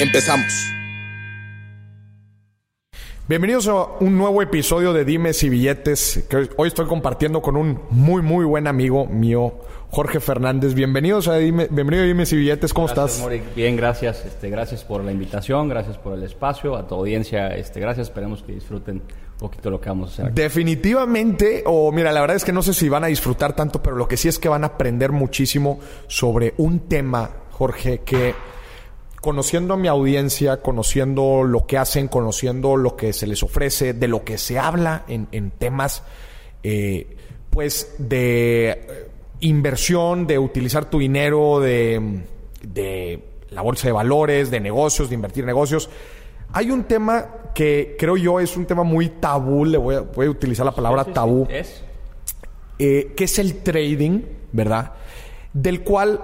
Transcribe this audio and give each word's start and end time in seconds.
Empezamos. 0.00 0.72
Bienvenidos 3.26 3.66
a 3.66 3.84
un 3.98 4.16
nuevo 4.16 4.40
episodio 4.40 4.92
de 4.92 5.04
Dimes 5.04 5.42
y 5.42 5.48
Billetes 5.48 6.24
que 6.30 6.48
hoy 6.56 6.68
estoy 6.68 6.86
compartiendo 6.86 7.42
con 7.42 7.56
un 7.56 7.80
muy 7.90 8.22
muy 8.22 8.44
buen 8.44 8.68
amigo 8.68 9.06
mío, 9.06 9.54
Jorge 9.90 10.20
Fernández. 10.20 10.74
Bienvenidos 10.74 11.26
a 11.26 11.36
Dime, 11.36 11.66
bienvenido 11.68 12.04
a 12.04 12.06
Dimes 12.06 12.32
y 12.32 12.36
Billetes, 12.36 12.72
¿cómo 12.72 12.86
Gracias, 12.86 13.10
estás? 13.10 13.22
Mori. 13.24 13.42
Bien, 13.56 13.76
gracias. 13.76 14.24
Este, 14.24 14.48
gracias 14.50 14.84
por 14.84 15.02
la 15.02 15.10
invitación, 15.10 15.68
gracias 15.68 15.98
por 15.98 16.14
el 16.14 16.22
espacio, 16.22 16.76
a 16.76 16.86
tu 16.86 16.94
audiencia, 16.94 17.48
este, 17.48 17.80
gracias. 17.80 18.06
Esperemos 18.08 18.44
que 18.44 18.52
disfruten 18.52 19.02
un 19.02 19.38
poquito 19.38 19.68
lo 19.68 19.80
que 19.80 19.88
vamos 19.88 20.10
a 20.10 20.12
hacer. 20.12 20.26
aquí. 20.26 20.34
Definitivamente, 20.40 21.64
o 21.66 21.90
mira, 21.90 22.12
la 22.12 22.20
verdad 22.20 22.36
es 22.36 22.44
que 22.44 22.52
no 22.52 22.62
sé 22.62 22.72
si 22.72 22.88
van 22.88 23.02
a 23.02 23.08
disfrutar 23.08 23.56
tanto, 23.56 23.82
pero 23.82 23.96
lo 23.96 24.06
que 24.06 24.16
sí 24.16 24.28
es 24.28 24.38
que 24.38 24.48
van 24.48 24.62
a 24.62 24.68
aprender 24.68 25.10
muchísimo 25.10 25.80
sobre 26.06 26.54
un 26.56 26.88
tema, 26.88 27.30
Jorge, 27.50 28.02
que 28.06 28.34
conociendo 29.20 29.74
a 29.74 29.76
mi 29.76 29.88
audiencia, 29.88 30.62
conociendo 30.62 31.42
lo 31.42 31.66
que 31.66 31.78
hacen, 31.78 32.08
conociendo 32.08 32.76
lo 32.76 32.96
que 32.96 33.12
se 33.12 33.26
les 33.26 33.42
ofrece, 33.42 33.92
de 33.92 34.08
lo 34.08 34.24
que 34.24 34.38
se 34.38 34.58
habla 34.58 35.04
en, 35.08 35.28
en 35.32 35.50
temas, 35.50 36.02
eh, 36.62 37.16
pues 37.50 37.94
de 37.98 39.08
inversión, 39.40 40.26
de 40.26 40.38
utilizar 40.38 40.90
tu 40.90 40.98
dinero, 40.98 41.60
de, 41.60 42.22
de 42.62 43.24
la 43.50 43.62
bolsa 43.62 43.88
de 43.88 43.92
valores, 43.92 44.50
de 44.50 44.60
negocios, 44.60 45.08
de 45.08 45.14
invertir 45.14 45.42
en 45.42 45.48
negocios. 45.48 45.90
Hay 46.52 46.70
un 46.70 46.84
tema 46.84 47.26
que 47.54 47.96
creo 47.98 48.16
yo 48.16 48.40
es 48.40 48.56
un 48.56 48.66
tema 48.66 48.84
muy 48.84 49.08
tabú, 49.08 49.64
le 49.64 49.78
voy 49.78 49.96
a, 49.96 50.00
voy 50.00 50.26
a 50.26 50.30
utilizar 50.30 50.64
la 50.64 50.72
palabra 50.72 51.04
tabú 51.04 51.46
eh, 52.78 53.12
que 53.16 53.24
es 53.24 53.38
el 53.38 53.62
trading, 53.62 54.22
¿verdad? 54.52 54.92
Del 55.52 55.82
cual 55.82 56.20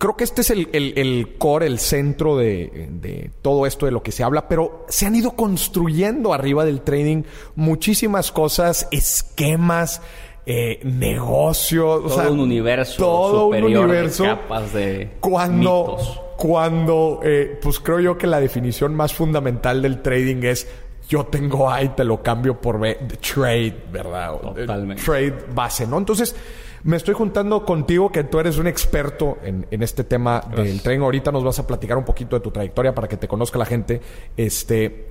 creo 0.00 0.16
que 0.16 0.24
este 0.24 0.40
es 0.40 0.50
el, 0.50 0.68
el- 0.72 0.94
el 0.96 1.36
core, 1.38 1.66
el 1.66 1.78
centro 1.78 2.36
de, 2.36 2.88
de 2.90 3.30
todo 3.42 3.66
esto 3.66 3.86
de 3.86 3.92
lo 3.92 4.02
que 4.02 4.10
se 4.10 4.24
habla, 4.24 4.48
pero 4.48 4.84
se 4.88 5.06
han 5.06 5.14
ido 5.14 5.36
construyendo 5.36 6.32
arriba 6.34 6.64
del 6.64 6.80
trading 6.80 7.22
muchísimas 7.54 8.32
cosas, 8.32 8.88
esquemas, 8.90 10.02
eh, 10.46 10.80
negocios, 10.84 12.00
o 12.04 12.08
Todo 12.08 12.14
sea, 12.22 12.30
un 12.30 12.40
universo 12.40 12.96
todo 12.96 13.46
un 13.46 13.54
superior 13.56 13.70
de 13.80 13.84
universo 13.84 14.24
capas 14.24 14.72
de 14.72 15.10
cuando, 15.20 15.84
mitos. 15.98 16.20
cuando 16.38 17.20
eh, 17.22 17.58
pues 17.62 17.78
creo 17.78 18.00
yo 18.00 18.18
que 18.18 18.26
la 18.26 18.40
definición 18.40 18.94
más 18.94 19.12
fundamental 19.12 19.82
del 19.82 20.00
trading 20.02 20.42
es 20.44 20.66
yo 21.08 21.26
tengo 21.26 21.70
A 21.70 21.82
y 21.82 21.88
te 21.90 22.04
lo 22.04 22.22
cambio 22.22 22.60
por 22.60 22.78
B, 22.80 22.96
de 23.00 23.16
trade, 23.16 23.76
¿verdad? 23.92 24.34
Eh, 24.56 24.60
Totalmente. 24.60 25.02
Trade 25.02 25.34
base, 25.54 25.86
¿no? 25.86 25.98
Entonces, 25.98 26.34
me 26.82 26.96
estoy 26.96 27.14
juntando 27.14 27.64
contigo 27.64 28.10
que 28.10 28.24
tú 28.24 28.38
eres 28.38 28.58
un 28.58 28.66
experto 28.66 29.38
en, 29.42 29.66
en 29.70 29.82
este 29.82 30.04
tema 30.04 30.40
del 30.54 30.80
trading. 30.82 31.00
Ahorita 31.00 31.30
nos 31.30 31.44
vas 31.44 31.58
a 31.58 31.66
platicar 31.66 31.98
un 31.98 32.04
poquito 32.04 32.36
de 32.36 32.40
tu 32.40 32.50
trayectoria 32.50 32.94
para 32.94 33.08
que 33.08 33.16
te 33.16 33.28
conozca 33.28 33.58
la 33.58 33.66
gente. 33.66 34.00
Este, 34.36 35.08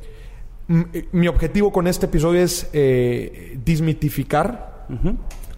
mi 0.68 1.28
objetivo 1.28 1.72
con 1.72 1.88
este 1.88 2.06
episodio 2.06 2.42
es 2.42 2.70
eh, 2.74 3.58
desmitificar 3.64 4.86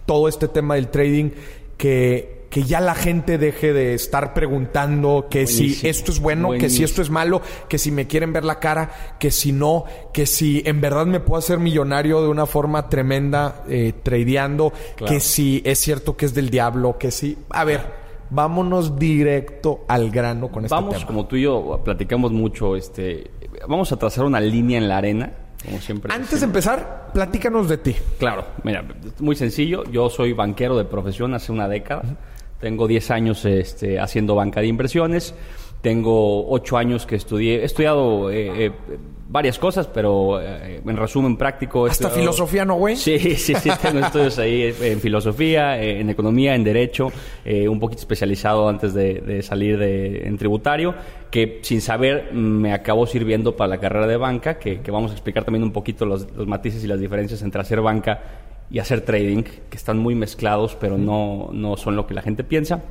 todo 0.06 0.28
este 0.28 0.48
tema 0.48 0.74
del 0.74 0.88
trading, 0.88 1.30
que, 1.76 2.41
que 2.52 2.64
ya 2.64 2.80
la 2.82 2.94
gente 2.94 3.38
deje 3.38 3.72
de 3.72 3.94
estar 3.94 4.34
preguntando 4.34 5.26
que 5.30 5.46
si 5.46 5.80
esto 5.88 6.12
es 6.12 6.20
bueno, 6.20 6.50
que 6.50 6.68
si 6.68 6.84
esto 6.84 7.00
es 7.00 7.08
malo, 7.08 7.40
que 7.66 7.78
si 7.78 7.90
me 7.90 8.06
quieren 8.06 8.30
ver 8.34 8.44
la 8.44 8.60
cara, 8.60 9.16
que 9.18 9.30
si 9.30 9.52
no, 9.52 9.84
que 10.12 10.26
si 10.26 10.62
en 10.66 10.82
verdad 10.82 11.06
me 11.06 11.18
puedo 11.18 11.38
hacer 11.38 11.58
millonario 11.58 12.20
de 12.20 12.28
una 12.28 12.44
forma 12.44 12.90
tremenda 12.90 13.64
eh, 13.70 13.94
tradeando, 14.02 14.70
Claro. 14.96 15.10
que 15.14 15.20
si 15.20 15.62
es 15.64 15.78
cierto 15.78 16.14
que 16.14 16.26
es 16.26 16.34
del 16.34 16.50
diablo, 16.50 16.98
que 16.98 17.10
si... 17.10 17.38
A 17.48 17.64
ver, 17.64 17.80
vámonos 18.28 18.98
directo 18.98 19.86
al 19.88 20.10
grano 20.10 20.48
con 20.52 20.66
este 20.66 20.74
Vamos, 20.74 20.94
tema. 20.96 21.06
como 21.06 21.26
tú 21.26 21.36
y 21.36 21.42
yo 21.44 21.80
platicamos 21.82 22.32
mucho, 22.32 22.76
este, 22.76 23.30
vamos 23.66 23.90
a 23.92 23.96
trazar 23.96 24.26
una 24.26 24.40
línea 24.40 24.76
en 24.76 24.88
la 24.88 24.98
arena, 24.98 25.32
como 25.64 25.80
siempre. 25.80 26.12
Antes 26.12 26.40
de 26.40 26.46
empezar, 26.46 27.08
platícanos 27.14 27.66
de 27.68 27.78
ti. 27.78 27.96
Claro, 28.18 28.44
mira, 28.62 28.84
muy 29.20 29.36
sencillo. 29.36 29.84
Yo 29.90 30.10
soy 30.10 30.34
banquero 30.34 30.76
de 30.76 30.84
profesión 30.84 31.32
hace 31.34 31.50
una 31.50 31.66
década. 31.66 32.02
Tengo 32.62 32.86
10 32.86 33.10
años 33.10 33.44
este, 33.44 33.98
haciendo 34.00 34.34
banca 34.36 34.60
de 34.62 34.68
inversiones. 34.68 35.34
Tengo 35.82 36.48
8 36.48 36.76
años 36.78 37.04
que 37.06 37.16
estudié. 37.16 37.62
He 37.62 37.64
estudiado 37.64 38.30
eh, 38.30 38.66
eh, 38.66 38.70
varias 39.28 39.58
cosas, 39.58 39.88
pero 39.88 40.40
eh, 40.40 40.80
en 40.86 40.96
resumen 40.96 41.36
práctico. 41.36 41.86
Hasta 41.86 42.04
estudiado- 42.06 42.20
filosofía, 42.20 42.64
¿no, 42.64 42.74
güey? 42.76 42.94
Sí, 42.94 43.18
sí, 43.18 43.54
sí, 43.56 43.68
tengo 43.82 43.98
estudios 43.98 44.38
ahí 44.38 44.72
en 44.80 45.00
filosofía, 45.00 45.82
eh, 45.82 45.98
en 46.00 46.08
economía, 46.10 46.54
en 46.54 46.62
derecho, 46.62 47.08
eh, 47.44 47.68
un 47.68 47.80
poquito 47.80 47.98
especializado 48.02 48.68
antes 48.68 48.94
de, 48.94 49.14
de 49.14 49.42
salir 49.42 49.76
de, 49.76 50.28
en 50.28 50.38
tributario, 50.38 50.94
que 51.32 51.58
sin 51.62 51.80
saber 51.80 52.32
me 52.32 52.72
acabó 52.72 53.04
sirviendo 53.06 53.56
para 53.56 53.66
la 53.70 53.78
carrera 53.78 54.06
de 54.06 54.16
banca, 54.18 54.60
que, 54.60 54.82
que 54.82 54.90
vamos 54.92 55.10
a 55.10 55.14
explicar 55.14 55.42
también 55.42 55.64
un 55.64 55.72
poquito 55.72 56.06
los, 56.06 56.30
los 56.36 56.46
matices 56.46 56.84
y 56.84 56.86
las 56.86 57.00
diferencias 57.00 57.42
entre 57.42 57.60
hacer 57.60 57.80
banca 57.80 58.20
y 58.72 58.78
hacer 58.78 59.02
trading, 59.02 59.42
que 59.42 59.76
están 59.76 59.98
muy 59.98 60.14
mezclados, 60.14 60.76
pero 60.80 60.96
no, 60.96 61.50
no 61.52 61.76
son 61.76 61.94
lo 61.94 62.06
que 62.06 62.14
la 62.14 62.22
gente 62.22 62.42
piensa. 62.42 62.82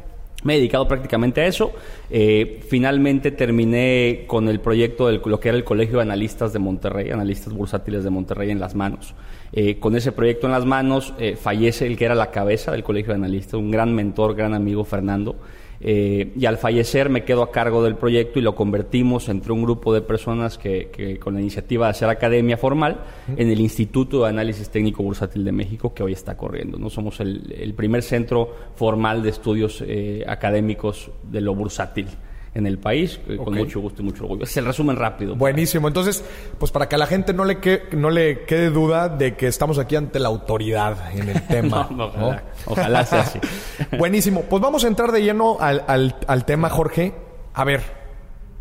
Me 0.44 0.54
he 0.54 0.58
dedicado 0.58 0.88
prácticamente 0.88 1.42
a 1.42 1.48
eso. 1.48 1.72
Eh, 2.10 2.62
finalmente 2.68 3.32
terminé 3.32 4.26
con 4.28 4.48
el 4.48 4.60
proyecto 4.60 5.08
de 5.08 5.20
lo 5.24 5.40
que 5.40 5.50
era 5.50 5.58
el 5.58 5.64
Colegio 5.64 5.98
de 5.98 6.04
Analistas 6.04 6.54
de 6.54 6.60
Monterrey, 6.60 7.10
Analistas 7.10 7.54
Bursátiles 7.54 8.04
de 8.04 8.10
Monterrey 8.12 8.52
en 8.52 8.60
las 8.60 8.76
manos. 8.76 9.16
Eh, 9.54 9.80
con 9.80 9.96
ese 9.96 10.12
proyecto 10.12 10.46
en 10.46 10.54
las 10.54 10.66
manos 10.66 11.14
eh, 11.20 11.36
fallece 11.36 11.88
el 11.88 11.98
que 11.98 12.06
era 12.06 12.16
la 12.16 12.32
cabeza 12.32 12.72
del 12.72 12.84
Colegio 12.84 13.10
de 13.10 13.16
Analistas, 13.16 13.56
un 13.56 13.72
gran 13.72 13.94
mentor, 13.94 14.36
gran 14.36 14.54
amigo, 14.54 14.84
Fernando. 14.84 15.36
Eh, 15.84 16.32
y 16.36 16.46
al 16.46 16.58
fallecer 16.58 17.10
me 17.10 17.24
quedo 17.24 17.42
a 17.42 17.52
cargo 17.52 17.84
del 17.84 17.96
proyecto 17.96 18.38
y 18.38 18.42
lo 18.44 18.56
convertimos 18.56 19.30
entre 19.30 19.52
un 19.52 19.64
grupo 19.64 19.94
de 19.94 20.02
personas 20.02 20.58
que, 20.58 20.90
que 20.92 21.18
con 21.18 21.34
la 21.34 21.42
iniciativa 21.42 21.88
de 21.88 21.92
hacer 21.92 22.10
academia 22.10 22.56
formal 22.58 23.04
en 23.36 23.50
el 23.50 23.60
Instituto 23.60 24.24
de 24.24 24.30
Análisis 24.30 24.70
Técnico 24.70 25.02
Bursátil 25.02 25.44
de 25.44 25.52
México 25.52 25.94
que 25.94 26.04
hoy 26.04 26.14
está 26.14 26.38
corriendo. 26.38 26.78
¿no? 26.78 26.90
Somos 26.90 27.20
el, 27.20 27.54
el 27.58 27.74
primer 27.74 28.04
centro 28.04 28.56
formal 28.76 29.24
de 29.24 29.30
estudios 29.30 29.84
eh, 29.86 30.24
académicos 30.28 31.12
de 31.24 31.42
lo 31.42 31.56
bursátil 31.56 32.08
en 32.54 32.68
el 32.68 32.78
país, 32.80 33.20
eh, 33.30 33.38
con 33.38 33.54
mucho 33.54 33.80
gusto 33.80 34.02
y 34.02 34.06
mucho 34.06 34.24
orgullo. 34.24 34.44
Es 34.44 34.58
el 34.58 34.66
resumen 34.66 34.98
rápido. 34.98 35.36
Buenísimo. 35.36 35.88
Entonces, 35.88 36.24
pues 36.60 36.72
para 36.72 36.90
que 36.90 36.96
a 36.96 36.98
la 36.98 37.08
gente 37.08 37.34
no 37.34 37.46
le, 37.46 37.60
que, 37.60 37.84
no 37.94 38.10
le 38.10 38.42
quede 38.46 38.70
duda 38.70 39.08
de 39.08 39.36
que 39.36 39.48
estamos 39.48 39.80
aquí 39.80 39.96
ante 39.96 40.20
la 40.20 40.28
autoridad 40.28 41.14
en 41.18 41.30
el 41.30 41.42
tema. 41.48 41.88
No, 41.90 42.06
ojalá, 42.08 42.44
ojalá 42.66 43.06
sea 43.06 43.22
así. 43.22 43.40
Buenísimo. 43.98 44.42
Pues 44.50 44.62
vamos 44.62 44.84
a 44.84 44.88
entrar 44.88 45.12
de 45.14 45.24
lleno 45.24 45.58
al, 45.60 45.84
al- 45.88 46.16
al 46.28 46.44
tema, 46.46 46.70
Jorge. 46.70 47.14
A 47.54 47.64
ver, 47.64 47.82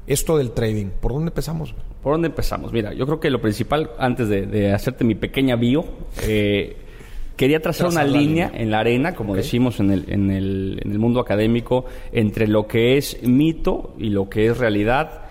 esto 0.06 0.38
del 0.38 0.52
trading, 0.52 0.86
¿por 1.00 1.12
dónde 1.12 1.28
empezamos? 1.30 1.74
¿Por 2.02 2.12
dónde 2.12 2.28
empezamos? 2.28 2.72
Mira, 2.72 2.92
yo 2.94 3.06
creo 3.06 3.20
que 3.20 3.28
lo 3.30 3.40
principal, 3.40 3.90
antes 3.98 4.28
de, 4.28 4.46
de 4.46 4.72
hacerte 4.72 5.04
mi 5.04 5.14
pequeña 5.14 5.56
bio, 5.56 5.84
eh, 6.22 6.76
quería 7.40 7.62
trazar 7.62 7.88
Trazar 7.88 8.06
una 8.06 8.18
línea. 8.18 8.50
en 8.52 8.70
la 8.70 8.80
arena, 8.80 9.14
como 9.14 9.34
decimos 9.34 9.80
en 9.80 9.90
el, 9.90 10.04
en, 10.08 10.30
el, 10.30 10.78
en 10.84 10.92
el 10.92 10.98
mundo 10.98 11.20
académico, 11.20 11.86
entre 12.12 12.46
lo 12.46 12.66
que 12.66 12.98
es 12.98 13.22
mito 13.22 13.94
y 13.98 14.10
lo 14.10 14.28
que 14.28 14.48
es 14.48 14.58
realidad, 14.58 15.22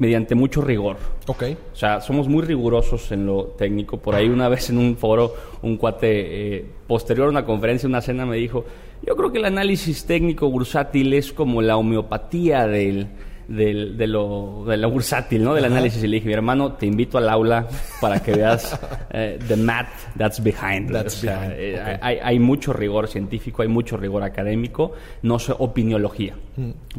mediante 0.00 0.34
mucho 0.34 0.62
rigor. 0.62 0.96
Ok. 1.28 1.44
O 1.72 1.76
sea, 1.76 2.00
somos 2.00 2.26
muy 2.26 2.42
rigurosos 2.42 3.12
en 3.12 3.26
lo 3.26 3.44
técnico. 3.56 3.98
Por 3.98 4.16
ahí 4.16 4.28
una 4.28 4.48
vez 4.48 4.68
en 4.70 4.78
un 4.78 4.96
foro, 4.96 5.32
un 5.62 5.76
cuate 5.76 6.56
eh, 6.56 6.66
posterior 6.88 7.28
a 7.28 7.30
una 7.30 7.44
conferencia, 7.44 7.88
una 7.88 8.00
cena, 8.00 8.26
me 8.26 8.36
dijo, 8.36 8.64
yo 9.06 9.14
creo 9.14 9.30
que 9.30 9.38
el 9.38 9.44
análisis 9.44 10.06
técnico 10.06 10.50
bursátil 10.50 11.12
es 11.12 11.32
como 11.32 11.62
la 11.62 11.76
homeopatía 11.76 12.66
del, 12.66 13.06
del- 13.48 13.96
de, 13.96 14.06
lo, 14.06 14.64
de 14.66 14.76
lo 14.76 14.90
bursátil, 14.90 15.42
¿no? 15.44 15.54
Del 15.54 15.64
análisis. 15.64 16.02
Y 16.02 16.08
le 16.08 16.16
dije, 16.16 16.26
mi 16.28 16.34
hermano, 16.34 16.72
te 16.74 16.86
invito 16.86 17.18
al 17.18 17.28
aula 17.28 17.66
para 18.00 18.22
que 18.22 18.32
veas 18.32 18.78
eh, 19.10 19.38
the 19.48 19.56
math 19.56 19.88
that's 20.16 20.42
behind. 20.42 20.90
That's 20.92 21.16
O 21.18 21.20
sea, 21.20 21.40
behind, 21.40 21.54
eh, 21.58 21.98
hay, 22.00 22.18
hay 22.22 22.38
mucho 22.38 22.72
rigor 22.72 23.08
científico, 23.08 23.62
hay 23.62 23.68
mucho 23.68 23.96
rigor 23.96 24.22
académico, 24.22 24.92
no 25.22 25.36
es 25.36 25.48
opiniología, 25.50 26.34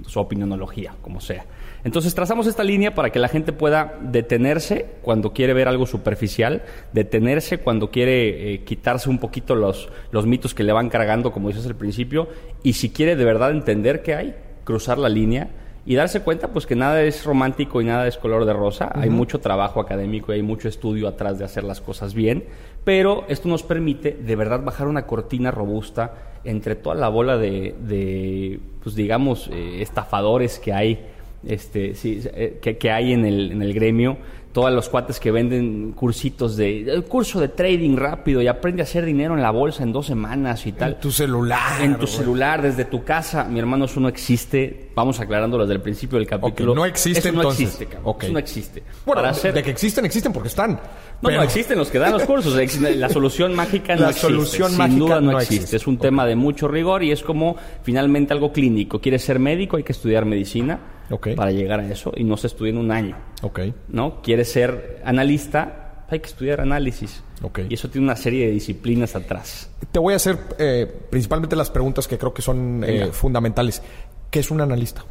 es 0.06 0.18
opinionología, 0.18 0.94
como 1.02 1.20
sea. 1.22 1.46
Entonces 1.84 2.16
trazamos 2.16 2.48
esta 2.48 2.64
línea 2.64 2.96
para 2.96 3.12
que 3.12 3.20
la 3.20 3.28
gente 3.28 3.54
pueda 3.54 4.00
detenerse 4.02 4.88
cuando 5.04 5.34
quiere 5.34 5.54
ver 5.54 5.68
algo 5.68 5.86
superficial, 5.86 6.64
detenerse 6.94 7.60
cuando 7.60 7.92
quiere 7.92 8.54
eh, 8.56 8.64
quitarse 8.64 9.08
un 9.08 9.20
poquito 9.20 9.54
los, 9.54 9.90
los 10.10 10.26
mitos 10.26 10.56
que 10.56 10.64
le 10.64 10.74
van 10.74 10.90
cargando, 10.90 11.32
como 11.32 11.50
dices 11.50 11.68
al 11.68 11.76
principio, 11.76 12.28
y 12.64 12.74
si 12.74 12.90
quiere 12.90 13.16
de 13.16 13.24
verdad 13.24 13.52
entender 13.52 14.02
qué 14.02 14.16
hay, 14.16 14.36
cruzar 14.64 14.98
la 14.98 15.10
línea 15.10 15.50
y 15.86 15.96
darse 15.96 16.22
cuenta 16.22 16.48
pues 16.48 16.66
que 16.66 16.76
nada 16.76 17.02
es 17.04 17.24
romántico 17.26 17.82
y 17.82 17.86
nada 17.86 18.08
es 18.08 18.18
color 18.18 18.46
de 18.46 18.54
rosa. 18.54 18.92
Hay 18.96 19.10
mucho 19.10 19.40
trabajo 19.40 19.80
académico 19.80 20.32
y 20.34 20.38
hay 20.38 20.42
mucho 20.42 20.68
estudio 20.68 21.08
atrás 21.08 21.38
de 21.38 21.46
hacer 21.46 21.64
las 21.64 21.80
cosas 21.80 22.14
bien, 22.14 22.44
pero 22.84 23.26
esto 23.28 23.48
nos 23.48 23.64
permite 23.64 24.12
de 24.12 24.36
verdad 24.36 24.64
bajar 24.64 24.88
una 24.88 25.06
cortina 25.06 25.52
robusta 25.52 26.14
entre 26.44 26.76
toda 26.76 26.96
la 26.96 27.10
bola 27.10 27.38
de, 27.38 28.60
pues 28.84 28.96
digamos, 28.96 29.50
eh, 29.52 29.82
estafadores 29.82 30.60
que 30.60 30.74
hay, 30.74 31.06
este, 31.46 31.94
sí, 31.96 32.22
eh, 32.34 32.60
que, 32.62 32.78
que, 32.78 32.92
hay 32.92 33.14
en 33.14 33.26
el, 33.26 33.52
en 33.52 33.62
el 33.62 33.74
gremio 33.74 34.18
todos 34.56 34.72
los 34.72 34.88
cuates 34.88 35.20
que 35.20 35.32
venden 35.32 35.92
cursitos 35.92 36.56
de 36.56 37.04
curso 37.10 37.42
de 37.42 37.50
trading 37.50 37.98
rápido 37.98 38.42
y 38.42 38.48
aprende 38.48 38.82
a 38.82 38.86
hacer 38.86 39.04
dinero 39.04 39.34
en 39.34 39.42
la 39.42 39.52
bolsa 39.52 39.84
en 39.84 39.92
dos 39.92 40.06
semanas 40.06 40.66
y 40.66 40.72
tal. 40.72 40.94
En 40.94 41.00
tu 41.02 41.12
celular. 41.12 41.82
En 41.82 42.00
tu 42.00 42.08
celular, 42.08 42.62
desde 42.62 42.86
tu 42.86 43.04
casa. 43.04 43.44
Mi 43.44 43.60
hermano, 43.60 43.84
eso 43.84 44.00
no 44.00 44.08
existe. 44.08 44.92
Vamos 44.96 45.20
aclarándolo 45.20 45.66
desde 45.66 45.76
el 45.76 45.82
principio 45.82 46.18
del 46.18 46.26
capítulo. 46.26 46.74
no 46.74 46.86
existe 46.86 47.20
eso 47.20 47.34
no 47.34 47.42
entonces. 47.42 47.64
Existe, 47.64 47.86
cabrón. 47.88 48.16
Eso 48.22 48.32
no 48.32 48.40
existe. 48.40 48.84
Bueno, 49.06 49.24
de 49.30 49.62
que 49.62 49.72
existen, 49.72 50.06
existen 50.06 50.32
porque 50.32 50.48
están. 50.48 50.80
No, 51.22 51.30
no 51.32 51.44
existen 51.44 51.78
los 51.78 51.90
que 51.90 52.00
dan 52.00 52.14
los 52.14 52.24
cursos. 52.24 52.56
La 52.96 53.10
solución 53.10 53.54
mágica 53.56 53.96
no 53.98 54.04
la 54.04 54.10
existe. 54.12 54.28
solución 54.30 54.70
Sin 54.70 54.78
mágica 54.78 55.00
duda 55.00 55.16
no, 55.20 55.32
no 55.34 55.38
existe. 55.40 55.56
existe. 55.56 55.76
Es 55.76 55.86
un 55.86 55.98
tema 55.98 56.26
de 56.26 56.38
mucho 56.38 56.70
rigor 56.70 57.04
y 57.04 57.12
es 57.12 57.24
como 57.24 57.58
finalmente 57.84 58.32
algo 58.32 58.54
clínico. 58.54 59.02
Quieres 59.02 59.22
ser 59.22 59.38
médico, 59.38 59.76
hay 59.76 59.84
que 59.84 59.92
estudiar 59.92 60.24
medicina 60.24 60.95
Para 61.36 61.52
llegar 61.52 61.80
a 61.80 61.88
eso 61.88 62.12
y 62.16 62.24
no 62.24 62.38
se 62.38 62.48
estudia 62.48 62.72
en 62.72 62.78
un 62.78 62.92
año. 62.92 63.16
Ok. 63.42 63.60
¿no? 63.90 64.22
Quieres 64.22 64.52
ser 64.52 65.02
analista, 65.06 66.06
hay 66.10 66.20
que 66.20 66.28
estudiar 66.28 66.62
análisis. 66.62 67.24
Ok. 67.42 67.60
Y 67.70 67.74
eso 67.74 67.90
tiene 67.90 68.06
una 68.06 68.16
serie 68.16 68.48
de 68.48 68.52
disciplinas 68.52 69.16
atrás. 69.16 69.70
Te 69.92 70.00
voy 70.00 70.14
a 70.14 70.18
hacer 70.18 70.38
eh, 70.58 70.92
principalmente 71.10 71.56
las 71.56 71.70
preguntas 71.70 72.08
que 72.08 72.18
creo 72.18 72.34
que 72.34 72.42
son 72.42 72.84
eh, 72.86 73.10
fundamentales. 73.12 73.82
¿Qué 74.30 74.40
es 74.40 74.52
un 74.52 74.62
analista? 74.62 75.04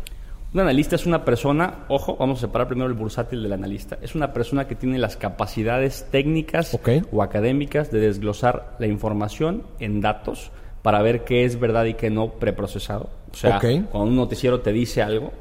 Un 0.52 0.60
analista 0.60 0.94
es 0.94 1.04
una 1.04 1.24
persona, 1.24 1.84
ojo, 1.88 2.16
vamos 2.16 2.38
a 2.38 2.42
separar 2.42 2.68
primero 2.68 2.86
el 2.86 2.94
bursátil 2.94 3.42
del 3.42 3.52
analista, 3.52 3.98
es 4.00 4.14
una 4.14 4.32
persona 4.32 4.68
que 4.68 4.76
tiene 4.76 5.00
las 5.00 5.16
capacidades 5.16 6.06
técnicas 6.12 6.78
o 7.10 7.22
académicas 7.24 7.90
de 7.90 7.98
desglosar 7.98 8.76
la 8.78 8.86
información 8.86 9.64
en 9.80 10.00
datos 10.00 10.52
para 10.82 11.02
ver 11.02 11.24
qué 11.24 11.44
es 11.44 11.58
verdad 11.58 11.86
y 11.86 11.94
qué 11.94 12.08
no 12.08 12.34
preprocesado. 12.34 13.10
O 13.32 13.34
sea, 13.36 13.58
cuando 13.58 14.02
un 14.02 14.14
noticiero 14.14 14.60
te 14.60 14.72
dice 14.72 15.02
algo, 15.02 15.32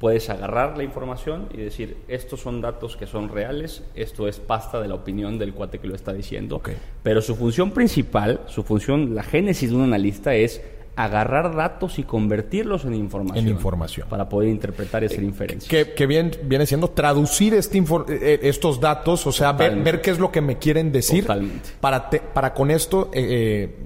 puedes 0.00 0.30
agarrar 0.30 0.76
la 0.78 0.82
información 0.82 1.48
y 1.52 1.58
decir, 1.58 1.98
estos 2.08 2.40
son 2.40 2.60
datos 2.62 2.96
que 2.96 3.06
son 3.06 3.28
reales, 3.28 3.84
esto 3.94 4.26
es 4.26 4.40
pasta 4.40 4.80
de 4.80 4.88
la 4.88 4.94
opinión 4.94 5.38
del 5.38 5.52
cuate 5.52 5.78
que 5.78 5.86
lo 5.86 5.94
está 5.94 6.12
diciendo. 6.14 6.60
Pero 7.02 7.20
su 7.20 7.36
función 7.36 7.70
principal, 7.70 8.40
su 8.46 8.62
función, 8.64 9.14
la 9.14 9.22
génesis 9.22 9.68
de 9.70 9.76
un 9.76 9.82
analista 9.82 10.34
es 10.34 10.62
agarrar 10.96 11.54
datos 11.54 11.98
y 11.98 12.02
convertirlos 12.02 12.84
en 12.84 12.94
información. 12.94 13.46
En 13.46 13.52
información. 13.52 14.08
Para 14.08 14.28
poder 14.28 14.48
interpretar 14.48 15.02
y 15.02 15.06
hacer 15.06 15.22
inferencias. 15.22 15.68
Que, 15.70 15.92
que 15.94 16.06
bien, 16.06 16.30
viene 16.44 16.64
siendo 16.66 16.88
traducir 16.90 17.52
este 17.54 17.78
infor- 17.80 18.06
eh, 18.08 18.40
estos 18.42 18.80
datos, 18.80 19.26
o 19.26 19.32
sea, 19.32 19.52
ver, 19.52 20.00
qué 20.00 20.10
es 20.10 20.18
lo 20.18 20.32
que 20.32 20.40
me 20.40 20.58
quieren 20.58 20.92
decir 20.92 21.24
Totalmente. 21.24 21.70
para, 21.80 22.08
te- 22.10 22.20
para 22.20 22.52
con 22.54 22.70
esto 22.70 23.10
eh, 23.14 23.26
eh, 23.30 23.76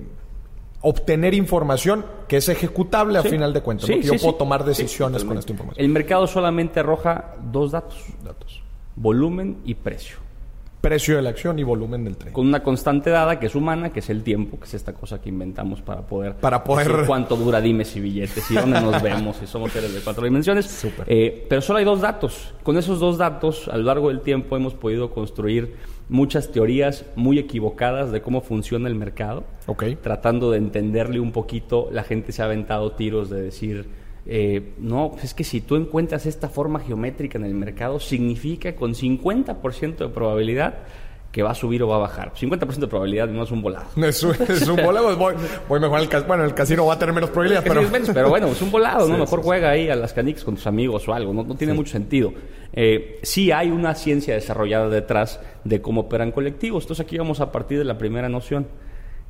obtener 0.87 1.35
información 1.35 2.05
que 2.29 2.37
es 2.37 2.49
ejecutable 2.49 3.19
a 3.19 3.23
Sí. 3.23 3.31
final 3.31 3.53
de 3.53 3.61
cuentas. 3.63 3.87
Sí, 3.87 3.95
¿no? 3.97 4.01
Que 4.03 4.07
yo 4.07 4.15
puedo 4.23 4.35
tomar 4.37 4.65
decisiones 4.65 5.25
con 5.25 5.37
esta 5.39 5.51
información. 5.53 5.85
El 5.85 5.91
mercado 5.91 6.27
solamente 6.27 6.81
arroja 6.81 7.35
dos 7.51 7.73
datos, 7.73 7.99
Datos. 8.23 8.63
volumen 8.95 9.59
y 9.65 9.75
precio. 9.75 10.19
Precio 10.81 11.17
de 11.17 11.23
la 11.23 11.31
acción 11.31 11.59
y 11.59 11.63
volumen 11.63 12.05
del 12.05 12.19
trade. 12.19 12.33
Con 12.35 12.47
una 12.47 12.63
constante 12.63 13.09
dada 13.09 13.41
que 13.41 13.47
es 13.47 13.55
humana, 13.55 13.91
que 13.91 14.01
es 14.01 14.11
el 14.11 14.23
tiempo, 14.23 14.59
que 14.59 14.67
es 14.67 14.75
esta 14.75 14.93
cosa 14.93 15.19
que 15.19 15.31
inventamos 15.31 15.81
para 15.81 16.03
poder... 16.03 16.35
Para 16.35 16.63
poder- 16.63 16.89
decir 16.89 17.05
cuánto 17.07 17.37
dura 17.37 17.63
dimes 17.63 17.97
y 17.97 18.01
billetes 18.01 18.51
y 18.51 18.55
dónde 18.55 18.83
nos 18.83 19.01
vemos, 19.01 19.37
si 19.39 19.47
somos 19.47 19.73
seres 19.73 19.95
de 19.95 20.01
cuatro 20.01 20.25
dimensiones. 20.25 20.67
Súper. 20.67 21.07
Eh, 21.09 21.47
pero 21.49 21.63
solo 21.63 21.79
hay 21.79 21.87
dos 21.87 22.03
datos. 22.03 22.53
Con 22.63 22.77
esos 22.77 23.01
dos 23.01 23.17
datos, 23.17 23.67
a 23.69 23.79
lo 23.79 23.85
largo 23.85 24.09
del 24.09 24.21
tiempo 24.21 24.55
hemos 24.57 24.75
podido 24.75 25.11
construir 25.11 25.75
muchas 26.09 26.53
teorías 26.53 27.05
muy 27.17 27.39
equivocadas 27.39 28.13
de 28.13 28.23
cómo 28.23 28.41
funciona 28.41 28.89
el 28.89 28.95
mercado. 28.95 29.45
Ok. 29.67 29.85
tratando 30.03 30.51
de 30.51 30.59
entenderle 30.59 31.21
un 31.21 31.33
poquito, 31.33 31.89
la 31.91 32.03
gente 32.03 32.33
se 32.33 32.43
ha 32.43 32.47
aventado 32.47 32.93
tiros 32.93 33.31
de 33.31 33.43
decir, 33.43 33.87
eh, 34.27 34.75
no, 34.79 35.11
pues 35.13 35.25
es 35.25 35.35
que 35.35 35.45
si 35.45 35.61
tú 35.61 35.77
encuentras 35.77 36.27
esta 36.27 36.49
forma 36.49 36.81
geométrica 36.81 37.39
en 37.39 37.45
el 37.45 37.55
mercado, 37.55 38.01
significa 38.01 38.75
con 38.75 38.95
50% 38.95 39.97
de 39.97 40.09
probabilidad 40.09 40.75
que 41.35 41.43
va 41.43 41.51
a 41.51 41.55
subir 41.57 41.83
o 41.83 41.89
va 41.89 41.97
a 41.97 41.99
bajar. 41.99 42.33
50% 42.33 42.77
de 42.77 42.87
probabilidad 42.87 43.27
no 43.27 43.43
es 43.43 43.51
un 43.51 43.61
volado. 43.61 43.87
Es 44.05 44.23
un, 44.23 44.37
es 44.41 44.69
un 44.69 44.77
volado, 44.77 45.17
voy, 45.17 45.35
voy 45.69 45.81
mejor 45.81 45.99
al 45.99 46.09
casino. 46.09 46.29
Bueno, 46.29 46.45
el 46.45 46.55
casino 46.55 46.87
va 46.87 46.95
a 46.95 46.99
tener 46.99 47.13
menos 47.13 47.31
probabilidades, 47.31 47.69
pero... 47.69 47.81
Pero, 47.91 48.15
pero 48.15 48.29
bueno, 48.29 48.47
es 48.47 48.63
un 48.63 48.71
volado, 48.71 49.09
¿no? 49.09 49.15
Sí, 49.15 49.21
Mejor 49.21 49.41
sí, 49.41 49.45
juega 49.45 49.71
ahí 49.71 49.91
a 49.91 49.97
las 49.97 50.13
canicas 50.13 50.45
con 50.45 50.55
tus 50.55 50.69
amigos 50.69 51.09
o 51.09 51.13
algo, 51.13 51.33
no, 51.33 51.43
no 51.43 51.57
tiene 51.57 51.75
mucho 51.75 51.91
sentido. 51.91 52.33
Eh, 52.73 53.19
sí 53.25 53.51
hay 53.51 53.71
una 53.71 53.97
ciencia 53.97 54.35
desarrollada 54.35 54.89
detrás 54.89 55.41
de 55.65 55.83
cómo 55.83 56.03
operan 56.03 56.31
colectivos. 56.31 56.85
Entonces 56.85 57.05
aquí 57.05 57.19
vamos 57.19 57.41
a 57.41 57.51
partir 57.51 57.79
de 57.79 57.85
la 57.85 57.99
primera 57.99 58.29
noción. 58.29 58.69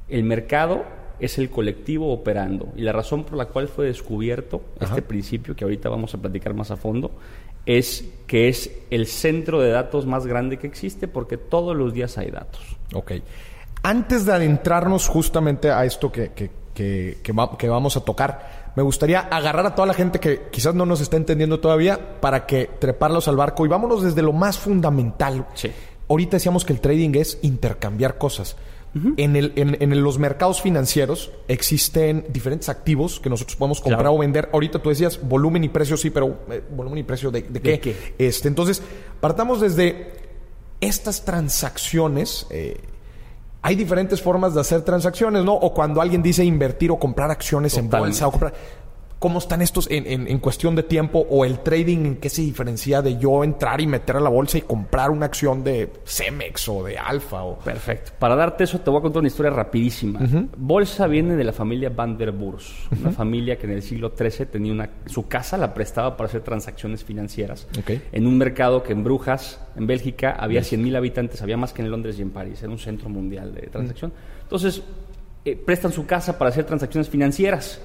El 0.07 0.25
mercado 0.25 0.85
es 1.21 1.39
el 1.39 1.49
colectivo 1.49 2.13
operando 2.13 2.69
y 2.77 2.83
la 2.83 2.93
razón 2.93 3.25
por 3.25 3.39
la 3.39 3.47
cual 3.47 3.69
fue 3.69 3.87
descubierto 3.87 4.61
este 4.79 5.01
principio 5.01 5.57
que 5.57 5.65
ahorita 5.65 5.89
vamos 5.89 6.13
a 6.15 6.19
platicar 6.19 6.53
más 6.53 6.71
a 6.71 6.77
fondo 6.77 7.13
es 7.67 8.05
que 8.27 8.49
es 8.49 8.71
el 8.91 9.07
centro 9.07 9.61
de 9.61 9.71
datos 9.71 10.07
más 10.07 10.27
grande 10.27 10.59
que 10.59 10.67
existe 10.67 11.09
porque 11.09 11.37
todos 11.37 11.77
los 11.77 11.93
días 11.93 12.17
hay 12.19 12.31
datos. 12.31 12.61
Ok. 12.95 13.13
Antes 13.83 14.25
de 14.25 14.33
adentrarnos 14.33 15.09
justamente 15.09 15.71
a 15.71 15.85
esto 15.85 16.11
que, 16.11 16.33
que, 16.33 16.51
que, 16.75 17.19
que 17.23 17.33
va- 17.33 17.57
que 17.59 17.69
vamos 17.69 17.97
a 17.97 18.01
tocar, 18.01 18.73
me 18.77 18.83
gustaría 18.83 19.21
agarrar 19.21 19.67
a 19.67 19.75
toda 19.75 19.87
la 19.87 19.95
gente 19.95 20.19
que 20.21 20.49
quizás 20.51 20.75
no 20.75 20.87
nos 20.87 21.01
está 21.01 21.17
entendiendo 21.17 21.61
todavía 21.61 22.21
para 22.21 22.47
que 22.47 22.69
treparlos 22.79 23.29
al 23.29 23.37
barco 23.37 23.65
y 23.65 23.69
vámonos 23.69 24.03
desde 24.03 24.23
lo 24.23 24.33
más 24.33 24.59
fundamental. 24.59 25.47
Sí. 25.55 25.71
Ahorita 26.09 26.37
decíamos 26.37 26.65
que 26.65 26.73
el 26.73 26.81
trading 26.81 27.15
es 27.15 27.39
intercambiar 27.43 28.17
cosas. 28.19 28.57
En, 29.17 29.35
el, 29.35 29.53
en, 29.57 29.77
en 29.81 30.03
los 30.05 30.19
mercados 30.21 30.63
financieros 30.63 31.33
existen 31.49 32.27
diferentes 32.29 32.69
activos 32.69 33.19
que 33.19 33.29
nosotros 33.29 33.57
podemos 33.57 33.81
comprar 33.81 34.03
Claro. 34.03 34.15
o 34.15 34.19
vender. 34.19 34.49
Ahorita 34.53 34.79
tú 34.81 34.89
decías 34.91 35.19
volumen 35.21 35.65
y 35.65 35.69
precio, 35.69 35.97
sí, 35.97 36.11
pero 36.11 36.39
eh, 36.49 36.63
volumen 36.71 36.99
y 36.99 37.03
precio 37.03 37.33
de, 37.33 37.43
de 37.43 37.61
qué? 37.61 37.81
qué? 37.81 38.15
Este, 38.19 38.47
entonces, 38.47 38.81
partamos 39.21 39.61
desde 39.61 40.13
estas 40.81 41.25
transacciones. 41.25 42.47
eh, 42.51 42.77
hay 43.67 43.77
diferentes 43.77 44.21
formas 44.21 44.55
de 44.55 44.61
hacer 44.61 44.83
transacciones, 44.83 45.43
¿no? 45.43 45.55
O 45.55 45.73
cuando 45.73 46.03
alguien 46.03 46.23
dice 46.23 46.45
invertir 46.45 46.91
o 46.91 46.99
comprar 46.99 47.31
acciones 47.31 47.77
en 47.79 47.87
Totalmente. 47.87 48.11
bolsa 48.11 48.29
o 48.29 48.31
comprar. 48.31 48.55
¿Cómo 49.25 49.39
están 49.39 49.63
estos 49.63 49.91
en, 49.91 50.07
en- 50.07 50.29
en 50.29 50.39
cuestión 50.39 50.77
de 50.77 50.83
tiempo? 50.83 51.27
¿O 51.31 51.47
el 51.47 51.61
trading 51.61 52.05
en 52.05 52.17
qué 52.17 52.29
se 52.29 52.43
diferencia 52.43 53.01
de 53.01 53.17
yo 53.17 53.43
entrar 53.43 53.81
y 53.81 53.87
meter 53.87 54.17
a 54.17 54.21
la 54.21 54.29
bolsa 54.29 54.59
y 54.59 54.61
comprar 54.61 55.11
una 55.11 55.25
acción 55.25 55.65
de 55.65 55.91
Cemex 56.05 56.69
o 56.69 56.85
de 56.85 56.99
Alfa? 56.99 57.43
O... 57.43 57.59
Perfecto. 57.59 58.13
Para 58.19 58.37
darte 58.37 58.65
eso, 58.65 58.81
te 58.81 58.91
voy 58.91 58.99
a 58.99 59.01
contar 59.01 59.21
una 59.21 59.29
historia 59.29 59.51
rapidísima. 59.51 60.21
Bolsa 60.59 61.07
viene 61.07 61.37
de 61.37 61.45
la 61.45 61.55
familia 61.55 61.89
Van 61.89 62.19
der 62.19 62.33
Burs, 62.33 62.71
una 63.01 63.13
familia 63.13 63.57
que 63.57 63.65
en 63.67 63.73
el 63.73 63.83
siglo 63.83 64.13
XIII 64.15 64.45
tenía 64.45 64.73
una, 64.73 64.91
su 65.07 65.27
casa 65.27 65.57
la 65.57 65.73
prestaba 65.73 66.19
para 66.19 66.29
hacer 66.29 66.43
transacciones 66.43 67.03
financieras. 67.03 67.67
Ok. 67.79 67.93
En 68.13 68.27
un 68.27 68.37
mercado 68.37 68.83
que 68.83 68.93
en 68.93 69.03
Brujas, 69.05 69.59
en 69.75 69.87
Bélgica, 69.87 70.33
había 70.39 70.61
100.000 70.61 70.99
habitantes, 70.99 71.41
había 71.41 71.57
más 71.57 71.73
que 71.73 71.81
en 71.81 71.91
Londres 71.91 72.19
y 72.19 72.23
en 72.23 72.29
París, 72.29 72.63
era 72.63 72.71
un 72.71 72.79
centro 72.79 73.09
mundial 73.09 73.55
de 73.55 73.63
transacción. 73.69 74.13
Entonces, 74.43 74.83
eh, 75.47 75.57
prestan 75.57 75.93
su 75.93 76.05
casa 76.05 76.37
para 76.37 76.51
hacer 76.51 76.65
transacciones 76.67 77.09
financieras. 77.09 77.81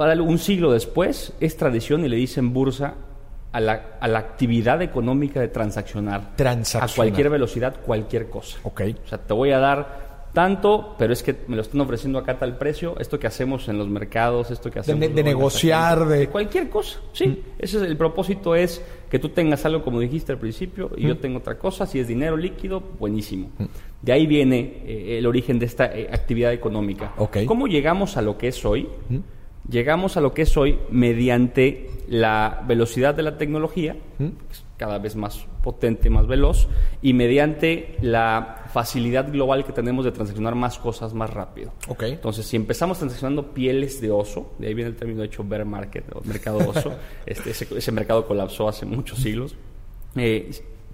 Para 0.00 0.14
un 0.22 0.38
siglo 0.38 0.72
después, 0.72 1.34
es 1.40 1.58
tradición 1.58 2.06
y 2.06 2.08
le 2.08 2.16
dicen 2.16 2.54
bursa 2.54 2.94
a 3.52 3.60
la, 3.60 3.98
a 4.00 4.08
la 4.08 4.18
actividad 4.18 4.80
económica 4.80 5.40
de 5.40 5.48
transaccionar. 5.48 6.36
Transaccionar. 6.36 6.88
A 6.90 6.94
cualquier 6.94 7.28
velocidad, 7.28 7.76
cualquier 7.84 8.30
cosa. 8.30 8.56
Ok. 8.62 8.80
O 9.04 9.06
sea, 9.06 9.18
te 9.18 9.34
voy 9.34 9.50
a 9.50 9.58
dar 9.58 10.30
tanto, 10.32 10.94
pero 10.98 11.12
es 11.12 11.22
que 11.22 11.36
me 11.48 11.54
lo 11.54 11.60
están 11.60 11.82
ofreciendo 11.82 12.18
acá 12.18 12.32
a 12.32 12.38
tal 12.38 12.56
precio. 12.56 12.98
Esto 12.98 13.18
que 13.18 13.26
hacemos 13.26 13.68
en 13.68 13.76
los 13.76 13.88
mercados, 13.88 14.50
esto 14.50 14.70
que 14.70 14.78
hacemos. 14.78 15.00
de 15.02 15.08
las 15.08 15.22
negociar, 15.22 16.06
de- 16.06 16.28
cualquier 16.28 16.70
cosa. 16.70 16.98
Sí, 17.12 17.42
ese 17.58 17.76
es 17.76 17.82
el 17.82 17.98
propósito 17.98 18.54
es 18.54 18.82
que 19.10 19.18
tú 19.18 19.28
tengas 19.28 19.66
algo 19.66 19.82
como 19.84 20.00
dijiste 20.00 20.32
al 20.32 20.38
principio 20.38 20.92
y 20.96 21.08
yo 21.08 21.18
tengo 21.18 21.40
otra 21.40 21.58
cosa. 21.58 21.84
Si 21.84 22.00
es 22.00 22.08
dinero 22.08 22.38
líquido, 22.38 22.80
buenísimo. 22.98 23.50
De 24.00 24.12
ahí 24.12 24.26
viene 24.26 24.82
eh, 24.86 25.18
el 25.18 25.26
origen 25.26 25.58
de 25.58 25.66
esta 25.66 25.94
eh, 25.94 26.08
actividad 26.10 26.54
económica. 26.54 27.12
Ok. 27.18 27.40
¿Cómo 27.44 27.66
llegamos 27.66 28.16
a 28.16 28.22
lo 28.22 28.38
que 28.38 28.48
es 28.48 28.64
hoy? 28.64 28.88
Llegamos 29.70 30.16
a 30.16 30.20
lo 30.20 30.34
que 30.34 30.42
es 30.42 30.56
hoy 30.56 30.78
mediante 30.90 31.90
la 32.08 32.64
velocidad 32.66 33.14
de 33.14 33.22
la 33.22 33.38
tecnología, 33.38 33.96
es 34.50 34.64
cada 34.76 34.98
vez 34.98 35.14
más 35.14 35.46
potente, 35.62 36.10
más 36.10 36.26
veloz, 36.26 36.66
y 37.02 37.12
mediante 37.12 37.96
la 38.00 38.64
facilidad 38.72 39.30
global 39.30 39.64
que 39.64 39.72
tenemos 39.72 40.04
de 40.04 40.10
transaccionar 40.10 40.56
más 40.56 40.78
cosas 40.78 41.14
más 41.14 41.30
rápido. 41.30 41.72
Ok. 41.86 42.02
Entonces, 42.04 42.46
si 42.46 42.56
empezamos 42.56 42.98
transaccionando 42.98 43.52
pieles 43.54 44.00
de 44.00 44.10
oso, 44.10 44.54
de 44.58 44.68
ahí 44.68 44.74
viene 44.74 44.90
el 44.90 44.96
término 44.96 45.22
hecho 45.22 45.44
bear 45.44 45.64
market, 45.64 46.04
o 46.14 46.22
mercado 46.24 46.58
oso, 46.68 46.92
este, 47.26 47.50
ese, 47.50 47.68
ese 47.76 47.92
mercado 47.92 48.26
colapsó 48.26 48.68
hace 48.68 48.86
muchos 48.86 49.20
siglos. 49.20 49.54
Eh, 50.16 50.50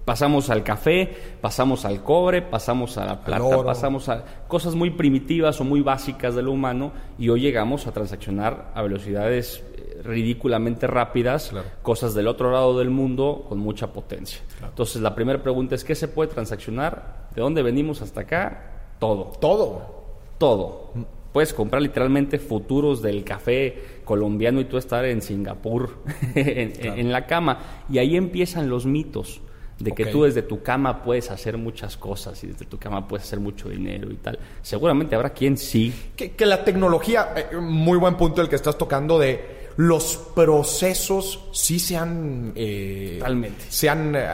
pasamos 0.06 0.50
al 0.50 0.62
café, 0.62 1.14
pasamos 1.40 1.84
al 1.84 2.02
cobre, 2.02 2.40
pasamos 2.40 2.96
a 2.96 3.04
la 3.04 3.20
plata, 3.20 3.64
pasamos 3.64 4.08
a 4.08 4.24
cosas 4.46 4.76
muy 4.76 4.90
primitivas 4.90 5.60
o 5.60 5.64
muy 5.64 5.80
básicas 5.80 6.36
de 6.36 6.42
lo 6.42 6.52
humano 6.52 6.92
y 7.18 7.28
hoy 7.28 7.40
llegamos 7.40 7.88
a 7.88 7.92
transaccionar 7.92 8.70
a 8.74 8.82
velocidades 8.82 9.64
eh, 9.74 10.00
ridículamente 10.04 10.86
rápidas, 10.86 11.52
cosas 11.82 12.14
del 12.14 12.28
otro 12.28 12.52
lado 12.52 12.78
del 12.78 12.88
mundo 12.88 13.44
con 13.48 13.58
mucha 13.58 13.92
potencia. 13.92 14.40
Entonces, 14.62 15.02
la 15.02 15.12
primera 15.14 15.42
pregunta 15.42 15.74
es, 15.74 15.82
¿qué 15.82 15.96
se 15.96 16.06
puede 16.06 16.30
transaccionar? 16.32 17.26
¿De 17.34 17.42
dónde 17.42 17.62
venimos 17.62 18.00
hasta 18.00 18.20
acá? 18.20 18.92
Todo. 19.00 19.32
Todo. 19.40 20.04
Todo. 20.38 20.92
Puedes 21.32 21.52
comprar 21.52 21.82
literalmente 21.82 22.38
futuros 22.38 23.02
del 23.02 23.24
café 23.24 24.00
colombiano 24.04 24.60
y 24.60 24.66
tú 24.66 24.78
estar 24.78 25.04
en 25.04 25.20
Singapur 25.20 25.98
en, 26.36 27.10
la 27.10 27.26
cama. 27.26 27.58
Y 27.90 27.98
ahí 27.98 28.16
empiezan 28.16 28.70
los 28.70 28.86
mitos 28.86 29.42
de 29.78 29.92
que 29.92 30.06
tú 30.06 30.24
desde 30.24 30.42
tu 30.42 30.62
cama 30.62 31.02
puedes 31.02 31.30
hacer 31.30 31.58
muchas 31.58 31.96
cosas 31.96 32.42
y 32.44 32.48
desde 32.48 32.64
tu 32.64 32.78
cama 32.78 33.06
puedes 33.06 33.26
hacer 33.26 33.40
mucho 33.40 33.68
dinero 33.68 34.10
y 34.10 34.16
tal. 34.16 34.38
Seguramente 34.62 35.14
habrá 35.14 35.30
quien 35.30 35.58
sí. 35.58 35.92
Que, 36.16 36.46
la 36.46 36.64
tecnología, 36.64 37.34
eh, 37.36 37.56
muy 37.56 37.98
buen 37.98 38.16
punto 38.16 38.40
el 38.40 38.48
que 38.48 38.56
estás 38.56 38.78
tocando 38.78 39.18
de 39.18 39.56
los 39.76 40.16
procesos 40.34 41.44
sí 41.52 41.78
se 41.78 41.96
han... 41.96 42.52
Eh, 42.54 43.16
Totalmente. 43.18 43.64
Se 43.68 43.90
han, 43.90 44.14
eh, 44.16 44.26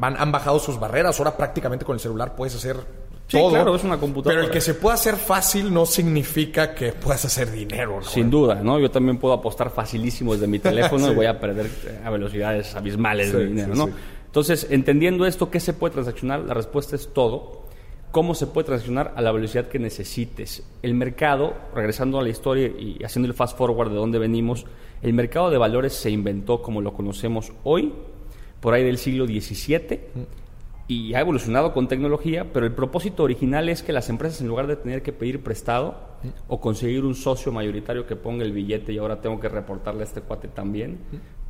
han 0.00 0.32
bajado 0.32 0.58
sus 0.58 0.80
barreras. 0.80 1.18
Ahora 1.18 1.36
prácticamente 1.36 1.84
con 1.84 1.94
el 1.94 2.00
celular 2.00 2.34
puedes 2.34 2.54
hacer 2.54 3.04
Sí, 3.26 3.38
claro, 3.48 3.74
es 3.74 3.84
una 3.84 3.96
computadora. 3.96 4.42
Pero 4.42 4.46
el 4.46 4.52
que 4.52 4.60
se 4.60 4.74
pueda 4.74 4.94
hacer 4.94 5.16
fácil 5.16 5.72
no 5.72 5.86
significa 5.86 6.74
que 6.74 6.92
puedas 6.92 7.24
hacer 7.24 7.50
dinero. 7.50 8.02
Sin 8.02 8.28
duda, 8.28 8.56
¿no? 8.56 8.78
Yo 8.78 8.90
también 8.90 9.18
puedo 9.18 9.34
apostar 9.34 9.70
facilísimo 9.70 10.34
desde 10.34 10.46
mi 10.46 10.58
teléfono 10.58 11.10
y 11.10 11.14
voy 11.14 11.26
a 11.26 11.40
perder 11.40 11.70
a 12.04 12.10
velocidades 12.10 12.74
abismales 12.74 13.32
de 13.32 13.46
dinero, 13.46 13.74
¿no? 13.74 13.88
Entonces, 14.34 14.66
entendiendo 14.68 15.26
esto, 15.26 15.48
¿qué 15.48 15.60
se 15.60 15.74
puede 15.74 15.92
transaccionar? 15.92 16.40
La 16.40 16.54
respuesta 16.54 16.96
es 16.96 17.12
todo. 17.12 17.66
¿Cómo 18.10 18.34
se 18.34 18.48
puede 18.48 18.66
transaccionar 18.66 19.14
a 19.14 19.22
la 19.22 19.30
velocidad 19.30 19.68
que 19.68 19.78
necesites? 19.78 20.64
El 20.82 20.94
mercado, 20.94 21.54
regresando 21.72 22.18
a 22.18 22.22
la 22.24 22.30
historia 22.30 22.66
y 22.66 22.98
haciendo 23.04 23.28
el 23.28 23.34
fast 23.34 23.56
forward 23.56 23.90
de 23.90 23.94
dónde 23.94 24.18
venimos, 24.18 24.66
el 25.02 25.12
mercado 25.12 25.50
de 25.50 25.58
valores 25.58 25.92
se 25.92 26.10
inventó 26.10 26.62
como 26.62 26.80
lo 26.80 26.94
conocemos 26.94 27.52
hoy, 27.62 27.92
por 28.58 28.74
ahí 28.74 28.82
del 28.82 28.98
siglo 28.98 29.24
XVII 29.24 30.00
y 30.86 31.14
ha 31.14 31.20
evolucionado 31.20 31.72
con 31.72 31.88
tecnología, 31.88 32.52
pero 32.52 32.66
el 32.66 32.72
propósito 32.72 33.22
original 33.22 33.68
es 33.68 33.82
que 33.82 33.92
las 33.92 34.10
empresas 34.10 34.40
en 34.40 34.48
lugar 34.48 34.66
de 34.66 34.76
tener 34.76 35.02
que 35.02 35.12
pedir 35.12 35.42
prestado 35.42 35.96
o 36.46 36.60
conseguir 36.60 37.04
un 37.04 37.14
socio 37.14 37.52
mayoritario 37.52 38.06
que 38.06 38.16
ponga 38.16 38.44
el 38.44 38.52
billete 38.52 38.92
y 38.92 38.98
ahora 38.98 39.20
tengo 39.20 39.40
que 39.40 39.48
reportarle 39.48 40.02
a 40.02 40.04
este 40.04 40.20
cuate 40.20 40.48
también, 40.48 40.98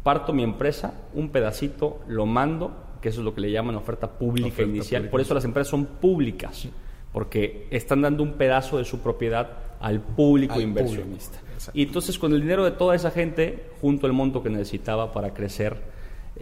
parto 0.02 0.32
mi 0.32 0.44
empresa, 0.44 0.94
un 1.14 1.30
pedacito, 1.30 2.00
lo 2.06 2.26
mando, 2.26 2.76
que 3.00 3.08
eso 3.08 3.20
es 3.20 3.24
lo 3.24 3.34
que 3.34 3.40
le 3.40 3.50
llaman 3.50 3.74
oferta 3.74 4.08
pública 4.08 4.62
inicial. 4.62 5.08
Por 5.08 5.20
eso 5.20 5.34
las 5.34 5.44
empresas 5.44 5.68
son 5.68 5.86
públicas, 5.86 6.68
porque 7.12 7.66
están 7.70 8.02
dando 8.02 8.22
un 8.22 8.34
pedazo 8.34 8.78
de 8.78 8.84
su 8.84 9.00
propiedad 9.00 9.50
al 9.80 10.00
público 10.00 10.60
inversionista. 10.60 11.38
Y 11.72 11.82
entonces 11.82 12.18
con 12.18 12.32
el 12.32 12.40
dinero 12.40 12.64
de 12.64 12.72
toda 12.72 12.94
esa 12.94 13.10
gente, 13.10 13.70
junto 13.80 14.06
al 14.06 14.12
monto 14.12 14.42
que 14.42 14.50
necesitaba 14.50 15.12
para 15.12 15.34
crecer 15.34 15.76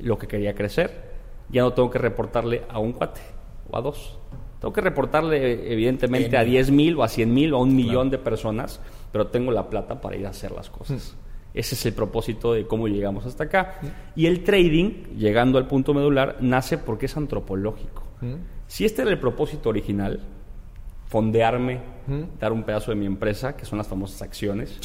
lo 0.01 0.19
que 0.19 0.27
quería 0.27 0.55
crecer, 0.55 1.12
ya 1.49 1.63
no 1.63 1.73
tengo 1.73 1.91
que 1.91 1.99
reportarle 1.99 2.63
a 2.69 2.79
un 2.79 2.93
cuate 2.93 3.21
o 3.71 3.77
a 3.77 3.81
dos. 3.81 4.19
Tengo 4.61 4.73
que 4.73 4.81
reportarle 4.81 5.73
evidentemente 5.73 6.37
a 6.37 6.45
10 6.45 6.71
mil 6.71 6.97
o 6.97 7.03
a 7.03 7.09
100 7.09 7.35
mil 7.35 7.53
o 7.53 7.57
a 7.57 7.61
un 7.61 7.75
millón 7.75 8.11
de 8.11 8.19
personas, 8.19 8.81
pero 9.11 9.27
tengo 9.27 9.51
la 9.51 9.69
plata 9.69 10.01
para 10.01 10.17
ir 10.17 10.27
a 10.27 10.31
hacer 10.31 10.53
las 10.53 10.71
cosas. 10.71 11.17
Mm. 11.17 11.59
Ese 11.59 11.75
es 11.75 11.87
el 11.87 11.93
propósito 11.93 12.55
de 12.55 12.67
cómo 12.67 12.87
llegamos 12.87 13.27
hasta 13.27 13.45
acá. 13.45 13.79
Mm. 13.83 13.87
Y 14.21 14.27
el 14.27 14.45
trading, 14.45 15.17
llegando 15.17 15.59
al 15.59 15.67
punto 15.67 15.95
medular, 15.95 16.37
nace 16.41 16.79
porque 16.79 17.07
es 17.07 17.17
antropológico. 17.17 18.05
Mm. 18.21 18.35
Si 18.69 18.85
este 18.85 19.03
era 19.03 19.11
el 19.11 19.19
propósito 19.19 19.69
original, 19.69 20.21
fondearme, 21.09 21.81
dar 22.41 22.53
un 22.53 22.63
pedazo 22.63 22.91
de 22.91 22.97
mi 22.97 23.05
empresa, 23.05 23.55
que 23.55 23.67
son 23.67 23.77
las 23.77 23.87
famosas 23.87 24.23
acciones, 24.23 24.81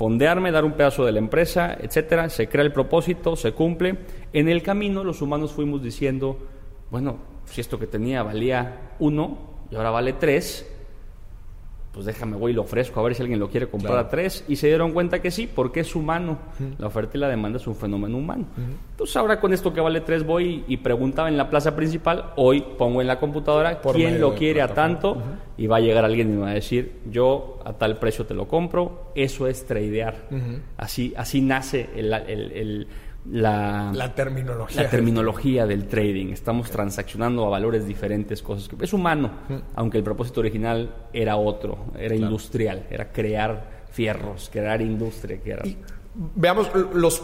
fondearme, 0.00 0.50
dar 0.50 0.64
un 0.64 0.72
pedazo 0.72 1.04
de 1.04 1.12
la 1.12 1.18
empresa, 1.18 1.76
etcétera, 1.78 2.30
se 2.30 2.48
crea 2.48 2.64
el 2.64 2.72
propósito, 2.72 3.36
se 3.36 3.52
cumple. 3.52 3.98
En 4.32 4.48
el 4.48 4.62
camino 4.62 5.04
los 5.04 5.20
humanos 5.20 5.52
fuimos 5.52 5.82
diciendo, 5.82 6.38
bueno, 6.90 7.18
si 7.44 7.60
esto 7.60 7.78
que 7.78 7.86
tenía 7.86 8.22
valía 8.22 8.94
uno 8.98 9.36
y 9.70 9.76
ahora 9.76 9.90
vale 9.90 10.14
tres, 10.14 10.69
pues 11.92 12.06
déjame, 12.06 12.36
voy 12.36 12.52
y 12.52 12.54
lo 12.54 12.62
ofrezco 12.62 13.00
a 13.00 13.02
ver 13.02 13.14
si 13.14 13.22
alguien 13.22 13.40
lo 13.40 13.50
quiere 13.50 13.68
comprar 13.68 13.98
a 13.98 14.08
tres. 14.08 14.44
Y 14.46 14.56
se 14.56 14.68
dieron 14.68 14.92
cuenta 14.92 15.20
que 15.20 15.30
sí, 15.30 15.48
porque 15.52 15.80
es 15.80 15.96
humano. 15.96 16.38
La 16.78 16.86
oferta 16.86 17.16
y 17.16 17.20
la 17.20 17.28
demanda 17.28 17.58
es 17.58 17.66
un 17.66 17.74
fenómeno 17.74 18.16
humano. 18.16 18.44
Entonces 18.90 19.16
ahora 19.16 19.40
con 19.40 19.52
esto 19.52 19.72
que 19.72 19.80
vale 19.80 20.00
tres 20.00 20.24
voy 20.24 20.64
y 20.68 20.76
preguntaba 20.76 21.28
en 21.28 21.36
la 21.36 21.50
plaza 21.50 21.74
principal, 21.74 22.32
hoy 22.36 22.64
pongo 22.78 23.00
en 23.00 23.08
la 23.08 23.18
computadora 23.18 23.80
quién 23.80 24.20
lo 24.20 24.34
quiere 24.34 24.62
a 24.62 24.68
tanto 24.68 25.20
y 25.56 25.66
va 25.66 25.78
a 25.78 25.80
llegar 25.80 26.04
alguien 26.04 26.30
y 26.30 26.36
me 26.36 26.42
va 26.42 26.50
a 26.50 26.54
decir, 26.54 27.00
yo 27.10 27.58
a 27.64 27.72
tal 27.72 27.98
precio 27.98 28.24
te 28.24 28.34
lo 28.34 28.46
compro. 28.46 29.10
Eso 29.14 29.48
es 29.48 29.66
tradear. 29.66 30.28
así, 30.76 31.12
así 31.16 31.40
nace 31.40 31.90
el 31.96 32.86
la, 33.26 34.12
terminología. 34.14 34.82
La 34.82 34.90
terminología 34.90 35.66
del 35.66 35.86
trading. 35.86 36.28
Estamos 36.28 36.70
transaccionando 36.70 37.46
a 37.46 37.50
valores 37.50 37.86
diferentes, 37.86 38.42
cosas 38.42 38.68
que 38.68 38.84
es 38.84 38.92
humano, 38.92 39.30
aunque 39.74 39.98
el 39.98 40.04
propósito 40.04 40.40
original 40.40 40.94
era 41.12 41.36
otro, 41.36 41.92
era 41.98 42.14
industrial, 42.14 42.86
era 42.90 43.12
crear 43.12 43.84
fierros, 43.90 44.48
crear 44.52 44.80
industria. 44.80 45.38
Veamos 46.34 46.70
los, 46.94 47.22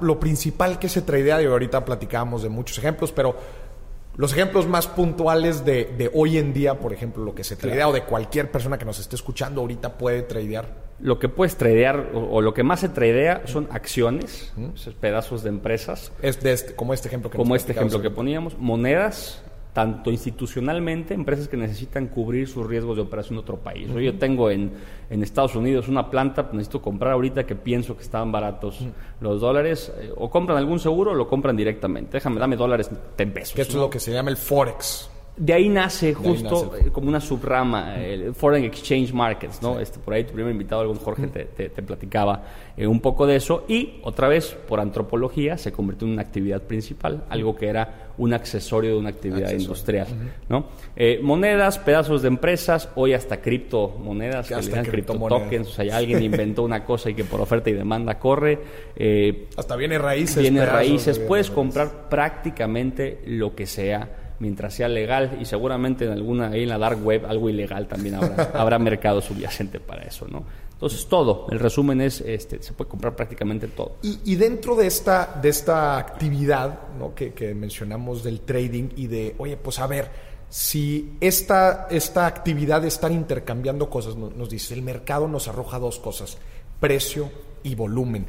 lo 0.00 0.20
principal 0.20 0.78
que 0.78 0.88
se 0.88 1.02
tradea, 1.02 1.42
y 1.42 1.46
ahorita 1.46 1.84
platicábamos 1.84 2.42
de 2.42 2.48
muchos 2.48 2.78
ejemplos, 2.78 3.12
pero 3.12 3.36
los 4.16 4.32
ejemplos 4.32 4.66
más 4.66 4.88
puntuales 4.88 5.64
de, 5.64 6.10
hoy 6.14 6.38
en 6.38 6.52
día, 6.52 6.80
por 6.80 6.92
ejemplo, 6.92 7.22
lo 7.22 7.34
que 7.34 7.44
se 7.44 7.54
tradea 7.54 7.88
o 7.88 7.92
de 7.92 8.02
cualquier 8.02 8.50
persona 8.50 8.76
que 8.76 8.84
nos 8.84 8.98
esté 8.98 9.14
escuchando 9.14 9.60
ahorita 9.60 9.96
puede 9.96 10.22
tradear 10.22 10.87
lo 11.00 11.18
que 11.18 11.28
puedes 11.28 11.56
tradear 11.56 12.10
o, 12.14 12.40
lo 12.40 12.54
que 12.54 12.62
más 12.62 12.80
se 12.80 12.88
tradea 12.88 13.42
son 13.46 13.68
acciones, 13.70 14.52
pedazos 15.00 15.42
de 15.42 15.50
empresas. 15.50 16.12
Es 16.22 16.40
de 16.40 16.52
este, 16.52 16.74
como 16.74 16.92
este 16.92 17.08
ejemplo 17.08 17.30
que 17.30 17.38
Como 17.38 17.54
este 17.54 17.72
ejemplo 17.72 18.02
que 18.02 18.10
poníamos, 18.10 18.58
monedas, 18.58 19.42
tanto 19.72 20.10
institucionalmente, 20.10 21.14
empresas 21.14 21.46
que 21.46 21.56
necesitan 21.56 22.08
cubrir 22.08 22.48
sus 22.48 22.66
riesgos 22.66 22.96
de 22.96 23.02
operación 23.02 23.34
en 23.34 23.42
otro 23.42 23.58
país. 23.58 23.88
Yo 23.94 24.18
tengo 24.18 24.50
en, 24.50 24.72
en, 25.08 25.22
Estados 25.22 25.54
Unidos 25.54 25.86
una 25.86 26.10
planta, 26.10 26.42
pues, 26.44 26.54
necesito 26.54 26.82
comprar 26.82 27.12
ahorita 27.12 27.46
que 27.46 27.54
pienso 27.54 27.96
que 27.96 28.02
estaban 28.02 28.32
baratos 28.32 28.84
los 29.20 29.40
dólares, 29.40 29.92
eh, 30.00 30.12
o 30.16 30.28
compran 30.30 30.58
algún 30.58 30.80
seguro 30.80 31.12
o 31.12 31.14
lo 31.14 31.28
compran 31.28 31.56
directamente. 31.56 32.16
Déjame, 32.16 32.40
dame 32.40 32.56
dólares 32.56 32.90
en 33.18 33.32
pesos. 33.32 33.54
Que 33.54 33.62
esto 33.62 33.74
es 33.74 33.80
lo 33.80 33.90
que 33.90 34.00
se 34.00 34.12
llama 34.12 34.30
el 34.30 34.36
Forex. 34.36 35.10
De 35.38 35.52
ahí 35.52 35.68
nace 35.68 36.14
justo 36.14 36.74
eh, 36.76 36.90
como 36.90 37.08
una 37.08 37.20
subrama, 37.20 37.96
el 37.96 38.34
Foreign 38.34 38.64
Exchange 38.64 39.12
Markets, 39.12 39.62
¿no? 39.62 39.78
Este, 39.78 40.00
por 40.00 40.14
ahí 40.14 40.24
tu 40.24 40.32
primer 40.32 40.50
invitado, 40.50 40.80
algún 40.80 40.96
Jorge, 40.96 41.28
te, 41.28 41.68
platicaba 41.82 42.42
eh, 42.76 42.88
un 42.88 43.00
poco 43.00 43.24
de 43.24 43.36
eso. 43.36 43.64
Y 43.68 44.00
otra 44.02 44.26
vez, 44.26 44.56
por 44.66 44.80
antropología, 44.80 45.56
se 45.56 45.70
convirtió 45.70 46.08
en 46.08 46.14
una 46.14 46.22
actividad 46.22 46.62
principal, 46.62 47.24
algo 47.28 47.54
que 47.54 47.68
era 47.68 48.08
un 48.18 48.34
accesorio 48.34 48.90
de 48.90 48.96
una 48.98 49.10
actividad 49.10 49.52
industrial, 49.52 50.08
¿no? 50.48 50.66
Eh, 50.96 51.20
monedas, 51.22 51.78
pedazos 51.78 52.22
de 52.22 52.28
empresas, 52.28 52.88
hoy 52.96 53.12
hasta 53.12 53.40
criptomonedas, 53.40 54.48
que, 54.48 54.56
le 54.56 54.68
dan 54.70 54.84
cripto 54.86 55.14
tokens. 55.14 55.68
O 55.68 55.72
sea, 55.72 55.96
alguien 55.96 56.20
inventó 56.20 56.64
una 56.64 56.84
cosa 56.84 57.10
y 57.10 57.14
que 57.14 57.22
por 57.22 57.40
oferta 57.40 57.70
y 57.70 57.74
demanda 57.74 58.18
corre. 58.18 58.58
hasta 59.56 59.76
viene 59.76 59.98
raíces. 59.98 60.42
Viene 60.42 60.66
raíces. 60.66 61.20
Puedes 61.20 61.48
comprar 61.48 62.08
prácticamente 62.08 63.20
lo 63.24 63.54
que 63.54 63.66
sea 63.66 64.17
mientras 64.40 64.74
sea 64.74 64.88
legal 64.88 65.38
y 65.40 65.44
seguramente 65.44 66.04
en 66.04 66.12
alguna 66.12 66.48
ahí 66.48 66.62
en 66.62 66.68
la 66.68 66.78
dark 66.78 67.04
web 67.04 67.26
algo 67.26 67.48
ilegal 67.50 67.88
también 67.88 68.16
habrá, 68.16 68.50
habrá 68.54 68.78
mercado 68.78 69.20
subyacente 69.20 69.80
para 69.80 70.02
eso, 70.02 70.26
¿no? 70.28 70.44
Entonces 70.78 71.08
todo, 71.08 71.48
el 71.50 71.58
resumen 71.58 72.00
es, 72.00 72.20
este, 72.20 72.62
se 72.62 72.72
puede 72.72 72.88
comprar 72.88 73.16
prácticamente 73.16 73.66
todo. 73.66 73.96
Y, 74.00 74.36
dentro 74.36 74.76
de 74.76 74.86
esta, 74.86 75.36
de 75.42 75.48
esta 75.48 75.98
actividad 75.98 76.78
¿no? 76.96 77.16
que, 77.16 77.52
mencionamos 77.52 78.22
del 78.22 78.42
trading 78.42 78.90
y 78.94 79.08
de, 79.08 79.34
oye, 79.38 79.56
pues 79.56 79.80
a 79.80 79.88
ver, 79.88 80.08
si 80.48 81.16
esta, 81.20 81.88
esta 81.90 82.26
actividad 82.26 82.82
de 82.82 82.88
estar 82.88 83.10
intercambiando 83.10 83.90
cosas, 83.90 84.14
nos 84.14 84.48
dice, 84.48 84.72
el 84.74 84.82
mercado 84.82 85.26
nos 85.26 85.48
arroja 85.48 85.80
dos 85.80 85.98
cosas, 85.98 86.38
precio 86.78 87.28
y 87.64 87.74
volumen. 87.74 88.26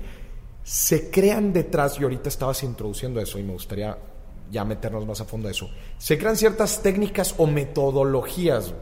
Se 0.63 1.11
crean 1.11 1.53
detrás, 1.53 1.99
y 1.99 2.03
ahorita 2.03 2.29
estabas 2.29 2.63
introduciendo 2.63 3.21
eso 3.21 3.37
y 3.37 3.43
me 3.43 3.53
gustaría 3.53 3.95
ya 4.51 4.63
meternos 4.65 5.05
más 5.05 5.21
a 5.21 5.25
fondo 5.25 5.47
a 5.47 5.51
eso, 5.51 5.69
se 5.97 6.17
crean 6.17 6.35
ciertas 6.35 6.81
técnicas 6.81 7.35
o 7.37 7.47
metodologías 7.47 8.73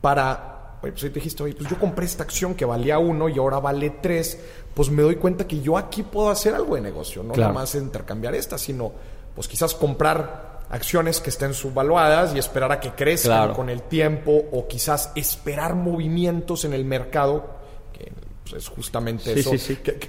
para, 0.00 0.78
oye, 0.82 0.92
pues 0.92 1.04
ahí 1.04 1.10
te 1.10 1.14
dijiste, 1.20 1.42
oye, 1.42 1.54
pues 1.54 1.68
yo 1.68 1.78
compré 1.78 2.06
esta 2.06 2.24
acción 2.24 2.54
que 2.54 2.64
valía 2.64 2.98
uno 2.98 3.28
y 3.28 3.38
ahora 3.38 3.60
vale 3.60 3.90
tres, 4.02 4.38
pues 4.74 4.90
me 4.90 5.02
doy 5.02 5.16
cuenta 5.16 5.46
que 5.46 5.60
yo 5.60 5.76
aquí 5.76 6.02
puedo 6.02 6.30
hacer 6.30 6.54
algo 6.54 6.74
de 6.74 6.80
negocio, 6.80 7.22
no 7.22 7.34
nada 7.34 7.52
más 7.52 7.74
intercambiar 7.74 8.34
esta, 8.34 8.58
sino 8.58 8.92
pues 9.34 9.48
quizás 9.48 9.74
comprar 9.74 10.62
acciones 10.70 11.20
que 11.20 11.30
estén 11.30 11.54
subvaluadas 11.54 12.34
y 12.34 12.38
esperar 12.38 12.72
a 12.72 12.80
que 12.80 12.90
crezcan 12.92 13.52
con 13.52 13.68
el 13.68 13.82
tiempo 13.82 14.32
o 14.52 14.66
quizás 14.66 15.12
esperar 15.14 15.74
movimientos 15.74 16.64
en 16.64 16.72
el 16.72 16.84
mercado, 16.84 17.44
que 17.92 18.10
pues, 18.42 18.54
es 18.54 18.68
justamente 18.68 19.38
eso, 19.38 19.52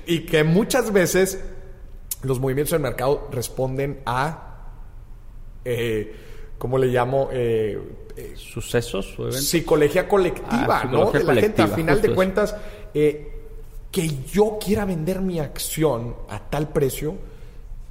y 0.05 0.25
que 0.25 0.43
muchas 0.43 0.91
veces 0.91 1.39
los 2.21 2.39
movimientos 2.39 2.71
del 2.71 2.81
mercado 2.81 3.27
responden 3.31 4.01
a 4.05 4.52
eh, 5.65 6.15
¿cómo 6.57 6.77
le 6.77 6.87
llamo? 6.87 7.29
Eh, 7.31 7.79
eh 8.15 8.33
¿Sucesos 8.35 9.17
Psicología 9.31 10.07
colectiva, 10.07 10.81
ah, 10.81 10.89
¿no? 10.89 11.11
de 11.11 11.23
la 11.23 11.35
gente, 11.35 11.61
al 11.61 11.69
final 11.69 12.01
de 12.01 12.13
cuentas, 12.13 12.55
eh, 12.93 13.31
que 13.91 14.09
yo 14.31 14.57
quiera 14.63 14.85
vender 14.85 15.21
mi 15.21 15.39
acción 15.39 16.15
a 16.29 16.39
tal 16.39 16.69
precio, 16.69 17.15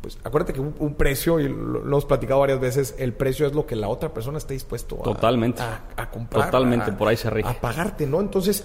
pues 0.00 0.18
acuérdate 0.24 0.52
que 0.52 0.60
un, 0.60 0.94
precio, 0.94 1.38
y 1.38 1.48
lo, 1.48 1.80
hemos 1.80 2.04
platicado 2.04 2.40
varias 2.40 2.60
veces, 2.60 2.96
el 2.98 3.12
precio 3.12 3.46
es 3.46 3.52
lo 3.52 3.66
que 3.66 3.76
la 3.76 3.88
otra 3.88 4.12
persona 4.12 4.38
esté 4.38 4.54
dispuesto 4.54 4.98
a, 5.00 5.04
Totalmente. 5.04 5.62
a, 5.62 6.10
comprar. 6.10 6.46
Totalmente, 6.46 6.92
por 6.92 7.06
ahí 7.06 7.16
se 7.16 7.30
rige. 7.30 7.48
A 7.48 7.60
pagarte, 7.60 8.06
¿no? 8.06 8.20
Entonces, 8.20 8.64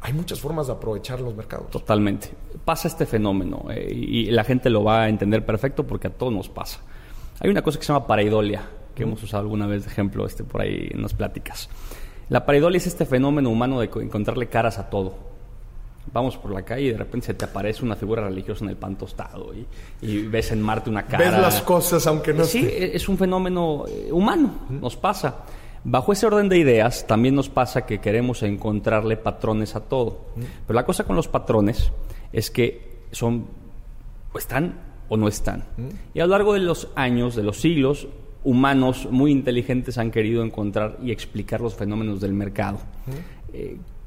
hay 0.00 0.14
muchas 0.14 0.40
formas 0.40 0.68
de 0.68 0.72
aprovechar 0.72 1.20
los 1.20 1.34
mercados. 1.34 1.70
Totalmente. 1.70 2.30
Pasa 2.64 2.88
este 2.88 3.04
fenómeno 3.04 3.66
eh, 3.70 3.92
y 3.92 4.30
la 4.30 4.44
gente 4.44 4.70
lo 4.70 4.82
va 4.82 5.02
a 5.02 5.08
entender 5.08 5.44
perfecto 5.44 5.86
porque 5.86 6.06
a 6.06 6.10
todos 6.10 6.32
nos 6.32 6.48
pasa. 6.48 6.80
Hay 7.40 7.50
una 7.50 7.62
cosa 7.62 7.78
que 7.78 7.84
se 7.84 7.92
llama 7.92 8.06
pareidolia, 8.06 8.62
que 8.94 9.02
hemos 9.02 9.22
usado 9.22 9.42
alguna 9.42 9.66
vez 9.66 9.84
de 9.84 9.90
ejemplo 9.90 10.26
este, 10.26 10.44
por 10.44 10.60
ahí 10.60 10.88
en 10.92 11.02
las 11.02 11.14
pláticas. 11.14 11.68
La 12.28 12.46
pareidolia 12.46 12.76
es 12.76 12.86
este 12.86 13.06
fenómeno 13.06 13.50
humano 13.50 13.80
de 13.80 13.86
encontrarle 13.86 14.48
caras 14.48 14.78
a 14.78 14.88
todo 14.88 15.30
vamos 16.12 16.36
por 16.36 16.52
la 16.52 16.62
calle 16.62 16.82
y 16.82 16.90
de 16.90 16.98
repente 16.98 17.28
se 17.28 17.34
te 17.34 17.44
aparece 17.44 17.84
una 17.84 17.96
figura 17.96 18.24
religiosa 18.24 18.64
en 18.64 18.70
el 18.70 18.76
pan 18.76 18.96
tostado 18.96 19.52
y, 20.00 20.26
ves 20.26 20.52
en 20.52 20.62
Marte 20.62 20.90
una 20.90 21.04
cara. 21.04 21.30
Ves 21.30 21.40
las 21.40 21.62
cosas 21.62 22.06
aunque 22.06 22.32
no 22.32 22.44
Sí, 22.44 22.68
es 22.70 23.08
un 23.08 23.18
fenómeno 23.18 23.84
eh, 23.88 24.10
humano, 24.12 24.52
nos 24.68 24.96
pasa. 24.96 25.44
Bajo 25.82 26.12
ese 26.12 26.26
orden 26.26 26.48
de 26.48 26.58
ideas 26.58 27.06
también 27.06 27.34
nos 27.34 27.48
pasa 27.48 27.86
que 27.86 28.00
queremos 28.00 28.42
encontrarle 28.42 29.16
patrones 29.16 29.76
a 29.76 29.80
todo. 29.80 30.26
Pero 30.66 30.74
la 30.74 30.84
cosa 30.84 31.04
con 31.04 31.16
los 31.16 31.28
patrones 31.28 31.90
es 32.32 32.50
que 32.50 33.00
son 33.12 33.46
o 34.32 34.38
están 34.38 34.89
o 35.10 35.18
no 35.18 35.28
están. 35.28 35.64
Y 36.14 36.20
a 36.20 36.24
lo 36.24 36.30
largo 36.30 36.54
de 36.54 36.60
los 36.60 36.88
años, 36.94 37.36
de 37.36 37.42
los 37.42 37.60
siglos, 37.60 38.08
humanos 38.42 39.06
muy 39.10 39.32
inteligentes 39.32 39.98
han 39.98 40.10
querido 40.10 40.42
encontrar 40.42 40.96
y 41.02 41.10
explicar 41.10 41.60
los 41.60 41.74
fenómenos 41.74 42.20
del 42.22 42.32
mercado 42.32 42.78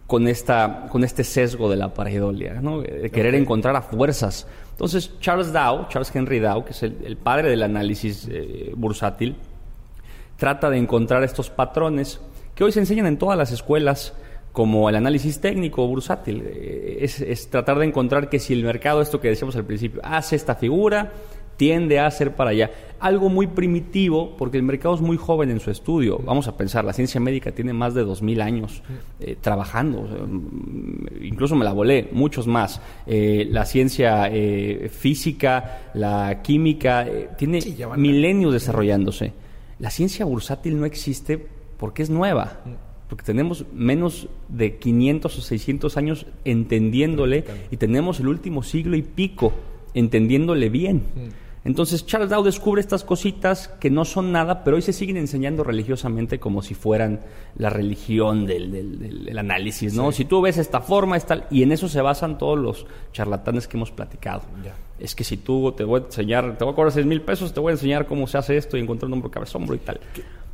con, 0.07 0.27
esta, 0.27 0.87
con 0.89 1.03
este 1.03 1.23
sesgo 1.23 1.69
de 1.69 1.75
la 1.75 1.93
pareidolia, 1.93 2.53
de 2.53 3.09
querer 3.11 3.35
encontrar 3.35 3.75
a 3.75 3.81
fuerzas. 3.81 4.47
Entonces, 4.71 5.11
Charles 5.19 5.51
Dow, 5.51 5.87
Charles 5.89 6.15
Henry 6.15 6.39
Dow, 6.39 6.63
que 6.65 6.71
es 6.71 6.83
el, 6.83 7.17
padre 7.17 7.49
del 7.49 7.63
análisis 7.63 8.27
eh, 8.31 8.71
bursátil, 8.75 9.35
trata 10.37 10.69
de 10.69 10.77
encontrar 10.77 11.23
estos 11.23 11.49
patrones 11.49 12.19
que 12.55 12.63
hoy 12.63 12.71
se 12.71 12.79
enseñan 12.79 13.07
en 13.07 13.17
todas 13.17 13.37
las 13.37 13.51
escuelas 13.51 14.13
como 14.53 14.87
el 14.87 14.95
análisis 14.95 15.41
técnico 15.41 15.85
bursátil. 15.85 16.43
Eh, 16.45 16.99
es, 17.01 17.19
es, 17.19 17.49
tratar 17.49 17.79
de 17.79 17.85
encontrar 17.85 18.29
que 18.29 18.39
si 18.39 18.53
el 18.53 18.63
mercado, 18.63 19.01
esto 19.01 19.19
que 19.19 19.27
decíamos 19.27 19.57
al 19.57 19.65
principio, 19.65 19.99
hace 20.03 20.37
esta 20.37 20.55
figura, 20.55 21.11
tiende 21.57 21.99
a 21.99 22.09
ser 22.11 22.35
para 22.35 22.51
allá. 22.51 22.71
Algo 22.99 23.29
muy 23.29 23.47
primitivo, 23.47 24.35
porque 24.37 24.57
el 24.57 24.63
mercado 24.63 24.95
es 24.95 25.01
muy 25.01 25.17
joven 25.17 25.49
en 25.49 25.59
su 25.59 25.71
estudio. 25.71 26.19
Vamos 26.19 26.47
a 26.47 26.55
pensar, 26.55 26.85
la 26.85 26.93
ciencia 26.93 27.19
médica 27.19 27.51
tiene 27.51 27.73
más 27.73 27.93
de 27.93 28.05
2.000 28.05 28.41
años 28.41 28.81
eh, 29.19 29.35
trabajando. 29.39 30.01
Mm, 30.01 31.23
incluso 31.23 31.55
me 31.55 31.65
la 31.65 31.73
volé, 31.73 32.09
muchos 32.11 32.47
más. 32.47 32.81
Eh, 33.05 33.47
la 33.49 33.65
ciencia 33.65 34.29
eh, 34.31 34.89
física, 34.89 35.91
la 35.93 36.41
química, 36.41 37.05
tiene 37.37 37.59
milenios 37.97 38.53
desarrollándose. 38.53 39.33
La 39.79 39.89
ciencia 39.89 40.25
bursátil 40.25 40.79
no 40.79 40.85
existe 40.85 41.45
porque 41.77 42.03
es 42.03 42.09
nueva 42.09 42.61
porque 43.13 43.25
tenemos 43.25 43.65
menos 43.71 44.27
de 44.49 44.77
500 44.77 45.37
o 45.37 45.41
600 45.43 45.97
años 45.97 46.25
entendiéndole 46.45 47.45
y 47.69 47.77
tenemos 47.77 48.19
el 48.19 48.27
último 48.27 48.63
siglo 48.63 48.97
y 48.97 49.03
pico 49.03 49.53
entendiéndole 49.93 50.69
bien. 50.69 51.03
Entonces 51.63 52.07
Charles 52.07 52.31
Dow 52.31 52.43
descubre 52.43 52.81
estas 52.81 53.03
cositas 53.03 53.67
que 53.67 53.91
no 53.91 54.03
son 54.03 54.31
nada, 54.31 54.63
pero 54.63 54.77
hoy 54.77 54.81
se 54.81 54.93
siguen 54.93 55.17
enseñando 55.17 55.63
religiosamente 55.63 56.39
como 56.39 56.63
si 56.63 56.73
fueran 56.73 57.19
la 57.55 57.69
religión 57.69 58.47
del, 58.47 59.37
análisis, 59.37 59.93
¿no? 59.93 60.11
Si 60.11 60.25
tú 60.25 60.41
ves 60.41 60.57
esta 60.57 60.81
forma, 60.81 61.15
esta, 61.15 61.45
y 61.51 61.61
en 61.61 61.71
eso 61.71 61.87
se 61.87 62.01
basan 62.01 62.39
todos 62.39 62.57
los 62.57 62.87
charlatanes 63.11 63.67
que 63.67 63.77
hemos 63.77 63.91
platicado. 63.91 64.41
Es 64.97 65.13
que 65.13 65.23
si 65.23 65.37
tú 65.37 65.71
te 65.73 65.83
voy 65.83 66.01
a 66.01 66.05
enseñar, 66.05 66.57
te 66.57 66.63
voy 66.63 66.73
a 66.73 66.75
cobrar 66.75 66.91
seis 66.91 67.05
mil 67.05 67.21
pesos, 67.21 67.53
te 67.53 67.59
voy 67.59 67.69
a 67.69 67.73
enseñar 67.73 68.07
cómo 68.07 68.25
se 68.25 68.39
hace 68.39 68.57
esto 68.57 68.75
y 68.75 68.79
encontrar 68.79 69.05
un 69.05 69.13
hombro 69.13 69.29
cabezombro 69.29 69.75
y 69.75 69.79
tal. 69.79 69.99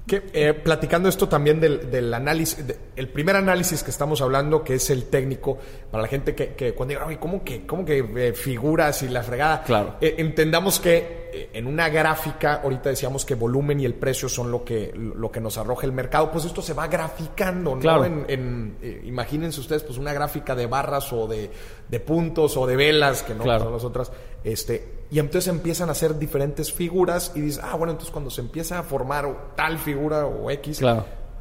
Que, 0.10 0.24
eh, 0.34 0.56
platicando 0.56 1.08
esto 1.08 1.30
también 1.30 1.60
del, 1.60 2.12
análisis, 2.16 2.66
el 2.96 3.10
primer 3.10 3.36
análisis 3.36 3.84
que 3.84 3.92
estamos 3.92 4.22
hablando, 4.22 4.64
que 4.64 4.74
es 4.74 4.90
el 4.90 5.06
técnico, 5.06 5.60
para 5.92 6.02
la 6.02 6.08
gente 6.08 6.34
que, 6.34 6.74
cuando 6.74 6.96
diga, 6.96 7.20
¿cómo 7.20 7.44
que, 7.44 7.68
cómo 7.68 7.86
que 7.86 8.00
eh, 8.00 8.34
figuras 8.34 9.04
y 9.04 9.10
la 9.10 9.22
fregada? 9.22 9.62
Claro. 9.62 9.98
Eh, 10.02 10.16
entendamos 10.18 10.80
que 10.80 11.20
en 11.54 11.68
una 11.68 11.90
gráfica, 11.90 12.62
ahorita 12.64 12.90
decíamos 12.90 13.24
que 13.24 13.36
volumen 13.36 13.80
y 13.80 13.86
el 13.86 13.94
precio 13.94 14.28
son 14.28 14.50
lo 14.50 14.64
que, 14.66 14.92
lo 14.96 15.32
que 15.32 15.40
nos 15.40 15.60
arroja 15.60 15.86
el 15.86 15.92
mercado, 15.92 16.32
pues 16.32 16.46
esto 16.46 16.64
se 16.64 16.74
va 16.74 16.88
graficando, 16.88 17.76
¿no? 17.76 17.82
Claro. 17.82 18.04
En, 18.06 18.78
imagínense 19.04 19.60
ustedes, 19.60 19.84
pues 19.84 20.00
una 20.00 20.12
gráfica 20.12 20.56
de 20.56 20.66
barras 20.66 21.14
o 21.14 21.28
de, 21.28 21.52
puntos 22.00 22.58
o 22.58 22.66
de 22.66 22.76
velas, 22.76 23.22
que 23.22 23.36
no 23.36 23.44
son 23.44 23.72
las 23.72 23.84
otras, 23.84 24.12
este, 24.44 25.00
y 25.12 25.20
entonces 25.20 25.48
empiezan 25.48 25.90
a 25.90 25.94
hacer 25.94 26.18
diferentes 26.20 26.72
figuras 26.72 27.34
y 27.36 27.42
dices, 27.42 27.62
ah, 27.64 27.76
bueno, 27.76 27.92
entonces 27.92 28.12
cuando 28.12 28.30
se 28.30 28.42
empieza 28.42 28.80
a 28.80 28.84
formar 28.84 29.56
tal 29.56 29.80
figura 29.80 30.26
o 30.26 30.50
X, 30.52 30.82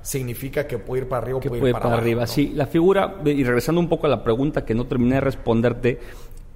significa 0.01 0.67
que 0.67 0.79
puede 0.79 1.03
ir 1.03 1.09
para 1.09 1.23
arriba 1.23 1.39
o 1.39 1.41
puede, 1.41 1.69
ir 1.69 1.73
para, 1.73 1.95
arriba. 1.95 2.27
Sí, 2.27 2.53
la 2.55 2.67
figura, 2.67 3.17
y 3.25 3.45
regresando 3.45 3.81
un 3.81 3.89
poco 3.89 4.07
a 4.07 4.11
la 4.11 4.25
pregunta 4.25 4.65
que 4.65 4.75
no 4.75 4.87
terminé 4.87 5.17
de 5.17 5.21
responderte, 5.21 5.99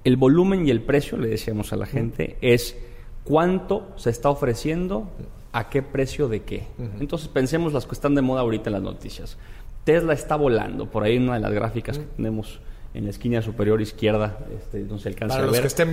el 0.03 0.17
volumen 0.17 0.67
y 0.67 0.71
el 0.71 0.81
precio, 0.81 1.17
le 1.17 1.29
decíamos 1.29 1.71
a 1.71 1.77
la 1.77 1.85
gente, 1.85 2.37
es 2.41 2.75
cuánto 3.23 3.93
se 3.95 4.09
está 4.09 4.29
ofreciendo, 4.29 5.09
a 5.53 5.69
qué 5.69 5.83
precio 5.83 6.27
de 6.27 6.41
qué. 6.41 6.67
Entonces 6.99 7.27
pensemos 7.27 7.73
las 7.73 7.85
que 7.85 7.93
están 7.93 8.15
de 8.15 8.21
moda 8.21 8.41
ahorita 8.41 8.69
en 8.69 8.73
las 8.73 8.81
noticias. 8.81 9.37
Tesla 9.83 10.13
está 10.13 10.35
volando, 10.35 10.89
por 10.89 11.03
ahí 11.03 11.17
una 11.17 11.35
de 11.35 11.41
las 11.41 11.53
gráficas 11.53 11.99
que 11.99 12.05
tenemos 12.05 12.59
en 12.93 13.05
la 13.05 13.09
esquina 13.09 13.41
superior 13.41 13.81
izquierda, 13.81 14.37
este, 14.57 14.79
no 14.81 14.99
se 14.99 15.09
alcanza 15.09 15.35
Para 15.35 15.47
a 15.47 15.51
ver. 15.51 15.53
Los 15.53 15.61
que 15.61 15.67
estén 15.67 15.91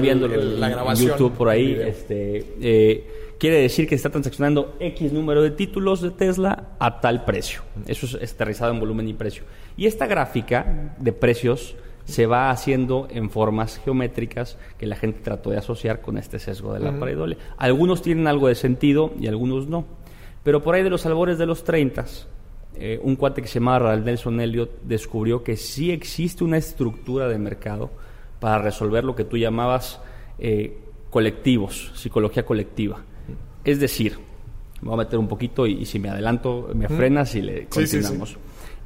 viendo, 0.00 0.26
la 0.28 0.68
grabación, 0.68 1.10
YouTube 1.10 1.32
por 1.34 1.48
ahí, 1.48 1.72
este, 1.72 2.54
eh, 2.60 3.34
quiere 3.38 3.60
decir 3.60 3.86
que 3.86 3.94
está 3.94 4.10
transaccionando 4.10 4.76
X 4.80 5.12
número 5.12 5.42
de 5.42 5.50
títulos 5.50 6.00
de 6.00 6.10
Tesla 6.10 6.70
a 6.78 7.00
tal 7.00 7.24
precio. 7.24 7.62
Eso 7.86 8.06
es 8.18 8.32
aterrizado 8.32 8.72
en 8.72 8.80
volumen 8.80 9.08
y 9.08 9.14
precio. 9.14 9.44
Y 9.76 9.86
esta 9.86 10.06
gráfica 10.06 10.94
de 10.98 11.12
precios 11.12 11.76
se 12.06 12.26
va 12.26 12.50
haciendo 12.50 13.06
en 13.10 13.30
formas 13.30 13.78
geométricas 13.84 14.58
que 14.78 14.86
la 14.86 14.96
gente 14.96 15.20
trató 15.22 15.50
de 15.50 15.58
asociar 15.58 16.00
con 16.00 16.18
este 16.18 16.38
sesgo 16.38 16.72
de 16.72 16.80
la 16.80 16.98
pareidolia. 16.98 17.36
Algunos 17.56 18.02
tienen 18.02 18.26
algo 18.26 18.48
de 18.48 18.54
sentido 18.54 19.12
y 19.20 19.28
algunos 19.28 19.68
no. 19.68 19.84
Pero 20.42 20.62
por 20.62 20.74
ahí 20.74 20.82
de 20.82 20.90
los 20.90 21.04
albores 21.04 21.38
de 21.38 21.46
los 21.46 21.64
30 21.64 22.06
eh, 22.76 23.00
un 23.02 23.16
cuate 23.16 23.42
que 23.42 23.48
se 23.48 23.54
llama 23.54 23.78
Ralph 23.78 24.04
Nelson 24.04 24.40
Elliot 24.40 24.82
descubrió 24.82 25.42
que 25.42 25.56
sí 25.56 25.90
existe 25.90 26.44
una 26.44 26.56
estructura 26.56 27.28
de 27.28 27.38
mercado 27.38 27.90
para 28.38 28.58
resolver 28.58 29.04
lo 29.04 29.14
que 29.14 29.24
tú 29.24 29.36
llamabas 29.36 30.00
eh, 30.38 30.78
colectivos, 31.10 31.92
psicología 31.94 32.44
colectiva. 32.44 33.02
Es 33.64 33.80
decir, 33.80 34.18
me 34.80 34.88
voy 34.88 34.94
a 34.94 35.04
meter 35.04 35.18
un 35.18 35.28
poquito 35.28 35.66
y, 35.66 35.84
si 35.84 35.98
me 35.98 36.08
adelanto, 36.08 36.70
me 36.74 36.88
frenas 36.88 37.34
y 37.34 37.42
le 37.42 37.66
continuamos. 37.66 38.36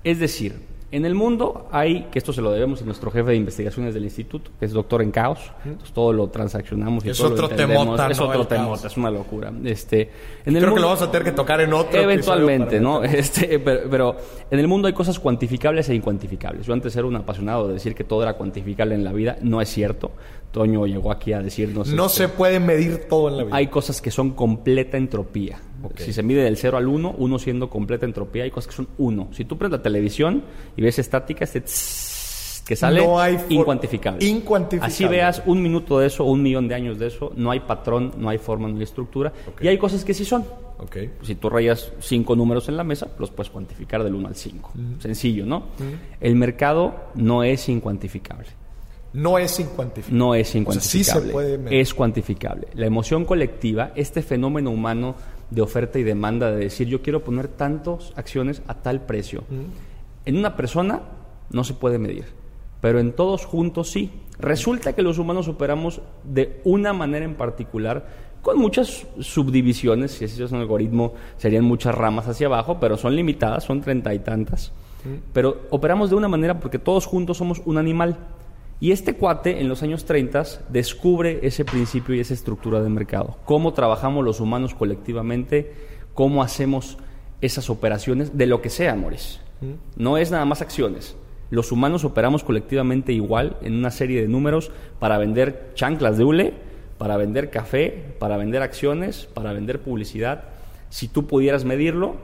Es 0.02 0.18
decir, 0.18 0.56
en 0.94 1.04
el 1.04 1.14
mundo 1.14 1.68
hay, 1.72 2.04
que 2.04 2.20
esto 2.20 2.32
se 2.32 2.40
lo 2.40 2.52
debemos 2.52 2.80
a 2.80 2.84
nuestro 2.84 3.10
jefe 3.10 3.30
de 3.30 3.36
investigaciones 3.36 3.94
del 3.94 4.04
instituto, 4.04 4.52
que 4.60 4.66
es 4.66 4.72
doctor 4.72 5.02
en 5.02 5.10
caos, 5.10 5.40
entonces 5.64 5.92
todo 5.92 6.12
lo 6.12 6.28
transaccionamos 6.28 7.04
y 7.04 7.10
es 7.10 7.18
todo 7.18 7.32
otro 7.32 7.48
lo 7.48 7.56
temota, 7.56 8.08
es 8.08 8.20
otro 8.20 8.46
temota, 8.46 8.86
es 8.86 8.96
una 8.96 9.10
locura. 9.10 9.52
Este, 9.64 10.10
en 10.44 10.56
el 10.56 10.62
Creo 10.62 10.74
que 10.74 10.80
lo 10.80 10.86
vamos 10.86 11.02
a 11.02 11.10
tener 11.10 11.24
que 11.24 11.32
tocar 11.32 11.60
en 11.60 11.72
otro 11.72 12.00
Eventualmente, 12.00 12.80
¿no? 12.80 13.02
Este, 13.14 13.58
pero, 13.58 14.16
en 14.50 14.58
el 14.58 14.68
mundo 14.68 14.86
hay 14.86 14.94
cosas 14.94 15.18
cuantificables 15.18 15.88
e 15.88 15.94
incuantificables. 15.94 16.66
Yo 16.66 16.72
antes 16.72 16.94
era 16.94 17.06
un 17.06 17.16
apasionado 17.16 17.66
de 17.66 17.74
decir 17.74 17.94
que 17.94 18.04
todo 18.04 18.22
era 18.22 18.34
cuantificable 18.34 18.94
en 18.94 19.02
la 19.02 19.12
vida, 19.12 19.36
no 19.42 19.60
es 19.60 19.68
cierto. 19.68 20.12
Toño 20.52 20.86
llegó 20.86 21.10
aquí 21.10 21.32
a 21.32 21.40
decirnos... 21.40 21.88
No 21.88 22.06
este, 22.06 22.18
se 22.18 22.28
puede 22.28 22.60
medir 22.60 23.08
todo 23.08 23.28
en 23.28 23.36
la 23.36 23.44
vida. 23.44 23.56
Hay 23.56 23.66
cosas 23.66 24.00
que 24.00 24.12
son 24.12 24.30
completa 24.30 24.96
entropía. 24.96 25.58
Si 25.96 26.12
se 26.12 26.22
mide 26.22 26.42
del 26.42 26.56
0 26.56 26.76
al 26.76 26.88
1, 26.88 27.14
1 27.18 27.38
siendo 27.38 27.70
completa 27.70 28.06
entropía, 28.06 28.44
hay 28.44 28.50
cosas 28.50 28.68
que 28.68 28.76
son 28.76 28.88
1. 28.98 29.28
Si 29.32 29.44
tú 29.44 29.58
prendes 29.58 29.80
la 29.80 29.82
televisión 29.82 30.42
y 30.76 30.82
ves 30.82 30.98
estática, 30.98 31.44
este 31.44 31.60
que 32.64 32.76
sale 32.76 33.04
no 33.04 33.20
hay 33.20 33.38
incuantificable. 33.50 34.24
incuantificable. 34.24 34.92
Así 34.92 35.04
veas 35.06 35.42
un 35.46 35.62
minuto 35.62 35.98
de 35.98 36.06
eso 36.06 36.24
o 36.24 36.30
un 36.30 36.42
millón 36.42 36.66
de 36.66 36.74
años 36.74 36.98
de 36.98 37.08
eso, 37.08 37.32
no 37.36 37.50
hay 37.50 37.60
patrón, 37.60 38.12
no 38.16 38.28
hay 38.28 38.38
forma, 38.38 38.68
no 38.68 38.76
hay 38.76 38.82
estructura. 38.84 39.32
Y 39.60 39.68
hay 39.68 39.78
cosas 39.78 40.04
que 40.04 40.14
sí 40.14 40.24
son. 40.24 40.44
Si 41.22 41.34
tú 41.36 41.48
rayas 41.48 41.92
cinco 42.00 42.36
números 42.36 42.68
en 42.68 42.76
la 42.76 42.84
mesa, 42.84 43.08
los 43.18 43.30
puedes 43.30 43.50
cuantificar 43.50 44.02
del 44.02 44.14
1 44.14 44.28
al 44.28 44.34
5. 44.34 44.72
Sencillo, 44.98 45.46
¿no? 45.46 45.64
El 46.20 46.36
mercado 46.36 46.94
no 47.14 47.44
es 47.44 47.68
incuantificable. 47.68 48.48
No 49.12 49.38
es 49.38 49.60
incuantificable. 49.60 50.18
No 50.18 50.34
es 50.34 50.54
incuantificable. 50.54 51.80
Es 51.80 51.94
cuantificable. 51.94 52.68
La 52.74 52.86
emoción 52.86 53.24
colectiva, 53.24 53.92
este 53.94 54.22
fenómeno 54.22 54.70
humano 54.70 55.14
de 55.54 55.62
oferta 55.62 55.98
y 55.98 56.02
demanda, 56.02 56.50
de 56.50 56.64
decir 56.64 56.88
yo 56.88 57.02
quiero 57.02 57.22
poner 57.22 57.48
tantas 57.48 58.12
acciones 58.16 58.62
a 58.66 58.74
tal 58.74 59.02
precio. 59.02 59.44
En 60.24 60.36
una 60.36 60.56
persona 60.56 61.02
no 61.50 61.64
se 61.64 61.74
puede 61.74 61.98
medir, 61.98 62.24
pero 62.80 62.98
en 62.98 63.12
todos 63.12 63.46
juntos 63.46 63.90
sí. 63.90 64.10
Resulta 64.38 64.94
que 64.94 65.02
los 65.02 65.18
humanos 65.18 65.46
operamos 65.46 66.00
de 66.24 66.60
una 66.64 66.92
manera 66.92 67.24
en 67.24 67.34
particular, 67.34 68.24
con 68.42 68.58
muchas 68.58 69.06
subdivisiones, 69.20 70.10
si 70.10 70.24
ese 70.24 70.44
es 70.44 70.52
un 70.52 70.58
algoritmo, 70.58 71.14
serían 71.38 71.64
muchas 71.64 71.94
ramas 71.94 72.28
hacia 72.28 72.48
abajo, 72.48 72.78
pero 72.80 72.96
son 72.96 73.14
limitadas, 73.14 73.64
son 73.64 73.80
treinta 73.80 74.12
y 74.12 74.18
tantas. 74.18 74.72
Pero 75.32 75.62
operamos 75.70 76.10
de 76.10 76.16
una 76.16 76.28
manera 76.28 76.58
porque 76.58 76.78
todos 76.78 77.06
juntos 77.06 77.36
somos 77.36 77.62
un 77.64 77.78
animal. 77.78 78.16
Y 78.84 78.92
este 78.92 79.14
cuate 79.14 79.62
en 79.62 79.70
los 79.70 79.82
años 79.82 80.04
30 80.04 80.44
descubre 80.68 81.38
ese 81.42 81.64
principio 81.64 82.14
y 82.14 82.20
esa 82.20 82.34
estructura 82.34 82.82
de 82.82 82.90
mercado. 82.90 83.38
Cómo 83.46 83.72
trabajamos 83.72 84.22
los 84.22 84.40
humanos 84.40 84.74
colectivamente, 84.74 85.72
cómo 86.12 86.42
hacemos 86.42 86.98
esas 87.40 87.70
operaciones 87.70 88.36
de 88.36 88.46
lo 88.46 88.60
que 88.60 88.68
sea, 88.68 88.94
Moris. 88.94 89.40
No 89.96 90.18
es 90.18 90.30
nada 90.30 90.44
más 90.44 90.60
acciones. 90.60 91.16
Los 91.48 91.72
humanos 91.72 92.04
operamos 92.04 92.44
colectivamente 92.44 93.14
igual 93.14 93.56
en 93.62 93.74
una 93.74 93.90
serie 93.90 94.20
de 94.20 94.28
números 94.28 94.70
para 94.98 95.16
vender 95.16 95.70
chanclas 95.72 96.18
de 96.18 96.24
hule, 96.24 96.52
para 96.98 97.16
vender 97.16 97.48
café, 97.48 98.14
para 98.18 98.36
vender 98.36 98.60
acciones, 98.60 99.30
para 99.32 99.54
vender 99.54 99.80
publicidad. 99.80 100.44
Si 100.90 101.08
tú 101.08 101.26
pudieras 101.26 101.64
medirlo, 101.64 102.16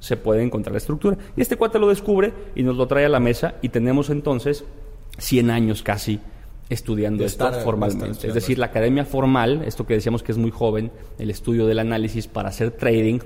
se 0.00 0.16
puede 0.16 0.42
encontrar 0.42 0.72
la 0.72 0.78
estructura. 0.78 1.16
Y 1.36 1.42
este 1.42 1.56
cuate 1.56 1.78
lo 1.78 1.88
descubre 1.88 2.32
y 2.56 2.64
nos 2.64 2.76
lo 2.76 2.88
trae 2.88 3.04
a 3.04 3.08
la 3.08 3.20
mesa 3.20 3.54
y 3.62 3.68
tenemos 3.68 4.10
entonces 4.10 4.64
100 5.18 5.50
años 5.50 5.82
casi 5.82 6.20
estudiando 6.68 7.24
esto 7.24 7.52
formalmente. 7.64 8.28
Es 8.28 8.34
decir, 8.34 8.58
la 8.58 8.66
academia 8.66 9.04
formal, 9.04 9.62
esto 9.66 9.86
que 9.86 9.94
decíamos 9.94 10.22
que 10.22 10.32
es 10.32 10.38
muy 10.38 10.50
joven, 10.50 10.90
el 11.18 11.30
estudio 11.30 11.66
del 11.66 11.78
análisis 11.78 12.26
para 12.26 12.48
hacer 12.48 12.70
trading, 12.72 13.20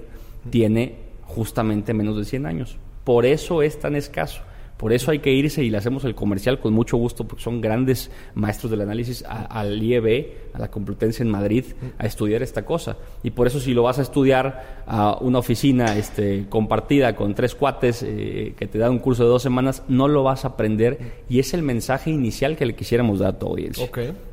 tiene 0.50 0.96
justamente 1.22 1.94
menos 1.94 2.16
de 2.16 2.24
100 2.24 2.46
años. 2.46 2.76
Por 3.04 3.24
eso 3.24 3.62
es 3.62 3.78
tan 3.78 3.94
escaso. 3.94 4.42
Por 4.76 4.92
eso 4.92 5.10
hay 5.10 5.20
que 5.20 5.32
irse 5.32 5.64
y 5.64 5.70
le 5.70 5.78
hacemos 5.78 6.04
el 6.04 6.14
comercial 6.14 6.60
con 6.60 6.74
mucho 6.74 6.98
gusto, 6.98 7.26
porque 7.26 7.42
son 7.42 7.62
grandes 7.62 8.10
maestros 8.34 8.70
del 8.70 8.82
análisis 8.82 9.24
al 9.26 9.82
IEB, 9.82 10.52
a 10.52 10.58
la 10.58 10.70
Complutense 10.70 11.22
en 11.22 11.30
Madrid, 11.30 11.64
a 11.96 12.04
estudiar 12.04 12.42
esta 12.42 12.66
cosa. 12.66 12.98
Y 13.22 13.30
por 13.30 13.46
eso 13.46 13.58
si 13.58 13.72
lo 13.72 13.84
vas 13.84 13.98
a 13.98 14.02
estudiar 14.02 14.82
a 14.86 15.16
una 15.20 15.38
oficina 15.38 15.96
este, 15.96 16.46
compartida 16.50 17.16
con 17.16 17.34
tres 17.34 17.54
cuates 17.54 18.02
eh, 18.02 18.54
que 18.58 18.66
te 18.66 18.78
dan 18.78 18.92
un 18.92 18.98
curso 18.98 19.22
de 19.22 19.30
dos 19.30 19.42
semanas, 19.42 19.82
no 19.88 20.08
lo 20.08 20.22
vas 20.22 20.44
a 20.44 20.48
aprender. 20.48 21.24
Y 21.28 21.38
es 21.38 21.54
el 21.54 21.62
mensaje 21.62 22.10
inicial 22.10 22.56
que 22.56 22.66
le 22.66 22.74
quisiéramos 22.74 23.20
dar 23.20 23.34
a 23.34 23.38
tu 23.38 23.46
audiencia. 23.46 23.86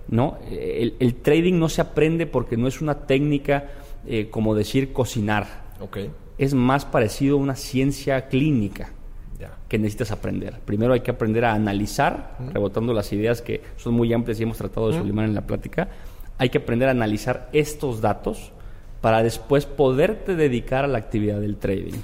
¿no? 0.09 0.39
El, 0.49 1.15
trading 1.21 1.57
no 1.57 1.69
se 1.69 1.79
aprende 1.79 2.25
porque 2.25 2.57
no 2.57 2.67
es 2.67 2.81
una 2.81 3.05
técnica 3.05 3.69
eh, 4.05 4.27
como 4.29 4.55
decir 4.55 4.91
cocinar. 4.91 5.63
Es 6.37 6.53
más 6.53 6.83
parecido 6.83 7.37
a 7.37 7.39
una 7.39 7.55
ciencia 7.55 8.27
clínica 8.27 8.91
que 9.67 9.77
necesitas 9.77 10.11
aprender. 10.11 10.59
Primero 10.65 10.93
hay 10.93 11.01
que 11.01 11.11
aprender 11.11 11.45
a 11.45 11.53
analizar, 11.53 12.37
rebotando 12.53 12.93
las 12.93 13.11
ideas 13.13 13.41
que 13.41 13.61
son 13.77 13.93
muy 13.93 14.13
amplias 14.13 14.39
y 14.39 14.43
hemos 14.43 14.57
tratado 14.57 14.89
de 14.89 14.97
sublimar 14.97 15.25
en 15.25 15.35
la 15.35 15.41
plática. 15.41 15.87
Hay 16.37 16.49
que 16.49 16.59
aprender 16.59 16.87
a 16.87 16.91
analizar 16.91 17.49
estos 17.53 18.01
datos 18.01 18.51
para 19.01 19.21
después 19.21 19.65
poderte 19.65 20.35
dedicar 20.35 20.85
a 20.85 20.87
la 20.87 20.97
actividad 20.97 21.39
del 21.41 21.57
trading. 21.57 21.99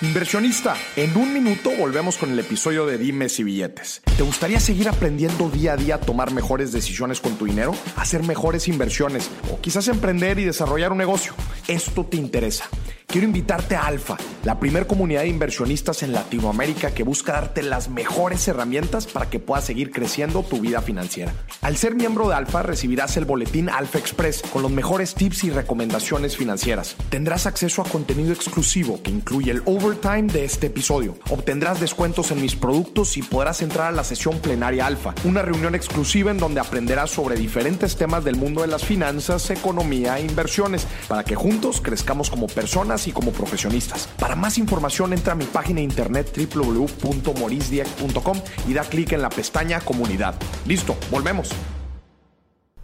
Inversionista, 0.00 0.76
en 0.94 1.16
un 1.16 1.34
minuto 1.34 1.70
volvemos 1.76 2.18
con 2.18 2.30
el 2.30 2.38
episodio 2.38 2.86
de 2.86 2.98
Dimes 2.98 3.40
y 3.40 3.42
Billetes. 3.42 4.00
¿Te 4.16 4.22
gustaría 4.22 4.60
seguir 4.60 4.88
aprendiendo 4.88 5.50
día 5.50 5.72
a 5.72 5.76
día 5.76 5.96
a 5.96 6.00
tomar 6.00 6.30
mejores 6.32 6.70
decisiones 6.70 7.20
con 7.20 7.34
tu 7.34 7.46
dinero? 7.46 7.74
Hacer 7.96 8.22
mejores 8.22 8.68
inversiones 8.68 9.28
o 9.52 9.60
quizás 9.60 9.88
emprender 9.88 10.38
y 10.38 10.44
desarrollar 10.44 10.92
un 10.92 10.98
negocio. 10.98 11.34
Esto 11.66 12.06
te 12.06 12.16
interesa 12.16 12.70
quiero 13.08 13.26
invitarte 13.26 13.74
a 13.74 13.86
Alfa, 13.86 14.18
la 14.44 14.60
primer 14.60 14.86
comunidad 14.86 15.22
de 15.22 15.28
inversionistas 15.28 16.02
en 16.02 16.12
Latinoamérica 16.12 16.92
que 16.92 17.02
busca 17.02 17.32
darte 17.32 17.62
las 17.62 17.88
mejores 17.88 18.46
herramientas 18.48 19.06
para 19.06 19.30
que 19.30 19.40
puedas 19.40 19.64
seguir 19.64 19.90
creciendo 19.90 20.42
tu 20.42 20.60
vida 20.60 20.82
financiera. 20.82 21.32
Al 21.62 21.76
ser 21.76 21.94
miembro 21.94 22.28
de 22.28 22.34
Alfa 22.34 22.62
recibirás 22.62 23.16
el 23.16 23.24
boletín 23.24 23.70
Alfa 23.70 23.98
Express 23.98 24.42
con 24.42 24.62
los 24.62 24.70
mejores 24.70 25.14
tips 25.14 25.44
y 25.44 25.50
recomendaciones 25.50 26.36
financieras. 26.36 26.96
Tendrás 27.08 27.46
acceso 27.46 27.80
a 27.80 27.86
contenido 27.86 28.32
exclusivo 28.32 29.02
que 29.02 29.10
incluye 29.10 29.50
el 29.50 29.62
overtime 29.88 30.30
de 30.30 30.44
este 30.44 30.66
episodio. 30.66 31.16
Obtendrás 31.30 31.80
descuentos 31.80 32.30
en 32.30 32.42
mis 32.42 32.54
productos 32.54 33.16
y 33.16 33.22
podrás 33.22 33.62
entrar 33.62 33.86
a 33.86 33.92
la 33.92 34.04
sesión 34.04 34.38
plenaria 34.38 34.86
Alfa, 34.86 35.14
una 35.24 35.40
reunión 35.40 35.74
exclusiva 35.74 36.30
en 36.30 36.36
donde 36.36 36.60
aprenderás 36.60 37.10
sobre 37.10 37.36
diferentes 37.36 37.96
temas 37.96 38.22
del 38.22 38.36
mundo 38.36 38.60
de 38.60 38.66
las 38.66 38.84
finanzas, 38.84 39.48
economía 39.48 40.18
e 40.18 40.26
inversiones 40.26 40.86
para 41.08 41.24
que 41.24 41.36
juntos 41.36 41.80
crezcamos 41.80 42.28
como 42.28 42.48
personas 42.48 43.08
y 43.08 43.12
como 43.12 43.32
profesionistas. 43.32 44.10
Para 44.18 44.36
más 44.36 44.58
información 44.58 45.14
entra 45.14 45.32
a 45.32 45.36
mi 45.36 45.46
página 45.46 45.78
de 45.78 45.84
internet 45.84 46.36
www.morisdieck.com 46.36 48.42
y 48.68 48.74
da 48.74 48.82
clic 48.82 49.12
en 49.12 49.22
la 49.22 49.30
pestaña 49.30 49.80
comunidad. 49.80 50.34
Listo, 50.66 50.98
volvemos 51.10 51.48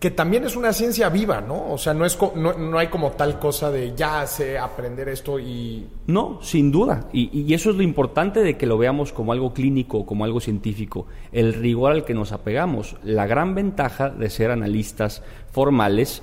que 0.04 0.10
también 0.10 0.44
es 0.44 0.54
una 0.54 0.74
ciencia 0.74 1.08
viva, 1.08 1.40
¿no? 1.40 1.72
O 1.72 1.78
sea, 1.78 1.94
no, 1.94 2.04
es 2.04 2.18
no, 2.36 2.78
hay 2.78 2.88
como 2.88 3.12
tal 3.12 3.38
cosa 3.38 3.70
de 3.70 3.94
ya 3.96 4.26
sé 4.26 4.58
aprender 4.58 5.08
esto 5.08 5.40
y... 5.40 5.86
No, 6.08 6.40
sin 6.42 6.70
duda. 6.70 7.08
Y, 7.10 7.30
y, 7.32 7.54
eso 7.54 7.70
es 7.70 7.76
lo 7.76 7.82
importante 7.82 8.40
de 8.40 8.58
que 8.58 8.66
lo 8.66 8.76
veamos 8.76 9.14
como 9.14 9.32
algo 9.32 9.54
clínico, 9.54 10.04
como 10.04 10.26
algo 10.26 10.40
científico. 10.40 11.06
El 11.32 11.54
rigor 11.54 11.90
al 11.90 12.04
que 12.04 12.12
nos 12.12 12.32
apegamos. 12.32 12.96
La 13.02 13.26
gran 13.26 13.54
ventaja 13.54 14.10
de 14.10 14.28
ser 14.28 14.50
analistas 14.50 15.22
formales 15.50 16.22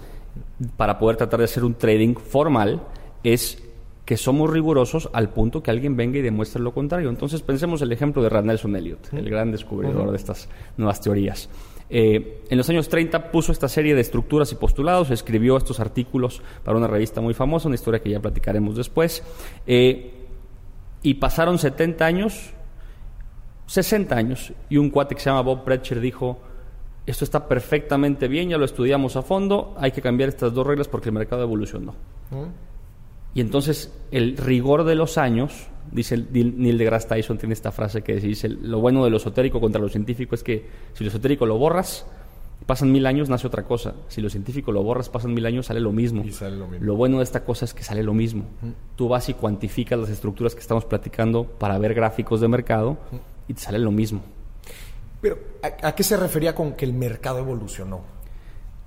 para 0.77 0.99
poder 0.99 1.17
tratar 1.17 1.39
de 1.39 1.45
hacer 1.45 1.63
un 1.63 1.73
trading 1.73 2.13
formal 2.13 2.83
es 3.23 3.63
que 4.05 4.15
somos 4.15 4.51
rigurosos 4.51 5.09
al 5.11 5.29
punto 5.29 5.63
que 5.63 5.71
alguien 5.71 5.97
venga 5.97 6.19
y 6.19 6.21
demuestre 6.21 6.61
lo 6.61 6.71
contrario. 6.71 7.09
Entonces 7.09 7.41
pensemos 7.41 7.81
el 7.81 7.91
ejemplo 7.91 8.21
de 8.21 8.29
Rand 8.29 8.45
Nelson 8.45 8.75
Elliot, 8.75 9.11
el 9.11 9.27
gran 9.27 9.51
descubridor 9.51 10.11
de 10.11 10.17
estas 10.17 10.49
nuevas 10.77 11.01
teorías. 11.01 11.49
Eh, 11.93 12.45
en 12.49 12.57
los 12.57 12.69
años 12.69 12.87
30 12.87 13.31
puso 13.31 13.51
esta 13.51 13.67
serie 13.67 13.93
de 13.93 13.99
estructuras 13.99 14.49
y 14.53 14.55
postulados, 14.55 15.11
escribió 15.11 15.57
estos 15.57 15.81
artículos 15.81 16.41
para 16.63 16.77
una 16.77 16.87
revista 16.87 17.19
muy 17.19 17.33
famosa, 17.33 17.67
una 17.67 17.75
historia 17.75 18.01
que 18.01 18.09
ya 18.09 18.21
platicaremos 18.21 18.77
después, 18.77 19.21
eh, 19.67 20.13
y 21.03 21.15
pasaron 21.15 21.59
70 21.59 22.05
años, 22.05 22.51
60 23.65 24.15
años, 24.15 24.53
y 24.69 24.77
un 24.77 24.89
cuate 24.89 25.15
que 25.15 25.21
se 25.21 25.29
llama 25.29 25.41
Bob 25.41 25.65
Precher 25.65 25.99
dijo, 25.99 26.39
esto 27.05 27.25
está 27.25 27.45
perfectamente 27.45 28.29
bien, 28.29 28.47
ya 28.47 28.57
lo 28.57 28.63
estudiamos 28.63 29.17
a 29.17 29.21
fondo, 29.21 29.75
hay 29.77 29.91
que 29.91 30.01
cambiar 30.01 30.29
estas 30.29 30.53
dos 30.53 30.65
reglas 30.65 30.87
porque 30.87 31.09
el 31.09 31.13
mercado 31.13 31.43
evolucionó. 31.43 31.93
Y 33.33 33.41
entonces 33.41 33.93
el 34.11 34.37
rigor 34.37 34.85
de 34.85 34.95
los 34.95 35.17
años, 35.17 35.67
dice 35.91 36.17
Neil 36.17 36.77
deGrasse 36.77 37.07
Tyson, 37.07 37.37
tiene 37.37 37.53
esta 37.53 37.71
frase 37.71 38.01
que 38.01 38.15
dice, 38.15 38.49
lo 38.49 38.79
bueno 38.79 39.03
de 39.03 39.09
lo 39.09 39.17
esotérico 39.17 39.59
contra 39.59 39.81
lo 39.81 39.89
científico 39.89 40.35
es 40.35 40.43
que 40.43 40.65
si 40.93 41.03
lo 41.03 41.09
esotérico 41.09 41.45
lo 41.45 41.57
borras, 41.57 42.05
pasan 42.65 42.91
mil 42.91 43.05
años, 43.05 43.29
nace 43.29 43.47
otra 43.47 43.63
cosa. 43.63 43.95
Si 44.07 44.21
lo 44.21 44.29
científico 44.29 44.71
lo 44.71 44.83
borras, 44.83 45.09
pasan 45.09 45.33
mil 45.33 45.45
años, 45.45 45.65
sale 45.67 45.79
lo 45.79 45.91
mismo. 45.91 46.23
lo, 46.79 46.95
bueno 46.95 47.17
de 47.17 47.23
esta 47.23 47.43
cosa 47.43 47.65
es 47.65 47.73
que 47.73 47.83
sale 47.83 48.03
lo 48.03 48.13
mismo. 48.13 48.45
Tú 48.95 49.07
vas 49.07 49.29
y 49.29 49.33
cuantificas 49.33 49.99
las 49.99 50.09
estructuras 50.09 50.53
que 50.53 50.61
estamos 50.61 50.85
platicando 50.85 51.45
para 51.45 51.77
ver 51.77 51.93
gráficos 51.93 52.41
de 52.41 52.47
mercado 52.47 52.97
y 53.47 53.53
te 53.53 53.61
sale 53.61 53.79
lo 53.79 53.91
mismo. 53.91 54.21
Pero, 55.21 55.37
¿a 55.61 55.93
qué 55.93 56.03
se 56.03 56.17
refería 56.17 56.55
con 56.55 56.73
que 56.73 56.85
el 56.85 56.93
mercado 56.93 57.39
evolucionó? 57.39 58.01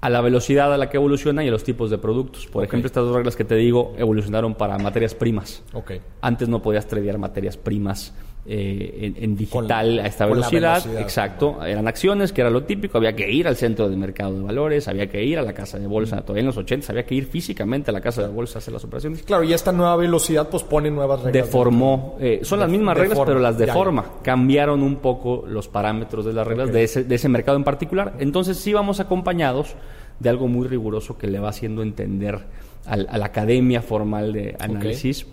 A 0.04 0.10
la 0.10 0.20
velocidad 0.20 0.70
a 0.70 0.76
la 0.76 0.90
que 0.90 0.98
evoluciona 0.98 1.42
y 1.44 1.48
a 1.48 1.50
los 1.50 1.64
tipos 1.64 1.88
de 1.88 1.96
productos. 1.96 2.46
Por 2.46 2.62
ejemplo, 2.62 2.86
estas 2.86 3.04
dos 3.04 3.16
reglas 3.16 3.36
que 3.36 3.44
te 3.44 3.54
digo 3.54 3.94
evolucionaron 3.96 4.54
para 4.54 4.76
materias 4.76 5.14
primas. 5.14 5.62
Okay. 5.72 6.02
Antes 6.20 6.46
no 6.46 6.60
podías 6.60 6.86
tradear 6.86 7.16
materias 7.16 7.56
primas 7.56 8.12
eh, 8.46 9.14
en, 9.16 9.36
digital 9.36 10.00
a 10.00 10.06
esta 10.06 10.26
velocidad. 10.26 10.84
Exacto. 10.98 11.64
Eran 11.64 11.88
acciones, 11.88 12.32
que 12.32 12.42
era 12.42 12.50
lo 12.50 12.64
típico. 12.64 12.98
Había 12.98 13.16
que 13.16 13.30
ir 13.30 13.48
al 13.48 13.56
centro 13.56 13.88
de 13.88 13.96
mercado 13.96 14.34
de 14.34 14.42
valores, 14.42 14.86
había 14.86 15.08
que 15.08 15.24
ir 15.24 15.38
a 15.38 15.42
la 15.42 15.54
casa 15.54 15.78
de 15.78 15.86
bolsa. 15.86 16.20
Todavía 16.20 16.40
en 16.40 16.46
los 16.48 16.56
80 16.58 16.92
había 16.92 17.06
que 17.06 17.14
ir 17.14 17.26
físicamente 17.26 17.90
a 17.90 17.94
la 17.94 18.02
casa 18.02 18.22
de 18.22 18.28
bolsa 18.28 18.58
a 18.58 18.60
hacer 18.60 18.74
las 18.74 18.84
operaciones. 18.84 19.22
Claro, 19.22 19.44
y 19.44 19.54
esta 19.54 19.72
nueva 19.72 19.96
velocidad 19.96 20.50
pues 20.50 20.62
pone 20.62 20.90
nuevas 20.90 21.22
reglas. 21.22 21.44
Deformó. 21.44 22.16
Eh, 22.20 22.40
son 22.42 22.60
las 22.60 22.68
mismas 22.68 22.98
reglas, 22.98 23.18
pero 23.24 23.38
las 23.38 23.56
deforma. 23.56 24.04
Cambiaron 24.22 24.82
un 24.82 24.96
poco 24.96 25.44
los 25.46 25.68
parámetros 25.68 26.26
de 26.26 26.34
las 26.34 26.46
reglas 26.46 26.70
de, 26.70 26.84
ese, 26.84 27.04
de 27.04 27.14
ese 27.14 27.30
mercado 27.30 27.56
en 27.56 27.64
particular. 27.64 28.14
Entonces 28.18 28.58
sí 28.58 28.74
vamos 28.74 29.00
acompañados 29.00 29.74
de 30.20 30.28
algo 30.28 30.48
muy 30.48 30.68
riguroso 30.68 31.16
que 31.16 31.28
le 31.28 31.38
va 31.38 31.48
haciendo 31.48 31.82
entender 31.82 32.40
a 32.86 32.96
la 32.96 33.24
academia 33.24 33.80
formal 33.80 34.34
de 34.34 34.54
análisis 34.60 35.26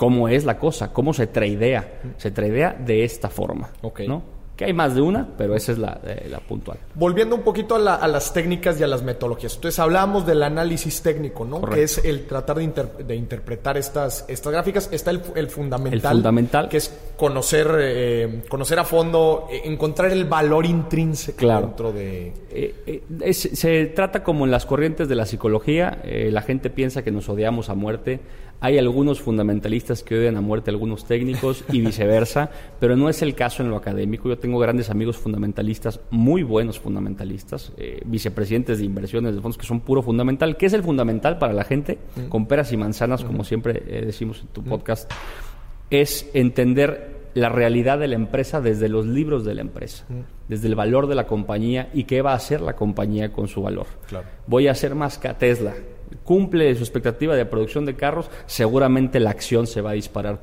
cómo 0.00 0.28
es 0.28 0.46
la 0.46 0.58
cosa, 0.58 0.94
cómo 0.94 1.12
se 1.12 1.26
tradea. 1.26 2.00
Se 2.16 2.30
tradea 2.30 2.72
de 2.72 3.04
esta 3.04 3.28
forma. 3.28 3.68
¿no? 4.08 4.22
Que 4.56 4.64
hay 4.64 4.72
más 4.72 4.94
de 4.94 5.02
una, 5.02 5.28
pero 5.36 5.54
esa 5.54 5.72
es 5.72 5.78
la, 5.78 6.00
eh, 6.02 6.26
la 6.30 6.40
puntual. 6.40 6.78
Volviendo 6.94 7.36
un 7.36 7.42
poquito 7.42 7.74
a, 7.74 8.08
las 8.08 8.32
técnicas 8.32 8.80
y 8.80 8.82
a 8.82 8.86
las 8.86 9.02
metodologías. 9.02 9.56
Entonces 9.56 9.78
hablamos 9.78 10.24
del 10.24 10.42
análisis 10.42 11.02
técnico, 11.02 11.44
¿no? 11.44 11.60
Que 11.60 11.82
es 11.82 12.02
el 12.02 12.26
tratar 12.26 12.56
de, 12.56 13.14
interpretar 13.14 13.76
estas, 13.76 14.24
estas 14.26 14.50
gráficas. 14.50 14.88
Está 14.90 15.10
el, 15.10 15.20
fundamental. 15.50 16.12
El 16.12 16.16
fundamental. 16.16 16.68
Que 16.70 16.78
es 16.78 16.98
conocer, 17.18 17.70
eh, 17.78 18.42
conocer 18.48 18.78
a 18.78 18.84
fondo, 18.84 19.48
eh, 19.50 19.60
encontrar 19.64 20.10
el 20.12 20.24
valor 20.24 20.64
intrínseco 20.64 21.46
dentro 21.46 21.92
de... 21.92 22.32
se 23.32 23.86
trata 23.88 24.24
como 24.24 24.46
en 24.46 24.50
las 24.50 24.64
corrientes 24.64 25.10
de 25.10 25.14
la 25.14 25.26
psicología. 25.26 26.00
la 26.04 26.40
gente 26.40 26.70
piensa 26.70 27.02
que 27.02 27.10
nos 27.10 27.28
odiamos 27.28 27.68
a 27.68 27.74
muerte 27.74 28.20
hay 28.60 28.78
algunos 28.78 29.20
fundamentalistas 29.20 30.02
que 30.02 30.18
odian 30.18 30.36
a 30.36 30.40
muerte 30.40 30.70
a 30.70 30.72
algunos 30.72 31.04
técnicos 31.04 31.64
y 31.72 31.80
viceversa, 31.84 32.50
pero 32.78 32.96
no 32.96 33.08
es 33.08 33.22
el 33.22 33.34
caso 33.34 33.62
en 33.62 33.70
lo 33.70 33.76
académico. 33.76 34.28
Yo 34.28 34.38
tengo 34.38 34.58
grandes 34.58 34.90
amigos 34.90 35.16
fundamentalistas, 35.16 36.00
muy 36.10 36.42
buenos 36.42 36.78
fundamentalistas, 36.78 37.72
eh, 37.76 38.00
vicepresidentes 38.04 38.78
de 38.78 38.84
inversiones 38.84 39.34
de 39.34 39.40
fondos 39.40 39.58
que 39.58 39.66
son 39.66 39.80
puro 39.80 40.02
fundamental. 40.02 40.56
¿Qué 40.56 40.66
es 40.66 40.72
el 40.72 40.82
fundamental 40.82 41.38
para 41.38 41.52
la 41.52 41.64
gente? 41.64 41.98
Con 42.28 42.46
peras 42.46 42.72
y 42.72 42.76
manzanas, 42.76 43.24
como 43.24 43.44
siempre 43.44 43.82
eh, 43.86 44.04
decimos 44.04 44.40
en 44.42 44.48
tu 44.48 44.62
podcast, 44.62 45.10
es 45.90 46.30
entender 46.34 47.20
la 47.34 47.48
realidad 47.48 47.98
de 47.98 48.08
la 48.08 48.16
empresa 48.16 48.60
desde 48.60 48.88
los 48.88 49.06
libros 49.06 49.44
de 49.44 49.54
la 49.54 49.60
empresa, 49.60 50.04
desde 50.48 50.68
el 50.68 50.74
valor 50.74 51.06
de 51.06 51.14
la 51.14 51.26
compañía 51.26 51.88
y 51.94 52.04
qué 52.04 52.22
va 52.22 52.32
a 52.32 52.36
hacer 52.36 52.60
la 52.60 52.74
compañía 52.74 53.32
con 53.32 53.48
su 53.48 53.62
valor. 53.62 53.86
Voy 54.46 54.68
a 54.68 54.72
hacer 54.72 54.94
más 54.94 55.18
que 55.18 55.28
Tesla. 55.34 55.74
Cumple 56.24 56.74
su 56.74 56.82
expectativa 56.82 57.36
de 57.36 57.46
producción 57.46 57.86
de 57.86 57.94
carros, 57.94 58.30
seguramente 58.46 59.20
la 59.20 59.30
acción 59.30 59.66
se 59.66 59.80
va 59.80 59.90
a 59.90 59.94
disparar. 59.94 60.40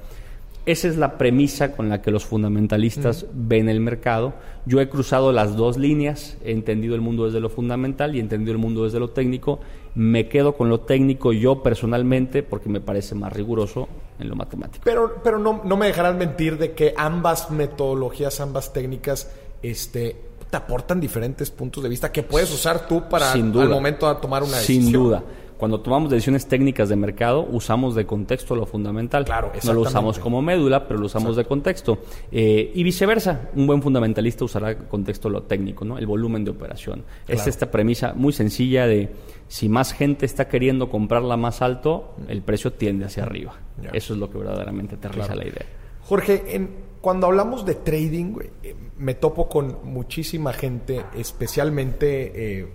Esa 0.68 0.90
es 0.90 0.98
la 0.98 1.18
premisa 1.18 1.72
con 1.78 1.88
la 1.88 2.02
que 2.02 2.12
los 2.12 2.26
fundamentalistas 2.26 3.26
ven 3.32 3.70
el 3.70 3.80
mercado. 3.80 4.34
Yo 4.66 4.82
he 4.82 4.90
cruzado 4.90 5.32
las 5.32 5.56
dos 5.56 5.78
líneas, 5.78 6.38
he 6.44 6.52
entendido 6.52 6.94
el 6.94 7.00
mundo 7.00 7.24
desde 7.24 7.40
lo 7.40 7.50
fundamental 7.50 8.14
y 8.14 8.18
he 8.18 8.22
entendido 8.22 8.52
el 8.52 8.58
mundo 8.58 8.84
desde 8.84 9.00
lo 9.00 9.12
técnico. 9.12 9.62
Me 9.96 10.28
quedo 10.28 10.58
con 10.58 10.68
lo 10.68 10.82
técnico 10.82 11.32
yo 11.32 11.64
personalmente 11.64 12.44
porque 12.44 12.68
me 12.68 12.82
parece 12.82 13.16
más 13.16 13.32
riguroso 13.32 13.88
en 14.20 14.28
lo 14.28 14.36
matemático. 14.36 14.84
Pero, 14.84 15.22
pero 15.24 15.40
no, 15.40 15.62
no 15.64 15.78
me 15.78 15.86
dejarán 15.88 16.18
mentir 16.18 16.58
de 16.58 16.74
que 16.74 16.94
ambas 16.98 17.50
metodologías, 17.50 18.42
ambas 18.42 18.74
técnicas, 18.74 19.32
este, 19.62 20.18
te 20.50 20.58
aportan 20.58 21.00
diferentes 21.00 21.50
puntos 21.50 21.82
de 21.82 21.88
vista 21.88 22.12
que 22.12 22.24
puedes 22.24 22.54
usar 22.54 22.88
tú 22.88 23.08
para 23.10 23.32
Sin 23.32 23.54
duda. 23.54 23.64
al 23.64 23.70
momento 23.70 24.14
de 24.14 24.20
tomar 24.20 24.44
una 24.44 24.58
decisión. 24.58 24.84
Sin 24.84 24.92
duda. 24.92 25.24
Cuando 25.58 25.82
tomamos 25.82 26.12
decisiones 26.12 26.48
técnicas 26.48 26.88
de 26.90 26.96
mercado, 26.96 27.48
usamos 27.52 27.96
de 27.96 28.06
contexto 28.06 28.56
lo 28.56 28.66
fundamental. 28.66 29.26
Claro, 29.26 29.52
No 29.66 29.74
lo 29.74 29.82
usamos 29.82 30.20
como 30.20 30.42
médula, 30.42 30.88
pero 30.88 31.00
lo 31.00 31.08
usamos 31.08 31.36
de 31.36 31.46
contexto. 31.46 31.98
Eh, 32.32 32.72
y 32.76 32.84
viceversa, 32.84 33.50
un 33.56 33.66
buen 33.68 33.82
fundamentalista 33.82 34.46
usará 34.46 34.78
contexto 34.88 35.30
lo 35.30 35.44
técnico, 35.44 35.84
¿no? 35.84 35.98
el 35.98 36.06
volumen 36.06 36.46
de 36.46 36.52
operación. 36.52 37.04
Es 37.28 37.48
esta 37.48 37.72
premisa 37.72 38.14
muy 38.14 38.34
sencilla 38.34 38.86
de 38.86 39.10
si 39.48 39.68
más 39.70 39.94
gente 39.94 40.26
está 40.26 40.48
queriendo 40.48 40.90
comprarla 40.90 41.38
más 41.38 41.62
alto, 41.62 42.16
el 42.28 42.42
precio 42.44 42.74
tiende 42.74 43.06
hacia 43.06 43.24
arriba. 43.24 43.56
Eso 43.94 44.14
es 44.14 44.20
lo 44.20 44.30
que 44.30 44.38
verdaderamente 44.38 44.96
aterriza 44.96 45.28
Claro. 45.28 45.42
la 45.42 45.48
idea. 45.48 45.66
Jorge, 46.04 46.56
en- 46.56 46.70
cuando 47.02 47.28
hablamos 47.28 47.66
de 47.66 47.76
trading, 47.76 48.36
eh, 48.64 48.76
me 48.98 49.14
topo 49.14 49.48
con 49.50 49.78
muchísima 49.86 50.52
gente, 50.54 51.04
especialmente 51.16 52.60
eh, 52.60 52.68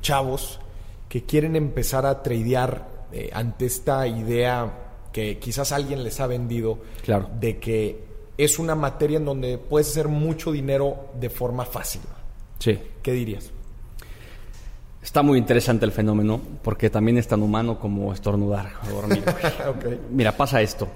chavos, 0.00 0.60
que 1.08 1.24
quieren 1.24 1.56
empezar 1.56 2.04
a 2.06 2.22
tradear 2.22 3.06
eh, 3.12 3.30
ante 3.32 3.66
esta 3.66 4.06
idea 4.06 4.70
que 5.12 5.38
quizás 5.38 5.72
alguien 5.72 6.04
les 6.04 6.20
ha 6.20 6.26
vendido 6.26 6.78
Claro. 7.04 7.28
de 7.40 7.58
que 7.58 8.04
es 8.36 8.58
una 8.58 8.74
materia 8.74 9.16
en 9.16 9.24
donde 9.24 9.58
puedes 9.58 9.88
hacer 9.88 10.08
mucho 10.08 10.52
dinero 10.52 11.08
de 11.18 11.30
forma 11.30 11.64
fácil. 11.64 12.02
Sí. 12.58 12.78
¿Qué 13.02 13.12
dirías? 13.12 13.50
Está 15.02 15.22
muy 15.22 15.38
interesante 15.38 15.84
el 15.86 15.92
fenómeno 15.92 16.40
porque 16.62 16.90
también 16.90 17.18
es 17.18 17.26
tan 17.28 17.42
humano 17.42 17.78
como 17.78 18.12
estornudar 18.12 18.72
o 18.90 18.94
dormir. 18.94 19.22
Mira, 20.10 20.36
pasa 20.36 20.60
esto. 20.60 20.88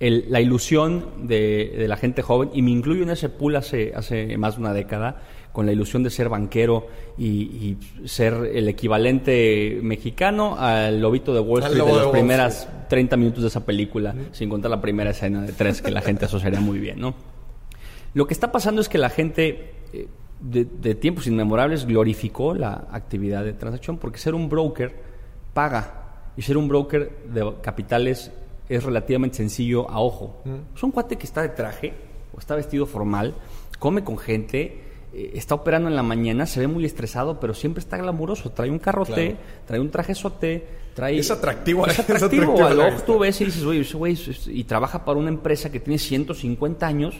El- 0.00 0.26
la 0.28 0.40
ilusión 0.40 1.26
de, 1.28 1.72
de 1.78 1.88
la 1.88 1.96
gente 1.96 2.20
joven, 2.20 2.50
y 2.52 2.62
me 2.62 2.72
incluyo 2.72 3.04
en 3.04 3.10
ese 3.10 3.28
pool 3.28 3.56
hace, 3.56 3.92
hace 3.94 4.36
más 4.36 4.56
de 4.56 4.60
una 4.60 4.72
década, 4.72 5.22
con 5.54 5.66
la 5.66 5.72
ilusión 5.72 6.02
de 6.02 6.10
ser 6.10 6.28
banquero 6.28 6.88
y, 7.16 7.26
y 7.26 8.08
ser 8.08 8.34
el 8.52 8.68
equivalente 8.68 9.78
mexicano 9.82 10.56
al 10.58 11.00
lobito 11.00 11.32
de 11.32 11.38
Wall 11.38 11.62
Al 11.62 11.70
Street 11.70 11.86
de 11.86 11.92
las 11.92 12.04
Wall 12.06 12.12
primeras 12.12 12.68
30 12.88 13.16
minutos 13.16 13.42
de 13.42 13.48
esa 13.48 13.64
película, 13.64 14.16
sin 14.32 14.50
contar 14.50 14.72
la 14.72 14.80
primera 14.80 15.10
escena 15.10 15.42
de 15.42 15.52
tres 15.52 15.80
que 15.80 15.92
la 15.92 16.02
gente 16.02 16.24
asociaría 16.24 16.60
muy 16.60 16.80
bien, 16.80 16.98
¿no? 16.98 17.14
Lo 18.14 18.26
que 18.26 18.34
está 18.34 18.50
pasando 18.50 18.80
es 18.80 18.88
que 18.88 18.98
la 18.98 19.10
gente 19.10 19.74
eh, 19.92 20.08
de, 20.40 20.64
de 20.64 20.96
tiempos 20.96 21.28
inmemorables 21.28 21.86
glorificó 21.86 22.52
la 22.52 22.88
actividad 22.90 23.44
de 23.44 23.52
transacción 23.52 23.98
porque 23.98 24.18
ser 24.18 24.34
un 24.34 24.48
broker 24.48 24.92
paga 25.52 26.32
y 26.36 26.42
ser 26.42 26.56
un 26.56 26.66
broker 26.66 27.16
de 27.32 27.54
capitales 27.62 28.32
es 28.68 28.82
relativamente 28.82 29.36
sencillo 29.36 29.88
a 29.88 30.00
ojo. 30.00 30.42
Es 30.74 30.82
un 30.82 30.90
cuate 30.90 31.16
que 31.16 31.26
está 31.26 31.42
de 31.42 31.50
traje 31.50 31.92
o 32.34 32.40
está 32.40 32.56
vestido 32.56 32.86
formal, 32.86 33.34
come 33.78 34.02
con 34.02 34.18
gente, 34.18 34.83
eh, 35.14 35.30
está 35.34 35.54
operando 35.54 35.88
en 35.88 35.96
la 35.96 36.02
mañana, 36.02 36.46
se 36.46 36.60
ve 36.60 36.66
muy 36.66 36.84
estresado, 36.84 37.38
pero 37.40 37.54
siempre 37.54 37.80
está 37.80 37.96
glamuroso. 37.96 38.50
Trae 38.50 38.70
un 38.70 38.78
carrote, 38.78 39.12
Claro. 39.12 39.36
trae 39.66 39.80
un 39.80 39.90
traje 39.90 40.14
sote, 40.14 40.66
trae... 40.94 41.18
Es 41.18 41.30
atractivo, 41.30 41.86
Es 41.86 41.92
es 41.98 42.00
atractivo. 42.00 42.62
a 42.64 42.72
vista. 42.74 43.04
tú 43.06 43.18
ves 43.18 43.40
y 43.40 43.44
dices, 43.46 43.64
güey 43.94 44.12
es- 44.12 44.28
es- 44.28 44.46
y 44.46 44.64
trabaja 44.64 45.04
para 45.04 45.18
una 45.18 45.28
empresa 45.28 45.70
que 45.70 45.80
tiene 45.80 45.98
150 45.98 46.86
años. 46.86 47.14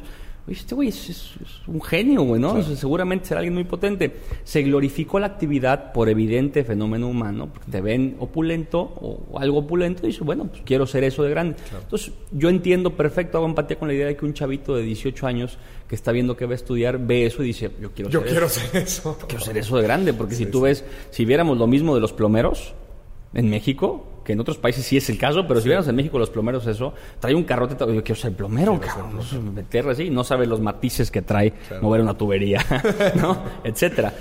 Oye, 0.47 0.57
este 0.59 0.75
güey 0.75 0.89
es, 0.89 1.09
es- 1.09 1.31
es 1.41 1.67
un 1.67 1.81
genio, 1.81 2.23
güey, 2.23 2.39
¿no? 2.39 2.53
O 2.53 2.63
sea, 2.63 2.77
seguramente 2.77 3.25
será 3.27 3.41
alguien 3.41 3.55
muy 3.55 3.65
potente. 3.65 4.15
Se 4.45 4.63
glorificó 4.63 5.19
la 5.19 5.27
actividad 5.27 5.93
por 5.93 6.11
evidente 6.11 6.65
fenómeno 6.65 7.09
humano, 7.09 7.49
porque 7.53 7.71
te 7.71 7.81
ven 7.81 8.17
opulento 8.19 8.79
o, 8.81 9.39
algo 9.39 9.61
opulento 9.61 10.03
y 10.05 10.09
dices, 10.09 10.23
bueno, 10.23 10.45
pues 10.47 10.61
quiero 10.67 10.87
ser 10.87 11.03
eso 11.05 11.23
de 11.23 11.31
grande. 11.31 11.57
Entonces, 11.83 12.13
yo 12.31 12.51
entiendo 12.51 12.91
perfecto, 12.95 13.39
hago 13.39 13.47
empatía 13.47 13.79
con 13.79 13.89
la 13.89 13.95
idea 13.95 14.07
de 14.07 14.17
que 14.19 14.25
un 14.27 14.35
chavito 14.35 14.77
de 14.77 14.83
18 14.83 15.27
años 15.27 15.57
que 15.89 15.95
está 15.95 16.13
viendo 16.13 16.37
que 16.37 16.45
va 16.45 16.53
a 16.53 16.57
estudiar, 16.57 16.99
ve 16.99 17.25
eso 17.25 17.43
y 17.43 17.47
dice, 17.47 17.71
yo 17.81 17.93
quiero 17.93 18.11
Yo 18.11 18.21
ser 18.21 18.29
quiero 18.29 18.47
eso. 18.47 18.61
ser 18.61 18.83
eso. 18.83 19.19
Quiero 19.27 19.43
ser 19.45 19.57
eso 19.57 19.77
de 19.79 19.83
grande, 19.83 20.13
porque 20.13 20.35
si 20.35 20.45
tú 20.45 20.61
ves, 20.63 20.85
si 21.11 21.25
viéramos 21.25 21.57
lo 21.57 21.67
mismo 21.67 21.95
de 21.95 22.03
los 22.03 22.13
plomeros 22.13 22.75
en 23.33 23.49
México, 23.49 24.07
que 24.25 24.33
en 24.33 24.41
otros 24.41 24.59
países 24.59 24.85
sí 24.85 24.97
es 24.97 25.09
el 25.11 25.19
caso, 25.19 25.47
pero 25.47 25.61
si 25.61 25.67
viéramos 25.67 25.89
en 25.89 25.97
México 25.97 26.19
los 26.19 26.31
plomeros 26.31 26.67
eso, 26.67 26.95
trae 27.21 27.35
un 27.35 27.45
carrote, 27.45 27.77
yo 27.79 28.03
quiero 28.03 28.21
ser 28.21 28.33
plomero, 28.33 28.81
cabrón, 28.81 29.17
no 29.17 29.23
sé, 29.23 29.39
meterle 29.39 29.93
así, 29.93 30.11
no 30.11 30.25
sabe 30.25 30.47
los 30.47 30.61
matices 30.61 31.11
que 31.11 31.23
trae 31.23 31.53
mover 31.81 32.01
una 32.01 32.17
tubería, 32.17 32.65
¿no? 33.15 33.39
Etcétera. 33.63 34.13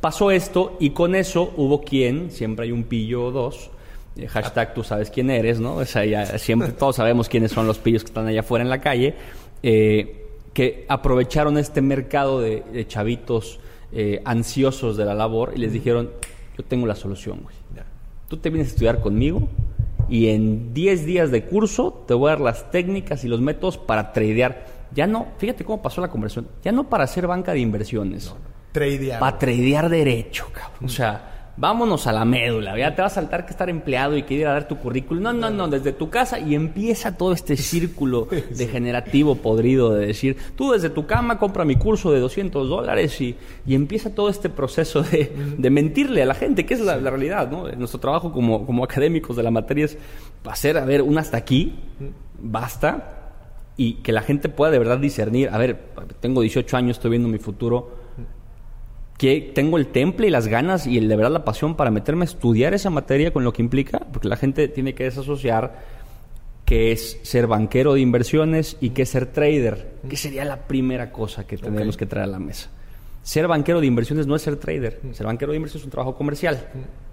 Pasó 0.00 0.30
esto 0.30 0.76
y 0.80 0.90
con 0.90 1.14
eso 1.14 1.54
hubo 1.56 1.82
quien, 1.82 2.30
siempre 2.30 2.66
hay 2.66 2.72
un 2.72 2.84
pillo 2.84 3.26
o 3.26 3.30
dos, 3.30 3.70
eh, 4.16 4.26
hashtag 4.28 4.74
tú 4.74 4.82
sabes 4.82 5.10
quién 5.10 5.30
eres, 5.30 5.60
¿no? 5.60 5.76
O 5.76 5.84
sea, 5.84 6.04
ya 6.04 6.38
siempre 6.38 6.72
todos 6.78 6.96
sabemos 6.96 7.28
quiénes 7.28 7.52
son 7.52 7.66
los 7.66 7.78
pillos 7.78 8.02
que 8.02 8.08
están 8.08 8.26
allá 8.26 8.40
afuera 8.40 8.64
en 8.64 8.70
la 8.70 8.80
calle, 8.80 9.14
eh, 9.62 10.26
que 10.52 10.84
aprovecharon 10.88 11.58
este 11.58 11.80
mercado 11.80 12.40
de, 12.40 12.62
de 12.72 12.86
chavitos 12.86 13.60
eh, 13.96 14.20
ansiosos 14.24 14.96
de 14.96 15.04
la 15.04 15.14
labor 15.14 15.52
y 15.54 15.60
les 15.60 15.72
dijeron, 15.72 16.10
yo 16.58 16.64
tengo 16.64 16.84
la 16.84 16.96
solución, 16.96 17.40
güey. 17.42 17.54
Tú 18.34 18.40
te 18.40 18.50
vienes 18.50 18.66
a 18.66 18.70
estudiar 18.72 19.00
conmigo 19.00 19.48
y 20.08 20.30
en 20.30 20.74
10 20.74 21.06
días 21.06 21.30
de 21.30 21.44
curso 21.44 22.04
te 22.04 22.14
voy 22.14 22.26
a 22.26 22.30
dar 22.32 22.40
las 22.40 22.68
técnicas 22.72 23.22
y 23.22 23.28
los 23.28 23.40
métodos 23.40 23.78
para 23.78 24.12
tradear. 24.12 24.66
Ya 24.92 25.06
no, 25.06 25.28
fíjate 25.38 25.64
cómo 25.64 25.80
pasó 25.80 26.00
la 26.00 26.08
conversión, 26.08 26.48
ya 26.60 26.72
no 26.72 26.88
para 26.90 27.04
hacer 27.04 27.28
banca 27.28 27.52
de 27.52 27.60
inversiones, 27.60 28.34
Tradear. 28.72 29.20
para 29.20 29.38
tradear 29.38 29.88
derecho, 29.88 30.48
cabrón. 30.52 30.84
O 30.84 30.88
sea, 30.88 31.33
vámonos 31.56 32.06
a 32.06 32.12
la 32.12 32.24
médula. 32.24 32.76
Ya 32.78 32.94
te 32.94 33.02
va 33.02 33.06
a 33.06 33.10
saltar 33.10 33.44
que 33.44 33.52
estar 33.52 33.70
empleado 33.70 34.16
y 34.16 34.22
que 34.22 34.34
ir 34.34 34.46
a 34.46 34.52
dar 34.52 34.68
tu 34.68 34.76
currículum. 34.76 35.22
No, 35.22 35.32
no, 35.32 35.50
no, 35.50 35.68
desde 35.68 35.92
tu 35.92 36.10
casa 36.10 36.38
y 36.38 36.54
empieza 36.54 37.16
todo 37.16 37.32
este 37.32 37.56
círculo 37.56 38.28
degenerativo 38.50 39.36
podrido 39.36 39.94
de 39.94 40.06
decir, 40.06 40.36
tú 40.56 40.72
desde 40.72 40.90
tu 40.90 41.06
cama 41.06 41.38
compra 41.38 41.64
mi 41.64 41.76
curso 41.76 42.12
de 42.12 42.20
200 42.20 42.68
dólares 42.68 43.20
y, 43.20 43.36
y 43.66 43.74
empieza 43.74 44.14
todo 44.14 44.28
este 44.28 44.48
proceso 44.48 45.02
de, 45.02 45.32
de 45.56 45.70
mentirle 45.70 46.22
a 46.22 46.26
la 46.26 46.34
gente, 46.34 46.66
que 46.66 46.74
es 46.74 46.80
la, 46.80 46.96
la 46.96 47.10
realidad, 47.10 47.50
¿no? 47.50 47.68
Nuestro 47.72 48.00
trabajo 48.00 48.32
como, 48.32 48.66
como 48.66 48.84
académicos 48.84 49.36
de 49.36 49.42
la 49.42 49.50
materia 49.50 49.84
es 49.84 49.98
hacer, 50.44 50.76
a 50.78 50.84
ver, 50.84 51.02
un 51.02 51.18
hasta 51.18 51.36
aquí, 51.36 51.74
basta, 52.38 53.20
y 53.76 53.94
que 53.94 54.12
la 54.12 54.22
gente 54.22 54.48
pueda 54.48 54.70
de 54.70 54.78
verdad 54.78 54.98
discernir, 54.98 55.48
a 55.50 55.58
ver, 55.58 55.78
tengo 56.20 56.42
18 56.42 56.76
años, 56.76 56.96
estoy 56.96 57.10
viendo 57.10 57.28
mi 57.28 57.38
futuro, 57.38 58.03
que 59.16 59.52
tengo 59.54 59.78
el 59.78 59.86
temple 59.86 60.26
y 60.26 60.30
las 60.30 60.48
ganas 60.48 60.86
y 60.86 60.98
el, 60.98 61.08
de 61.08 61.16
verdad 61.16 61.32
la 61.32 61.44
pasión 61.44 61.76
para 61.76 61.90
meterme 61.90 62.22
a 62.22 62.26
estudiar 62.26 62.74
esa 62.74 62.90
materia 62.90 63.32
con 63.32 63.44
lo 63.44 63.52
que 63.52 63.62
implica, 63.62 64.00
porque 64.12 64.28
la 64.28 64.36
gente 64.36 64.68
tiene 64.68 64.94
que 64.94 65.04
desasociar 65.04 65.82
qué 66.64 66.92
es 66.92 67.20
ser 67.22 67.46
banquero 67.46 67.94
de 67.94 68.00
inversiones 68.00 68.76
y 68.80 68.90
qué 68.90 69.02
es 69.02 69.10
ser 69.10 69.26
trader, 69.26 69.92
que 70.08 70.16
sería 70.16 70.44
la 70.44 70.66
primera 70.66 71.12
cosa 71.12 71.46
que 71.46 71.56
tenemos 71.56 71.96
que 71.96 72.06
traer 72.06 72.24
a 72.24 72.32
la 72.32 72.38
mesa. 72.38 72.70
Ser 73.24 73.48
banquero 73.48 73.80
de 73.80 73.86
inversiones 73.86 74.26
no 74.26 74.36
es 74.36 74.42
ser 74.42 74.56
trader, 74.56 75.00
ser 75.12 75.24
banquero 75.24 75.52
de 75.52 75.56
inversiones 75.56 75.80
es 75.80 75.86
un 75.86 75.90
trabajo 75.90 76.14
comercial, 76.14 76.68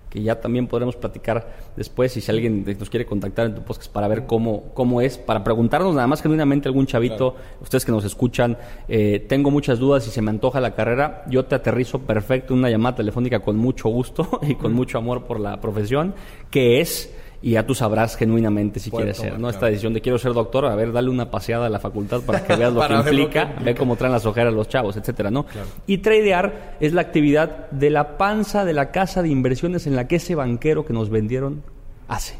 que 0.10 0.22
ya 0.22 0.42
también 0.42 0.68
podremos 0.68 0.98
platicar 0.98 1.72
después 1.78 2.18
y 2.18 2.22
si 2.22 2.30
alguien 2.30 2.66
nos 2.78 2.90
quiere 2.90 3.06
contactar 3.06 3.46
en 3.46 3.56
tu 3.56 3.62
podcast 3.62 3.90
para 3.90 4.10
ver 4.10 4.26
cómo, 4.26 4.74
cómo 4.74 5.00
es, 5.00 5.18
para 5.18 5.42
preguntarnos 5.42 5.96
nada 5.96 6.08
más 6.08 6.22
genuinamente 6.22 6.68
algún 6.68 6.86
chavito, 6.86 7.38
ustedes 7.62 7.86
que 7.86 7.94
nos 7.94 8.04
escuchan, 8.04 8.58
eh, 8.90 9.26
tengo 9.30 9.52
muchas 9.52 9.80
dudas 9.80 10.06
y 10.06 10.10
se 10.12 10.22
me 10.22 10.32
antoja 10.32 10.60
la 10.60 10.76
carrera, 10.76 11.24
yo 11.30 11.46
te 11.46 11.56
aterrizo 11.56 12.00
perfecto 12.00 12.54
en 12.54 12.60
una 12.60 12.70
llamada 12.70 12.98
telefónica 12.98 13.40
con 13.40 13.56
mucho 13.56 13.88
gusto 13.88 14.42
y 14.46 14.56
con 14.56 14.74
mucho 14.74 14.98
amor 14.98 15.24
por 15.24 15.40
la 15.40 15.62
profesión, 15.62 16.14
que 16.50 16.82
es 16.82 17.16
y 17.42 17.52
ya 17.52 17.66
tú 17.66 17.74
sabrás 17.74 18.16
genuinamente 18.16 18.80
si 18.80 18.90
Puede 18.90 19.06
quieres 19.06 19.18
tomar, 19.18 19.32
ser, 19.32 19.40
¿no? 19.40 19.50
Esta 19.50 19.66
decisión 19.66 19.94
de 19.94 20.02
quiero 20.02 20.18
ser 20.18 20.34
doctor, 20.34 20.66
a 20.66 20.76
ver, 20.76 20.92
dale 20.92 21.10
una 21.10 21.32
paseada 21.32 21.66
a 21.66 21.70
la 21.70 21.80
facultad 21.80 22.22
para 22.22 22.44
que 22.44 22.56
veas 22.56 22.74
lo 22.74 22.82
que 22.82 22.94
lo 22.94 23.00
implica, 23.00 23.42
implica. 23.42 23.64
ve 23.64 23.76
cómo 23.76 23.96
traen 23.96 24.14
las 24.14 24.26
ojeras 24.26 24.54
los 24.54 24.68
chavos, 24.70 24.96
etcétera, 24.98 25.32
¿no? 25.32 25.46
Y 25.88 26.00
tradear 26.00 26.78
es 26.80 26.94
la 26.94 27.02
actividad 27.02 27.70
de 27.72 27.90
la 27.90 28.18
panza 28.18 28.64
de 28.64 28.74
la 28.74 28.92
casa 28.92 29.22
de 29.24 29.30
inversiones 29.30 29.88
en 29.88 29.96
la 29.96 30.08
que 30.08 30.18
ese 30.18 30.36
banquero 30.36 30.86
que 30.86 30.94
nos 30.94 31.10
vendieron 31.10 31.64
hace. 32.08 32.36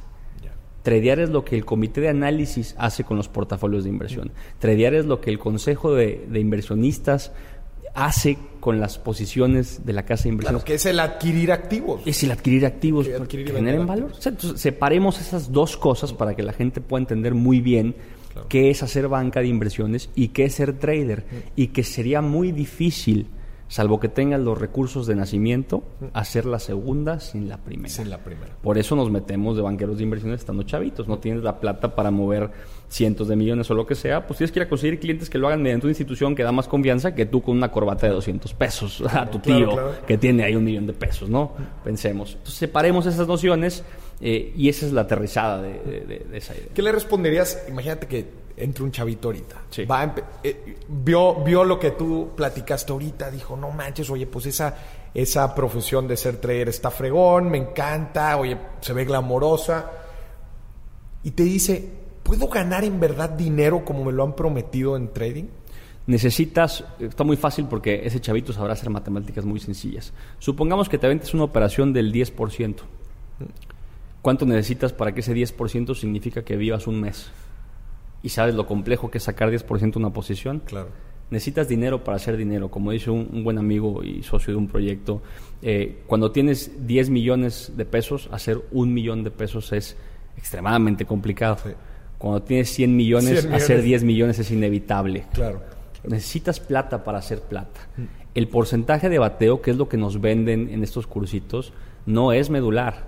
Tradear 0.84 1.20
es 1.20 1.30
lo 1.30 1.46
que 1.46 1.56
el 1.56 1.64
comité 1.64 2.02
de 2.02 2.10
análisis 2.10 2.74
hace 2.78 3.04
con 3.04 3.16
los 3.16 3.28
portafolios 3.28 3.84
de 3.84 3.92
inversión. 3.92 4.32
Tradear 4.58 4.96
es 4.96 5.06
lo 5.06 5.22
que 5.22 5.30
el 5.30 5.38
consejo 5.38 5.94
de, 5.94 6.26
de 6.28 6.40
inversionistas 6.40 7.34
hace 7.94 8.38
con 8.60 8.80
las 8.80 8.98
posiciones 8.98 9.86
de 9.86 9.94
la 9.94 10.04
casa 10.04 10.24
de 10.24 10.30
inversiones. 10.30 10.64
Claro, 10.64 10.66
que 10.66 10.76
es 10.76 10.86
el 10.86 11.00
adquirir 11.00 11.52
activos. 11.52 12.02
Es 12.06 12.24
el 12.24 12.32
adquirir 12.32 12.66
activos 12.66 13.08
que 13.08 13.16
adquirir 13.16 13.52
generen 13.52 13.86
valor. 13.86 14.12
O 14.12 14.22
sea, 14.22 14.32
entonces, 14.32 14.62
separemos 14.62 15.20
esas 15.20 15.52
dos 15.52 15.78
cosas 15.78 16.14
para 16.14 16.36
que 16.36 16.44
la 16.44 16.54
gente 16.54 16.82
pueda 16.82 17.02
entender 17.02 17.34
muy 17.34 17.60
bien 17.60 17.96
qué 18.48 18.70
es 18.70 18.84
hacer 18.84 19.08
banca 19.08 19.42
de 19.42 19.48
inversiones 19.48 20.10
y 20.16 20.30
qué 20.30 20.46
es 20.46 20.54
ser 20.54 20.78
trader. 20.80 21.26
Y 21.56 21.68
que 21.68 21.84
sería 21.84 22.22
muy 22.22 22.52
difícil 22.52 23.28
salvo 23.72 24.02
que 24.02 24.10
tengas 24.10 24.42
los 24.42 24.58
recursos 24.60 25.08
de 25.08 25.16
nacimiento, 25.16 25.84
hacer 26.12 26.46
la 26.46 26.60
segunda 26.60 27.22
sin 27.22 27.48
la 27.48 27.58
primera. 27.58 27.88
Sin 27.88 28.10
la 28.10 28.18
primera. 28.18 28.54
Por 28.62 28.78
eso 28.78 28.98
nos 28.98 29.10
metemos 29.10 29.56
de 29.56 29.62
banqueros 29.62 29.98
de 29.98 30.04
inversiones 30.04 30.42
estando 30.42 30.64
chavitos. 30.64 31.08
No 31.08 31.20
tienes 31.20 31.42
la 31.42 31.58
plata 31.62 31.96
para 31.96 32.12
mover 32.12 32.52
cientos 32.92 33.30
de 33.30 33.36
millones 33.38 33.72
o 33.72 33.74
lo 33.74 33.88
que 33.88 33.96
sea, 33.96 34.28
pues 34.28 34.38
tienes 34.38 34.52
que 34.52 34.60
ir 34.60 34.66
a 34.66 34.70
conseguir 34.70 35.00
clientes 35.00 35.30
que 35.30 35.38
lo 35.38 35.48
hagan 35.48 35.62
mediante 35.62 35.88
una 35.88 35.92
institución 35.92 36.36
que 36.36 36.44
da 36.44 36.52
más 36.52 36.68
confianza 36.68 37.16
que 37.16 37.26
tú 37.26 37.42
con 37.42 37.56
una 37.56 37.72
corbata 37.72 38.06
de 38.06 38.14
200 38.14 38.54
pesos 38.54 39.02
a 39.10 39.30
tu 39.30 39.40
tío 39.40 39.94
que 40.06 40.18
tiene 40.18 40.44
ahí 40.44 40.56
un 40.56 40.64
millón 40.64 40.86
de 40.86 40.94
pesos, 40.94 41.30
¿no? 41.30 41.54
Pensemos. 41.84 42.34
Entonces 42.34 42.56
separemos 42.56 43.06
esas 43.06 43.28
nociones 43.28 43.84
eh, 44.20 44.54
y 44.56 44.68
esa 44.68 44.86
es 44.86 44.92
la 44.92 45.02
aterrizada 45.02 45.62
de, 45.62 46.26
de 46.30 46.38
esa 46.38 46.54
idea. 46.54 46.68
¿Qué 46.74 46.82
le 46.82 46.92
responderías? 46.92 47.64
Imagínate 47.70 48.08
que 48.08 48.42
entre 48.58 48.84
un 48.84 48.92
chavito 48.92 49.30
ahorita. 49.30 49.56
Va 49.90 50.14
eh, 50.44 50.78
vio, 50.88 51.36
vio 51.44 51.64
lo 51.64 51.80
que 51.80 51.92
tú 51.92 52.32
platicaste 52.36 52.92
ahorita, 52.92 53.32
dijo, 53.32 53.56
no 53.56 53.72
manches, 53.72 54.10
oye, 54.10 54.28
pues 54.28 54.46
esa, 54.46 54.76
esa 55.14 55.54
profesión 55.56 56.08
de 56.08 56.18
ser 56.18 56.38
trader 56.38 56.70
está 56.70 56.92
fregón, 56.92 57.50
me 57.50 57.58
encanta, 57.58 58.38
oye, 58.38 58.58
se 58.82 58.94
ve 58.94 59.06
glamorosa. 59.06 59.92
Y 61.24 61.32
te 61.32 61.44
dice, 61.44 62.01
¿puedo 62.32 62.48
ganar 62.48 62.86
en 62.86 62.98
verdad 62.98 63.30
dinero 63.30 63.84
como 63.84 64.06
me 64.06 64.14
lo 64.14 64.24
han 64.24 64.38
prometido 64.38 64.96
en 64.96 65.12
trading? 65.12 65.48
Necesitas, 66.08 66.86
está 66.98 67.26
muy 67.26 67.36
fácil 67.36 67.66
porque 67.66 68.06
ese 68.06 68.22
chavito 68.22 68.54
sabrá 68.54 68.72
hacer 68.72 68.90
matemáticas 68.90 69.44
muy 69.44 69.60
sencillas. 69.60 70.14
Supongamos 70.40 70.88
que 70.88 70.98
te 70.98 71.08
aventes 71.08 71.34
una 71.34 71.44
operación 71.44 71.92
del 71.92 72.14
10%. 72.14 72.76
¿Cuánto 74.22 74.46
necesitas 74.46 74.94
para 74.94 75.14
que 75.14 75.20
ese 75.20 75.36
10% 75.36 75.94
significa 75.94 76.44
que 76.44 76.56
vivas 76.56 76.88
un 76.88 77.02
mes? 77.02 77.30
y 78.24 78.30
sabes 78.30 78.56
lo 78.56 78.66
complejo 78.66 79.10
que 79.10 79.18
es 79.18 79.24
sacar 79.24 79.52
10% 79.52 79.94
de 79.94 80.00
una 80.00 80.14
posición. 80.14 80.62
Claro. 80.66 80.90
Necesitas 81.32 81.68
dinero 81.68 82.04
para 82.04 82.18
hacer 82.18 82.38
dinero. 82.38 82.70
Como 82.70 82.92
dice 82.92 83.10
un, 83.10 83.44
buen 83.44 83.58
amigo 83.58 84.04
y 84.04 84.22
socio 84.22 84.54
de 84.54 84.58
un 84.58 84.68
proyecto, 84.68 85.22
eh, 85.62 86.04
cuando 86.06 86.32
tienes 86.32 86.86
10 86.86 87.10
millones 87.10 87.74
de 87.76 87.86
pesos, 87.86 88.30
hacer 88.32 88.62
un 88.72 88.94
millón 88.94 89.24
de 89.24 89.32
pesos 89.32 89.72
es 89.72 89.98
extremadamente 90.38 91.06
complicado. 91.06 91.58
Cuando 92.22 92.44
tienes 92.44 92.70
100 92.70 92.96
millones, 92.96 93.50
hacer 93.52 93.82
10 93.82 94.04
millones 94.04 94.38
es 94.38 94.52
inevitable. 94.52 95.26
Claro. 95.34 95.60
Necesitas 96.08 96.60
plata 96.60 97.04
para 97.04 97.18
hacer 97.18 97.42
plata. 97.42 97.82
El 98.36 98.48
porcentaje 98.48 99.10
de 99.10 99.18
bateo, 99.18 99.64
que 99.64 99.72
es 99.72 99.78
lo 99.78 99.90
que 99.90 99.98
nos 99.98 100.22
venden 100.22 100.70
en 100.70 100.84
estos 100.84 101.08
cursitos, 101.08 101.74
no 102.06 102.32
es 102.32 102.52
medular. 102.52 103.06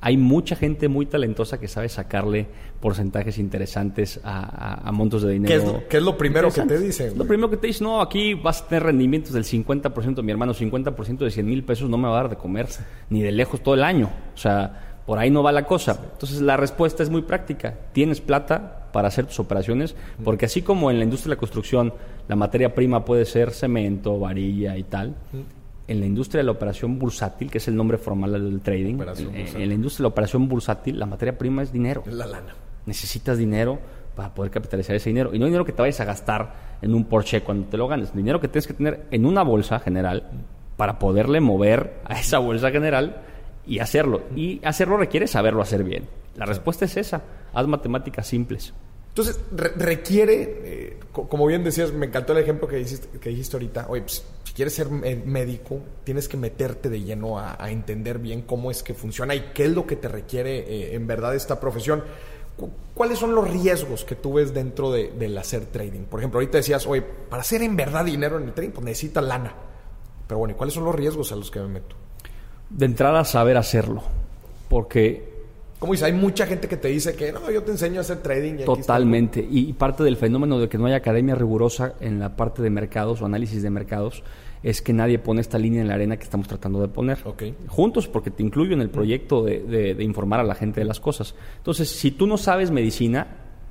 Hay 0.00 0.16
mucha 0.16 0.54
gente 0.54 0.86
muy 0.86 1.06
talentosa 1.06 1.58
que 1.58 1.66
sabe 1.66 1.88
sacarle 1.88 2.46
porcentajes 2.80 3.36
interesantes 3.38 4.20
a, 4.22 4.92
montos 4.92 5.22
de 5.22 5.32
dinero. 5.32 5.82
¿Qué 5.88 5.96
es, 5.96 6.02
lo, 6.04 6.16
primero 6.16 6.52
que 6.52 6.62
te 6.62 6.78
dicen? 6.78 7.18
Lo 7.18 7.26
primero 7.26 7.50
que 7.50 7.56
te 7.56 7.66
dicen, 7.66 7.88
no, 7.88 8.00
aquí 8.00 8.34
vas 8.34 8.62
a 8.62 8.68
tener 8.68 8.84
rendimientos 8.84 9.32
del 9.32 9.42
50%, 9.42 10.22
mi 10.22 10.30
hermano, 10.30 10.54
50% 10.54 11.18
de 11.18 11.30
100 11.32 11.44
mil 11.44 11.64
pesos 11.64 11.90
no 11.90 11.98
me 11.98 12.06
va 12.06 12.20
a 12.20 12.22
dar 12.22 12.30
de 12.30 12.36
comer, 12.36 12.68
ni 13.10 13.22
de 13.22 13.32
lejos 13.32 13.60
todo 13.60 13.74
el 13.74 13.82
año. 13.82 14.08
O 14.32 14.38
sea, 14.38 14.85
por 15.06 15.18
ahí 15.18 15.30
no 15.30 15.42
va 15.42 15.52
la 15.52 15.64
cosa. 15.66 15.98
Entonces 16.12 16.40
la 16.40 16.56
respuesta 16.56 17.02
es 17.02 17.10
muy 17.10 17.22
práctica. 17.22 17.74
Tienes 17.92 18.20
plata 18.20 18.88
para 18.92 19.08
hacer 19.08 19.26
tus 19.26 19.38
operaciones, 19.40 19.94
porque 20.24 20.46
así 20.46 20.62
como 20.62 20.90
en 20.90 20.98
la 20.98 21.04
industria 21.04 21.30
de 21.30 21.36
la 21.36 21.40
construcción 21.40 21.94
la 22.28 22.36
materia 22.36 22.74
prima 22.74 23.04
puede 23.04 23.24
ser 23.24 23.52
cemento, 23.52 24.18
varilla 24.18 24.76
y 24.76 24.82
tal, 24.82 25.14
en 25.88 26.00
la 26.00 26.06
industria 26.06 26.40
de 26.40 26.44
la 26.44 26.52
operación 26.52 26.98
bursátil, 26.98 27.50
que 27.50 27.58
es 27.58 27.68
el 27.68 27.76
nombre 27.76 27.98
formal 27.98 28.32
del 28.32 28.60
trading, 28.60 28.98
en, 29.34 29.68
la 29.68 29.74
industria 29.74 29.98
de 29.98 30.02
la 30.02 30.08
operación 30.08 30.48
bursátil, 30.48 30.98
la 30.98 31.06
materia 31.06 31.38
prima 31.38 31.62
es 31.62 31.72
dinero. 31.72 32.02
Es 32.06 32.14
la 32.14 32.26
lana. 32.26 32.54
Necesitas 32.86 33.38
dinero 33.38 33.78
para 34.14 34.34
poder 34.34 34.50
capitalizar 34.50 34.96
ese 34.96 35.10
dinero. 35.10 35.34
Y 35.34 35.38
no 35.38 35.44
dinero 35.44 35.64
que 35.64 35.72
te 35.72 35.82
vayas 35.82 36.00
a 36.00 36.04
gastar 36.04 36.78
en 36.82 36.94
un 36.94 37.04
Porsche 37.04 37.42
cuando 37.42 37.68
te 37.68 37.76
lo 37.76 37.86
ganes. 37.86 38.14
Dinero 38.14 38.40
que 38.40 38.48
tienes 38.48 38.66
que 38.66 38.74
tener 38.74 39.06
en 39.10 39.26
una 39.26 39.42
bolsa 39.42 39.78
general 39.78 40.30
para 40.76 40.98
poderle 40.98 41.40
mover 41.40 42.00
a 42.04 42.18
esa 42.18 42.38
bolsa 42.38 42.70
general 42.70 43.22
y 43.66 43.80
hacerlo. 43.80 44.22
Y 44.34 44.64
hacerlo 44.64 44.96
requiere 44.96 45.26
saberlo 45.26 45.62
hacer 45.62 45.84
bien. 45.84 46.06
La 46.36 46.46
respuesta 46.46 46.84
es 46.84 46.96
esa. 46.96 47.22
Haz 47.52 47.66
matemáticas 47.66 48.26
simples. 48.26 48.72
Entonces, 49.08 49.40
requiere, 49.50 50.60
eh, 50.64 51.00
como 51.10 51.46
bien 51.46 51.64
decías, 51.64 51.90
me 51.90 52.04
encantó 52.04 52.34
el 52.34 52.40
ejemplo 52.40 52.68
que 52.68 52.76
dijiste, 52.76 53.18
que 53.18 53.30
dijiste 53.30 53.56
ahorita. 53.56 53.86
Oye, 53.88 54.02
pues, 54.02 54.22
si 54.44 54.52
quieres 54.52 54.74
ser 54.74 54.90
médico, 54.90 55.80
tienes 56.04 56.28
que 56.28 56.36
meterte 56.36 56.90
de 56.90 57.00
lleno 57.00 57.38
a, 57.38 57.56
entender 57.70 58.18
bien 58.18 58.42
cómo 58.42 58.70
es 58.70 58.82
que 58.82 58.92
funciona 58.92 59.34
y 59.34 59.52
qué 59.54 59.64
es 59.64 59.70
lo 59.70 59.86
que 59.86 59.96
te 59.96 60.08
requiere 60.08 60.58
eh, 60.58 60.94
en 60.94 61.06
verdad 61.06 61.34
esta 61.34 61.58
profesión. 61.58 62.04
¿Cuáles 62.94 63.18
son 63.18 63.34
los 63.34 63.50
riesgos 63.50 64.04
que 64.04 64.16
tú 64.16 64.34
ves 64.34 64.52
dentro 64.52 64.92
de, 64.92 65.10
del 65.12 65.36
hacer 65.38 65.64
trading? 65.64 66.02
Por 66.02 66.20
ejemplo, 66.20 66.38
ahorita 66.38 66.58
decías, 66.58 66.86
oye, 66.86 67.00
para 67.00 67.40
hacer 67.40 67.62
en 67.62 67.74
verdad 67.74 68.04
dinero 68.04 68.38
en 68.38 68.44
el 68.44 68.52
trading, 68.52 68.72
pues 68.72 68.84
necesitas 68.84 69.24
lana. 69.24 69.54
Pero 70.26 70.38
bueno, 70.38 70.52
¿y 70.52 70.56
cuáles 70.58 70.74
son 70.74 70.84
los 70.84 70.94
riesgos 70.94 71.32
a 71.32 71.36
los 71.36 71.50
que 71.50 71.60
me 71.60 71.68
meto? 71.68 71.96
De 72.70 72.86
entrada, 72.86 73.24
saber 73.24 73.56
hacerlo. 73.56 74.02
Porque 74.68 75.36
como 75.78 75.92
dice, 75.92 76.06
hay 76.06 76.12
mucha 76.12 76.46
gente 76.46 76.68
que 76.68 76.78
te 76.78 76.88
dice 76.88 77.14
que 77.14 77.32
no, 77.32 77.50
yo 77.50 77.62
te 77.62 77.70
enseño 77.70 77.98
a 77.98 78.00
hacer 78.00 78.22
trading. 78.22 78.60
Y 78.60 78.64
Totalmente. 78.64 79.46
Y 79.48 79.74
parte 79.74 80.02
del 80.04 80.16
fenómeno 80.16 80.58
de 80.58 80.68
que 80.68 80.78
no 80.78 80.86
hay 80.86 80.94
academia 80.94 81.34
rigurosa 81.34 81.94
en 82.00 82.18
la 82.18 82.34
parte 82.34 82.62
de 82.62 82.70
mercados 82.70 83.20
o 83.20 83.26
análisis 83.26 83.62
de 83.62 83.68
mercados 83.68 84.22
es 84.62 84.80
que 84.80 84.94
nadie 84.94 85.18
pone 85.18 85.42
esta 85.42 85.58
línea 85.58 85.82
en 85.82 85.88
la 85.88 85.94
arena 85.94 86.16
que 86.16 86.24
estamos 86.24 86.48
tratando 86.48 86.80
de 86.80 86.88
poner. 86.88 87.18
Juntos, 87.68 88.08
porque 88.08 88.30
te 88.30 88.42
incluyo 88.42 88.72
en 88.72 88.80
el 88.80 88.88
proyecto 88.88 89.44
de, 89.44 89.96
informar 90.00 90.40
a 90.40 90.44
la 90.44 90.54
gente 90.54 90.80
de 90.80 90.86
las 90.86 90.98
cosas. 90.98 91.34
Entonces, 91.58 91.90
si 91.90 92.10
tú 92.10 92.26
no 92.26 92.38
sabes 92.38 92.70
medicina 92.70 93.26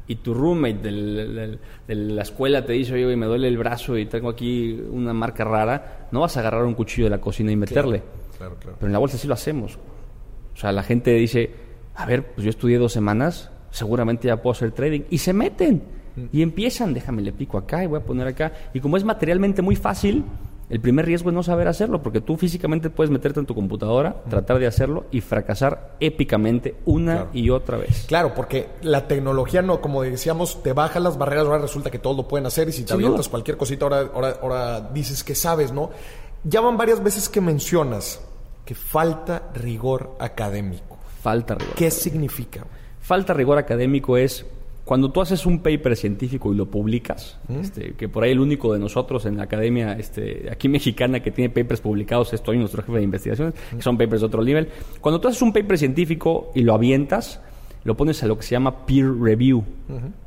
y 0.07 0.17
tu 0.17 0.35
roommate 0.35 0.77
de 0.83 1.59
la 1.87 2.21
escuela 2.21 2.63
te 2.63 2.73
dice, 2.73 2.93
oye, 2.93 3.15
me 3.15 3.25
duele 3.25 3.47
el 3.47 3.57
brazo 3.57 3.97
y 3.97 4.05
tengo 4.05 4.29
aquí 4.29 4.79
una 4.91 5.11
marca 5.11 5.43
rara, 5.43 6.07
no 6.11 6.21
vas 6.21 6.37
a 6.37 6.41
agarrar 6.41 6.63
un 6.65 6.75
cuchillo 6.75 7.07
de 7.07 7.09
la 7.11 7.19
cocina 7.19 7.51
y 7.51 7.55
meterle. 7.55 7.99
claro, 7.99 8.24
claro. 8.37 8.55
Pero 8.59 8.85
en 8.87 8.91
la 8.93 8.99
bolsa 8.99 9.17
sí 9.17 9.27
lo 9.27 9.33
hacemos. 9.33 9.77
O 10.53 10.57
sea, 10.57 10.71
la 10.71 10.83
gente 10.83 11.11
dice 11.11 11.65
a 11.95 12.05
ver, 12.05 12.33
pues 12.33 12.43
yo 12.43 12.49
estudié 12.49 12.77
dos 12.77 12.91
semanas, 12.91 13.49
seguramente 13.71 14.27
ya 14.27 14.41
puedo 14.41 14.51
hacer 14.51 14.71
trading. 14.71 15.01
Y 15.09 15.19
se 15.19 15.33
meten 15.33 15.83
y 16.31 16.41
empiezan, 16.41 16.93
déjame 16.93 17.21
le 17.21 17.31
pico 17.31 17.57
acá 17.57 17.83
y 17.83 17.87
voy 17.87 17.99
a 17.99 18.03
poner 18.03 18.27
acá. 18.27 18.53
Y 18.73 18.79
como 18.79 18.97
es 18.97 19.03
materialmente 19.03 19.61
muy 19.61 19.75
fácil, 19.75 20.23
el 20.69 20.79
primer 20.79 21.05
riesgo 21.05 21.29
es 21.29 21.35
no 21.35 21.43
saber 21.43 21.67
hacerlo, 21.67 22.01
porque 22.01 22.21
tú 22.21 22.37
físicamente 22.37 22.89
puedes 22.89 23.11
meterte 23.11 23.39
en 23.39 23.45
tu 23.45 23.53
computadora, 23.53 24.23
tratar 24.29 24.59
de 24.59 24.67
hacerlo 24.67 25.05
y 25.11 25.21
fracasar 25.21 25.95
épicamente 25.99 26.75
una 26.85 27.27
y 27.33 27.49
otra 27.49 27.77
vez. 27.77 28.05
Claro, 28.07 28.33
porque 28.33 28.69
la 28.81 29.07
tecnología 29.07 29.61
no, 29.61 29.79
como 29.79 30.01
decíamos, 30.01 30.63
te 30.63 30.73
baja 30.73 30.99
las 30.99 31.17
barreras, 31.17 31.45
ahora 31.45 31.59
resulta 31.59 31.91
que 31.91 31.99
todo 31.99 32.15
lo 32.15 32.27
pueden 32.27 32.47
hacer 32.47 32.67
y 32.69 32.71
si 32.71 32.83
te 32.83 32.93
avientas 32.93 33.29
cualquier 33.29 33.57
cosita, 33.57 33.85
ahora, 33.85 34.09
ahora, 34.13 34.37
ahora 34.41 34.81
dices 34.93 35.23
que 35.23 35.35
sabes, 35.35 35.71
¿no? 35.71 35.91
Ya 36.47 36.61
van 36.61 36.77
varias 36.77 37.03
veces 37.03 37.27
que 37.27 37.41
mencionas 37.41 38.21
que 38.65 38.75
falta 38.75 39.49
rigor 39.55 40.15
académico. 40.19 40.97
Falta 41.21 41.55
rigor. 41.55 41.73
¿Qué 41.75 41.89
significa? 41.89 42.65
Falta 43.01 43.33
rigor 43.33 43.57
académico 43.57 44.15
es 44.15 44.45
cuando 44.83 45.11
tú 45.11 45.21
haces 45.21 45.47
un 45.47 45.63
paper 45.63 45.95
científico 45.97 46.53
y 46.53 46.55
lo 46.55 46.67
publicas, 46.67 47.39
¿Mm? 47.47 47.59
este, 47.59 47.93
que 47.93 48.07
por 48.07 48.23
ahí 48.23 48.31
el 48.31 48.39
único 48.39 48.71
de 48.71 48.77
nosotros 48.77 49.25
en 49.25 49.37
la 49.37 49.43
academia 49.43 49.93
este, 49.93 50.47
aquí 50.51 50.69
mexicana 50.69 51.21
que 51.21 51.31
tiene 51.31 51.49
papers 51.49 51.81
publicados 51.81 52.31
es 52.33 52.43
Toño, 52.43 52.59
nuestro 52.59 52.83
jefe 52.83 52.99
de 52.99 53.03
investigaciones, 53.03 53.55
que 53.75 53.81
son 53.81 53.97
papers 53.97 54.21
de 54.21 54.27
otro 54.27 54.43
nivel. 54.43 54.69
Cuando 55.01 55.19
tú 55.19 55.27
haces 55.27 55.41
un 55.41 55.51
paper 55.51 55.79
científico 55.79 56.51
y 56.53 56.61
lo 56.61 56.75
avientas, 56.75 57.41
lo 57.85 57.95
pones 57.95 58.21
a 58.23 58.27
lo 58.27 58.35
que 58.35 58.43
se 58.43 58.51
llama 58.51 58.85
peer 58.85 59.05
review, 59.13 59.63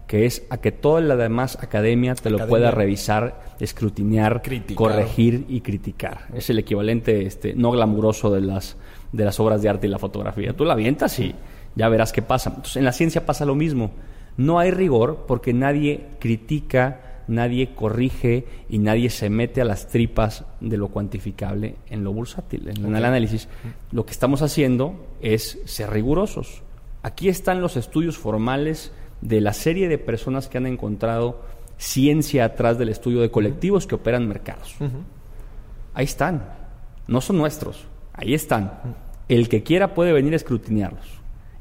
que 0.06 0.24
es 0.24 0.44
a 0.48 0.58
que 0.58 0.72
toda 0.72 1.00
la 1.00 1.16
demás 1.16 1.58
academia 1.60 2.14
te 2.14 2.30
lo 2.30 2.46
pueda 2.46 2.70
revisar, 2.70 3.56
escrutinear, 3.58 4.42
corregir 4.74 5.44
y 5.48 5.60
criticar. 5.60 6.28
Es 6.32 6.48
el 6.50 6.60
equivalente 6.60 7.26
este, 7.26 7.54
no 7.54 7.72
glamuroso 7.72 8.30
de 8.30 8.40
las 8.40 8.76
de 9.12 9.24
las 9.24 9.40
obras 9.40 9.60
de 9.60 9.68
arte 9.68 9.88
y 9.88 9.90
la 9.90 9.98
fotografía. 9.98 10.52
Tú 10.54 10.64
la 10.64 10.74
avientas 10.74 11.18
y 11.18 11.34
ya 11.74 11.88
verás 11.88 12.12
qué 12.12 12.22
pasa. 12.22 12.50
Entonces, 12.50 12.76
en 12.76 12.84
la 12.84 12.92
ciencia 12.92 13.26
pasa 13.26 13.44
lo 13.44 13.56
mismo. 13.56 13.90
No 14.36 14.60
hay 14.60 14.70
rigor 14.70 15.24
porque 15.26 15.52
nadie 15.52 16.06
critica, 16.20 17.22
nadie 17.26 17.74
corrige 17.74 18.46
y 18.68 18.78
nadie 18.78 19.10
se 19.10 19.30
mete 19.30 19.62
a 19.62 19.64
las 19.64 19.88
tripas 19.88 20.44
de 20.60 20.76
lo 20.76 20.88
cuantificable 20.88 21.74
en 21.90 22.04
lo 22.04 22.12
bursátil, 22.12 22.68
en 22.68 22.94
el 22.94 23.04
análisis. 23.04 23.48
Lo 23.90 24.06
que 24.06 24.12
estamos 24.12 24.42
haciendo 24.42 25.08
es 25.20 25.58
ser 25.64 25.90
rigurosos. 25.90 26.62
Aquí 27.08 27.30
están 27.30 27.62
los 27.62 27.78
estudios 27.78 28.18
formales 28.18 28.92
de 29.22 29.40
la 29.40 29.54
serie 29.54 29.88
de 29.88 29.96
personas 29.96 30.46
que 30.46 30.58
han 30.58 30.66
encontrado 30.66 31.40
ciencia 31.78 32.44
atrás 32.44 32.76
del 32.76 32.90
estudio 32.90 33.22
de 33.22 33.30
colectivos 33.30 33.86
que 33.86 33.94
operan 33.94 34.28
mercados. 34.28 34.76
Ahí 35.94 36.04
están. 36.04 36.46
No 37.06 37.22
son 37.22 37.38
nuestros 37.38 37.86
Ahí 38.12 38.34
están. 38.34 38.72
El 39.26 39.48
que 39.48 39.62
quiera 39.62 39.94
puede 39.94 40.12
venir 40.12 40.34
a 40.34 40.36
escrutinearlos. 40.36 41.06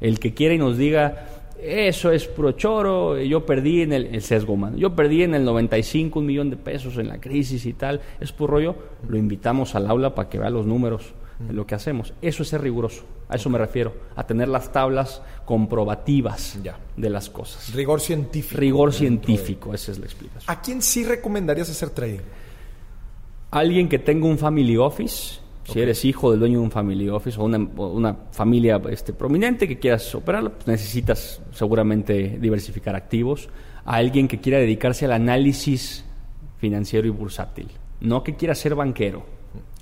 El 0.02 0.20
que 0.20 0.34
quiera 0.34 0.52
y 0.52 0.58
nos 0.58 0.76
diga, 0.76 1.28
eso 1.62 2.12
es 2.12 2.26
puro 2.26 2.52
choro, 2.52 3.16
yo 3.16 3.46
perdí 3.46 3.80
en 3.80 3.94
el, 3.94 4.20
sesgo 4.20 4.52
humano, 4.52 4.76
yo 4.76 4.94
perdí 4.94 5.22
en 5.22 5.34
el 5.34 5.46
95 5.46 6.18
un 6.18 6.26
millón 6.26 6.50
de 6.50 6.56
pesos 6.56 6.98
en 6.98 7.08
la 7.08 7.22
crisis 7.22 7.64
y 7.64 7.72
tal, 7.72 8.02
es 8.20 8.32
puro 8.32 8.52
rollo, 8.52 8.76
lo 9.08 9.16
invitamos 9.16 9.74
al 9.74 9.88
aula 9.88 10.14
para 10.14 10.28
que 10.28 10.38
vea 10.38 10.50
los 10.50 10.66
números 10.66 11.14
de 11.38 11.52
lo 11.52 11.66
que 11.66 11.74
hacemos. 11.74 12.12
Eso 12.20 12.42
es 12.42 12.48
ser 12.48 12.60
riguroso. 12.62 13.04
A 13.28 13.36
eso 13.36 13.48
me 13.50 13.58
refiero. 13.58 13.94
A 14.16 14.26
tener 14.26 14.48
las 14.48 14.72
tablas 14.72 15.22
comprobativas 15.44 16.58
Ya. 16.62 16.78
de 16.96 17.10
las 17.10 17.30
cosas. 17.30 17.72
Rigor 17.74 18.00
científico. 18.00 18.58
Rigor 18.60 18.90
dentro 18.90 18.92
de- 18.92 18.98
científico, 19.36 19.74
esa 19.74 19.92
es 19.92 19.98
la 19.98 20.06
explicación. 20.06 20.44
¿A 20.56 20.60
quién 20.60 20.82
sí 20.82 21.04
recomendarías 21.04 21.70
hacer 21.70 21.90
trading? 21.90 22.20
Alguien 23.50 23.88
que 23.88 23.98
tenga 23.98 24.26
un 24.26 24.36
family 24.36 24.76
office, 24.76 25.40
si 25.64 25.80
eres 25.80 26.04
hijo 26.04 26.30
del 26.30 26.40
dueño 26.40 26.58
de 26.58 26.64
un 26.64 26.70
family 26.70 27.08
office 27.08 27.38
o 27.40 27.44
una, 27.44 28.16
familia 28.32 28.80
este, 28.90 29.12
prominente 29.12 29.66
que 29.68 29.78
quieras 29.78 30.14
operarlo, 30.14 30.52
pues 30.52 30.66
necesitas 30.66 31.40
seguramente 31.52 32.36
diversificar 32.40 32.94
activos. 32.96 33.48
A 33.84 33.94
alguien 33.96 34.28
que 34.28 34.38
quiera 34.40 34.58
dedicarse 34.58 35.06
al 35.06 35.12
análisis 35.12 36.04
financiero 36.58 37.06
y 37.06 37.10
bursátil, 37.10 37.68
no 38.00 38.22
que 38.22 38.34
quiera 38.36 38.54
ser 38.54 38.74
banquero. 38.74 39.24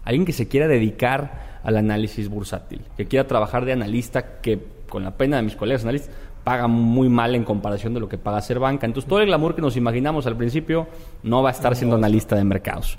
Alguien 0.06 0.24
que 0.24 0.32
se 0.32 0.48
quiera 0.48 0.66
dedicar 0.66 1.60
al 1.62 1.76
análisis 1.76 2.28
bursátil, 2.28 2.80
que 2.96 3.06
quiera 3.06 3.26
trabajar 3.26 3.64
de 3.64 3.72
analista, 3.72 4.40
que 4.40 4.58
con 4.88 5.02
la 5.02 5.10
pena 5.10 5.36
de 5.36 5.42
mis 5.42 5.56
colegas 5.56 5.82
analistas, 5.82 6.14
paga 6.44 6.68
muy 6.68 7.08
mal 7.08 7.34
en 7.34 7.42
comparación 7.42 7.92
de 7.92 7.98
lo 7.98 8.08
que 8.08 8.18
paga 8.18 8.40
ser 8.40 8.60
banca. 8.60 8.86
Entonces, 8.86 9.08
todo 9.08 9.18
el 9.18 9.26
glamour 9.26 9.56
que 9.56 9.62
nos 9.62 9.76
imaginamos 9.76 10.28
al 10.28 10.36
principio 10.36 10.86
no 11.24 11.42
va 11.42 11.48
a 11.48 11.52
estar 11.52 11.74
siendo 11.74 11.96
analista 11.96 12.36
de 12.36 12.44
mercados. 12.44 12.96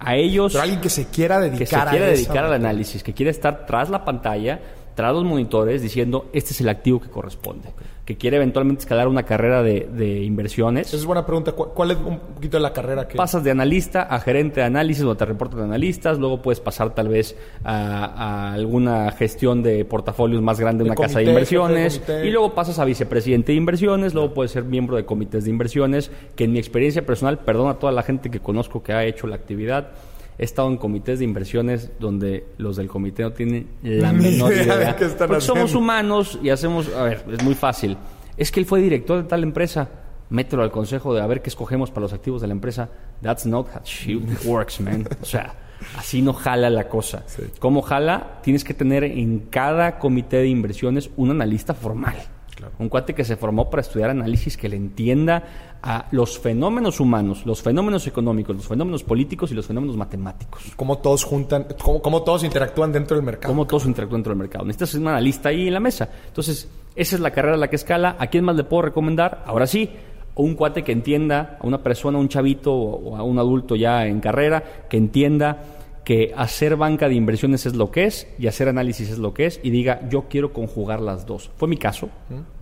A 0.00 0.16
ellos 0.16 0.52
Pero 0.52 0.62
alguien 0.64 0.80
que 0.80 0.90
se 0.90 1.06
quiera 1.06 1.38
dedicar 1.38 1.58
que 1.58 1.66
se 1.66 1.90
quiera 1.90 2.06
dedicar 2.06 2.44
al 2.44 2.54
análisis, 2.54 3.04
que 3.04 3.14
quiere 3.14 3.30
estar 3.30 3.66
tras 3.66 3.88
la 3.88 4.04
pantalla, 4.04 4.60
tras 4.96 5.12
los 5.12 5.22
monitores, 5.22 5.80
diciendo 5.80 6.28
este 6.32 6.52
es 6.52 6.60
el 6.60 6.68
activo 6.68 6.98
que 6.98 7.08
corresponde, 7.08 7.68
que 8.08 8.16
quiere 8.16 8.38
eventualmente 8.38 8.80
escalar 8.80 9.06
una 9.06 9.24
carrera 9.24 9.62
de, 9.62 9.86
de 9.92 10.22
inversiones. 10.22 10.86
Esa 10.86 10.96
es 10.96 11.04
buena 11.04 11.26
pregunta. 11.26 11.52
¿Cuál, 11.52 11.72
cuál 11.74 11.90
es 11.90 11.98
un 11.98 12.18
poquito 12.20 12.56
de 12.56 12.62
la 12.62 12.72
carrera 12.72 13.06
que... 13.06 13.18
Pasas 13.18 13.44
de 13.44 13.50
analista 13.50 14.00
a 14.00 14.18
gerente 14.18 14.60
de 14.60 14.66
análisis, 14.66 15.04
donde 15.04 15.18
te 15.18 15.26
reportan 15.26 15.60
analistas, 15.60 16.18
luego 16.18 16.40
puedes 16.40 16.58
pasar 16.58 16.94
tal 16.94 17.08
vez 17.08 17.36
a, 17.64 18.06
a 18.06 18.52
alguna 18.54 19.10
gestión 19.10 19.62
de 19.62 19.84
portafolios 19.84 20.40
más 20.40 20.58
grande 20.58 20.84
de 20.84 20.90
una 20.90 20.94
casa 20.94 21.18
de 21.18 21.26
inversiones, 21.26 22.06
de 22.06 22.26
y 22.26 22.30
luego 22.30 22.54
pasas 22.54 22.78
a 22.78 22.86
vicepresidente 22.86 23.52
de 23.52 23.58
inversiones, 23.58 24.14
luego 24.14 24.32
puedes 24.32 24.52
ser 24.52 24.64
miembro 24.64 24.96
de 24.96 25.04
comités 25.04 25.44
de 25.44 25.50
inversiones, 25.50 26.10
que 26.34 26.44
en 26.44 26.52
mi 26.52 26.58
experiencia 26.58 27.04
personal, 27.04 27.40
perdón 27.40 27.68
a 27.68 27.74
toda 27.74 27.92
la 27.92 28.02
gente 28.02 28.30
que 28.30 28.40
conozco 28.40 28.82
que 28.82 28.94
ha 28.94 29.04
hecho 29.04 29.26
la 29.26 29.36
actividad, 29.36 29.90
he 30.38 30.44
estado 30.44 30.68
en 30.68 30.76
comités 30.76 31.18
de 31.18 31.24
inversiones 31.24 31.90
donde 31.98 32.46
los 32.58 32.76
del 32.76 32.88
comité 32.88 33.24
no 33.24 33.32
tienen 33.32 33.66
la 33.82 34.12
menor 34.12 34.52
idea 34.52 34.64
idea. 34.76 34.92
de 34.92 34.96
qué 34.96 35.04
están 35.06 35.28
Porque 35.28 35.44
somos 35.44 35.74
humanos 35.74 36.38
y 36.42 36.50
hacemos, 36.50 36.88
a 36.94 37.02
ver, 37.02 37.24
es 37.32 37.42
muy 37.42 37.54
fácil. 37.54 37.96
Es 38.36 38.52
que 38.52 38.60
él 38.60 38.66
fue 38.66 38.80
director 38.80 39.20
de 39.22 39.28
tal 39.28 39.42
empresa. 39.42 39.88
Mételo 40.30 40.62
al 40.62 40.70
consejo 40.70 41.12
de 41.14 41.22
a 41.22 41.26
ver 41.26 41.42
qué 41.42 41.48
escogemos 41.48 41.90
para 41.90 42.02
los 42.02 42.12
activos 42.12 42.40
de 42.40 42.46
la 42.46 42.52
empresa. 42.52 42.88
That's 43.20 43.46
not 43.46 43.66
how 43.74 43.82
shit 43.82 44.22
works, 44.44 44.80
man. 44.80 45.08
O 45.20 45.24
sea, 45.24 45.54
así 45.96 46.22
no 46.22 46.32
jala 46.34 46.70
la 46.70 46.88
cosa. 46.88 47.24
¿Cómo 47.58 47.82
jala? 47.82 48.38
Tienes 48.42 48.62
que 48.62 48.74
tener 48.74 49.04
en 49.04 49.40
cada 49.50 49.98
comité 49.98 50.36
de 50.36 50.48
inversiones 50.48 51.10
un 51.16 51.30
analista 51.30 51.74
formal. 51.74 52.16
Un 52.78 52.88
cuate 52.88 53.14
que 53.14 53.24
se 53.24 53.36
formó 53.36 53.70
para 53.70 53.82
estudiar 53.82 54.10
análisis, 54.10 54.56
que 54.56 54.68
le 54.68 54.76
entienda 54.76 55.44
a 55.82 56.06
los 56.10 56.38
fenómenos 56.38 57.00
humanos, 57.00 57.46
los 57.46 57.62
fenómenos 57.62 58.06
económicos, 58.06 58.56
los 58.56 58.66
fenómenos 58.66 59.04
políticos 59.04 59.52
y 59.52 59.54
los 59.54 59.66
fenómenos 59.66 59.96
matemáticos. 59.96 60.62
Cómo 60.76 60.98
todos 60.98 61.24
juntan... 61.24 61.66
Cómo, 61.82 62.02
cómo 62.02 62.22
todos 62.22 62.44
interactúan 62.44 62.92
dentro 62.92 63.16
del 63.16 63.24
mercado. 63.24 63.52
Cómo 63.52 63.66
todos 63.66 63.86
interactúan 63.86 64.20
dentro 64.20 64.32
del 64.32 64.38
mercado. 64.38 64.64
Necesitas 64.64 64.94
un 64.94 65.08
analista 65.08 65.50
ahí 65.50 65.68
en 65.68 65.74
la 65.74 65.80
mesa. 65.80 66.08
Entonces, 66.26 66.68
esa 66.94 67.16
es 67.16 67.20
la 67.20 67.30
carrera 67.30 67.54
a 67.54 67.58
la 67.58 67.68
que 67.68 67.76
escala. 67.76 68.16
¿A 68.18 68.26
quién 68.26 68.44
más 68.44 68.56
le 68.56 68.64
puedo 68.64 68.82
recomendar? 68.82 69.44
Ahora 69.46 69.66
sí, 69.66 69.90
un 70.34 70.54
cuate 70.54 70.82
que 70.82 70.92
entienda, 70.92 71.58
a 71.60 71.66
una 71.66 71.82
persona, 71.82 72.18
a 72.18 72.20
un 72.20 72.28
chavito 72.28 72.72
o 72.72 73.16
a 73.16 73.22
un 73.22 73.38
adulto 73.38 73.76
ya 73.76 74.06
en 74.06 74.20
carrera, 74.20 74.62
que 74.88 74.96
entienda 74.96 75.77
que 76.08 76.32
hacer 76.34 76.76
banca 76.76 77.06
de 77.06 77.14
inversiones 77.14 77.66
es 77.66 77.76
lo 77.76 77.90
que 77.90 78.04
es 78.06 78.26
y 78.38 78.46
hacer 78.46 78.66
análisis 78.66 79.10
es 79.10 79.18
lo 79.18 79.34
que 79.34 79.44
es 79.44 79.60
y 79.62 79.68
diga, 79.68 80.08
yo 80.08 80.24
quiero 80.30 80.54
conjugar 80.54 81.02
las 81.02 81.26
dos. 81.26 81.50
Fue 81.58 81.68
mi 81.68 81.76
caso. 81.76 82.08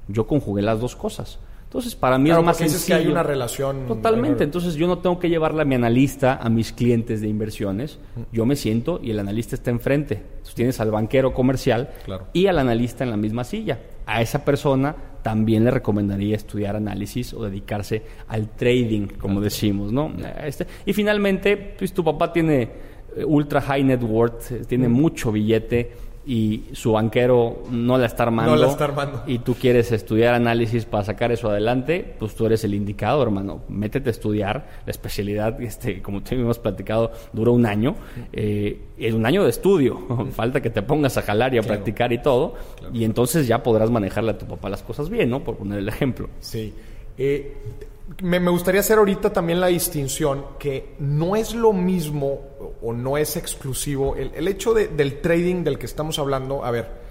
Yo 0.09 0.27
conjugué 0.27 0.63
las 0.63 0.81
dos 0.81 0.97
cosas. 0.97 1.39
Entonces, 1.63 1.95
para 1.95 2.19
mí 2.19 2.25
Claro, 2.31 2.41
es 2.41 2.47
más 2.47 2.57
porque 2.57 2.65
dices 2.65 2.81
que 2.85 2.87
sencillo. 2.93 3.07
hay 3.09 3.13
una 3.13 3.23
relación... 3.23 3.87
Totalmente. 3.87 4.43
Entonces 4.43 4.75
yo 4.75 4.89
no 4.89 4.99
tengo 4.99 5.21
que 5.21 5.29
llevarle 5.29 5.63
a 5.63 5.65
mi 5.65 5.77
analista 5.77 6.35
a 6.43 6.49
mis 6.49 6.73
clientes 6.73 7.21
de 7.21 7.29
inversiones. 7.29 8.01
Yo 8.33 8.47
me 8.47 8.57
siento 8.57 8.99
y 9.01 9.11
el 9.13 9.19
analista 9.21 9.55
está 9.55 9.71
enfrente. 9.71 10.15
Entonces 10.15 10.55
tienes 10.57 10.81
al 10.81 10.91
banquero 10.91 11.33
comercial 11.33 11.91
Claro. 12.05 12.27
y 12.33 12.49
al 12.49 12.59
analista 12.59 13.05
en 13.05 13.11
la 13.11 13.17
misma 13.17 13.45
silla. 13.45 13.79
A 14.07 14.23
esa 14.23 14.45
persona 14.45 14.95
también 15.23 15.63
le 15.65 15.71
recomendaría 15.71 16.35
estudiar 16.35 16.75
análisis 16.75 17.33
o 17.33 17.45
dedicarse 17.45 18.03
al 18.27 18.49
trading, 18.57 19.07
como 19.21 19.41
decimos, 19.41 19.93
¿no? 19.93 20.13
Este, 20.45 20.67
y 20.85 20.93
finalmente, 20.93 21.57
pues 21.79 21.93
tu 21.93 22.03
papá 22.03 22.33
tiene 22.33 22.96
ultra 23.25 23.61
high 23.61 23.85
net 23.85 24.03
worth, 24.03 24.67
tiene 24.67 24.89
mucho 24.89 25.33
billete 25.33 26.07
y 26.27 26.65
su 26.73 26.93
banquero 26.93 27.63
no 27.71 27.97
la 27.97 28.07
está 28.07 28.25
armando. 28.25 28.57
No 28.57 28.61
la 28.61 28.67
está 28.67 28.85
armando. 28.85 29.23
Y 29.29 29.39
tú 29.39 29.55
quieres 29.55 29.93
estudiar 29.93 30.35
análisis 30.35 30.85
para 30.85 31.05
sacar 31.05 31.31
eso 31.31 31.49
adelante, 31.49 32.17
pues 32.19 32.35
tú 32.35 32.47
eres 32.47 32.65
el 32.65 32.75
indicado, 32.75 33.23
hermano. 33.23 33.61
Métete 33.69 34.11
a 34.11 34.13
estudiar. 34.13 34.67
La 34.85 34.91
especialidad, 34.91 35.61
este, 35.63 36.03
como 36.03 36.23
te 36.25 36.35
hemos 36.35 36.59
platicado, 36.59 37.13
dura 37.33 37.53
un 37.53 37.65
año. 37.65 37.95
Eh, 38.33 38.81
es 38.99 39.15
un 39.15 39.25
año 39.25 39.45
de 39.45 39.51
estudio. 39.51 40.29
Falta 40.33 40.61
que 40.61 40.71
te 40.71 40.83
pongas 40.83 41.17
a 41.17 41.23
jalar 41.23 41.55
y 41.55 41.59
a 41.59 41.63
practicar 41.63 42.13
y 42.13 42.21
todo. 42.21 42.55
Y 42.93 43.05
entonces 43.05 43.47
ya 43.47 43.63
podrás 43.63 43.91
manejarle 43.91 44.33
a 44.33 44.39
tu 44.39 44.47
papá 44.47 44.69
las 44.69 44.83
cosas 44.83 45.09
bien, 45.09 45.31
¿no? 45.31 45.45
Por 45.45 45.57
poner 45.57 45.79
el 45.79 45.89
ejemplo. 45.89 46.29
Sí. 46.41 46.75
Eh, 47.19 47.55
me, 48.23 48.39
me 48.41 48.51
gustaría 48.51 48.81
hacer 48.81 48.99
ahorita 48.99 49.33
también 49.33 49.61
la 49.61 49.67
distinción 49.69 50.45
que 50.59 50.95
no 50.99 51.35
es 51.37 51.55
lo 51.55 51.73
mismo 51.73 52.41
o 52.83 52.93
no 52.93 53.17
es 53.17 53.37
exclusivo. 53.37 54.15
El, 54.17 54.33
el 54.35 54.47
hecho 54.49 54.75
de- 54.75 54.89
del 54.89 55.21
trading 55.21 55.65
del 55.65 55.79
que 55.79 55.87
estamos 55.87 56.19
hablando, 56.19 56.65
a 56.65 56.71
ver, 56.71 57.05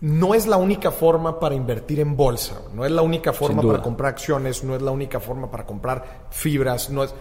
no 0.00 0.34
es 0.34 0.46
la 0.46 0.56
única 0.56 0.90
forma 0.90 1.38
para 1.38 1.54
invertir 1.54 2.00
en 2.00 2.16
bolsa, 2.16 2.60
no 2.74 2.84
es 2.86 2.90
la 2.90 3.02
única 3.02 3.32
forma 3.32 3.62
para 3.62 3.82
comprar 3.82 4.12
acciones, 4.14 4.64
no 4.64 4.74
es 4.74 4.82
la 4.82 4.90
única 4.90 5.20
forma 5.20 5.50
para 5.50 5.66
comprar 5.66 6.26
fibras, 6.30 6.90
no 6.90 7.04
es... 7.04 7.14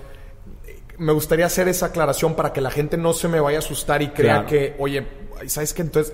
Me 0.97 1.13
gustaría 1.13 1.45
hacer 1.45 1.67
esa 1.69 1.87
aclaración 1.87 2.35
para 2.35 2.51
que 2.51 2.59
la 2.61 2.71
gente 2.71 2.97
no 2.97 3.13
se 3.13 3.27
me 3.29 3.39
vaya 3.39 3.57
a 3.57 3.59
asustar 3.59 4.01
y 4.01 4.09
crea 4.09 4.33
Claro. 4.45 4.47
que, 4.47 4.75
oye, 4.79 5.05
¿sabes 5.47 5.73
qué? 5.73 5.81
Entonces 5.81 6.13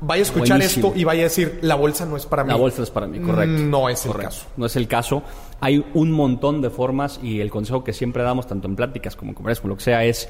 vaya 0.00 0.20
a 0.20 0.24
escuchar 0.24 0.58
Buenísimo. 0.58 0.88
esto 0.88 0.98
y 0.98 1.04
vaya 1.04 1.20
a 1.20 1.24
decir, 1.24 1.58
la 1.62 1.74
bolsa 1.74 2.06
no 2.06 2.16
es 2.16 2.26
para 2.26 2.44
mí. 2.44 2.50
La 2.50 2.56
bolsa 2.56 2.82
es 2.82 2.90
para 2.90 3.06
mí, 3.06 3.20
correcto. 3.20 3.62
No 3.62 3.88
es 3.88 4.04
el 4.06 4.14
caso. 4.14 4.46
No 4.56 4.66
es 4.66 4.76
el 4.76 4.88
caso. 4.88 5.22
Hay 5.60 5.84
un 5.94 6.10
montón 6.12 6.62
de 6.62 6.70
formas 6.70 7.20
y 7.22 7.40
el 7.40 7.50
consejo 7.50 7.84
que 7.84 7.92
siempre 7.92 8.22
damos, 8.22 8.46
tanto 8.46 8.68
en 8.68 8.76
pláticas 8.76 9.16
como 9.16 9.30
en 9.30 9.34
conferencias, 9.34 9.60
como 9.62 9.72
lo 9.72 9.76
que 9.76 9.84
sea, 9.84 10.04
es, 10.04 10.28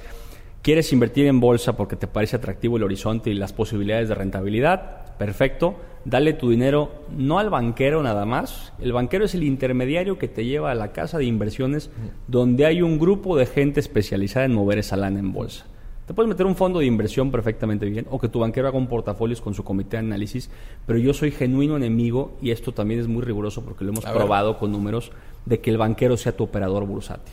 ¿quieres 0.63 0.93
invertir 0.93 1.27
en 1.27 1.41
bolsa 1.41 1.77
porque 1.77 1.97
te 1.97 2.07
parece 2.07 2.37
atractivo 2.37 2.77
el 2.77 2.83
horizonte 2.83 3.31
y 3.31 3.35
las 3.35 3.53
posibilidades 3.53 4.09
de 4.09 4.15
rentabilidad? 4.15 5.17
Perfecto. 5.17 5.77
Dale 6.05 6.33
tu 6.33 6.49
dinero 6.49 7.05
no 7.15 7.39
al 7.39 7.51
banquero 7.51 8.03
nada 8.03 8.25
más. 8.25 8.73
El 8.81 8.93
banquero 8.93 9.27
es 9.27 9.35
el 9.35 9.43
intermediario 9.43 10.19
que 10.19 10.29
te 10.29 10.47
lleva 10.47 10.71
a 10.71 10.75
la 10.75 10.93
casa 10.93 11.19
de 11.19 11.27
inversiones 11.27 11.91
donde 12.27 12.65
hay 12.65 12.81
un 12.81 12.99
grupo 12.99 13.37
de 13.37 13.45
gente 13.45 13.81
especializada 13.81 14.47
en 14.47 14.55
mover 14.55 14.79
esa 14.79 14.97
lana 14.97 15.19
en 15.19 15.33
bolsa. 15.33 15.67
Te 16.11 16.15
puedes 16.15 16.29
meter 16.29 16.45
un 16.45 16.57
fondo 16.57 16.81
de 16.81 16.87
inversión 16.87 17.31
perfectamente 17.31 17.87
bien 17.87 18.05
o 18.11 18.19
que 18.19 18.29
tu 18.29 18.41
banquero 18.41 18.67
haga 18.67 18.77
un 18.77 18.89
portafolio 18.89 19.41
con 19.41 19.55
su 19.55 19.63
comité 19.63 19.91
de 19.91 19.99
análisis, 19.99 20.51
pero 20.85 20.99
yo 20.99 21.15
soy 21.15 21.31
genuino 21.31 21.77
enemigo 21.77 22.37
y 22.43 22.51
esto 22.51 22.73
también 22.73 22.99
es 22.99 23.07
muy 23.07 23.23
riguroso 23.23 23.65
porque 23.65 23.85
lo 23.85 23.93
hemos 23.93 24.05
A 24.05 24.09
ver. 24.11 24.19
probado 24.19 24.59
con 24.59 24.73
números 24.73 25.13
de 25.47 25.61
que 25.61 25.71
el 25.71 25.79
banquero 25.79 26.17
sea 26.17 26.37
tu 26.37 26.43
operador 26.43 26.85
bursátil. 26.85 27.33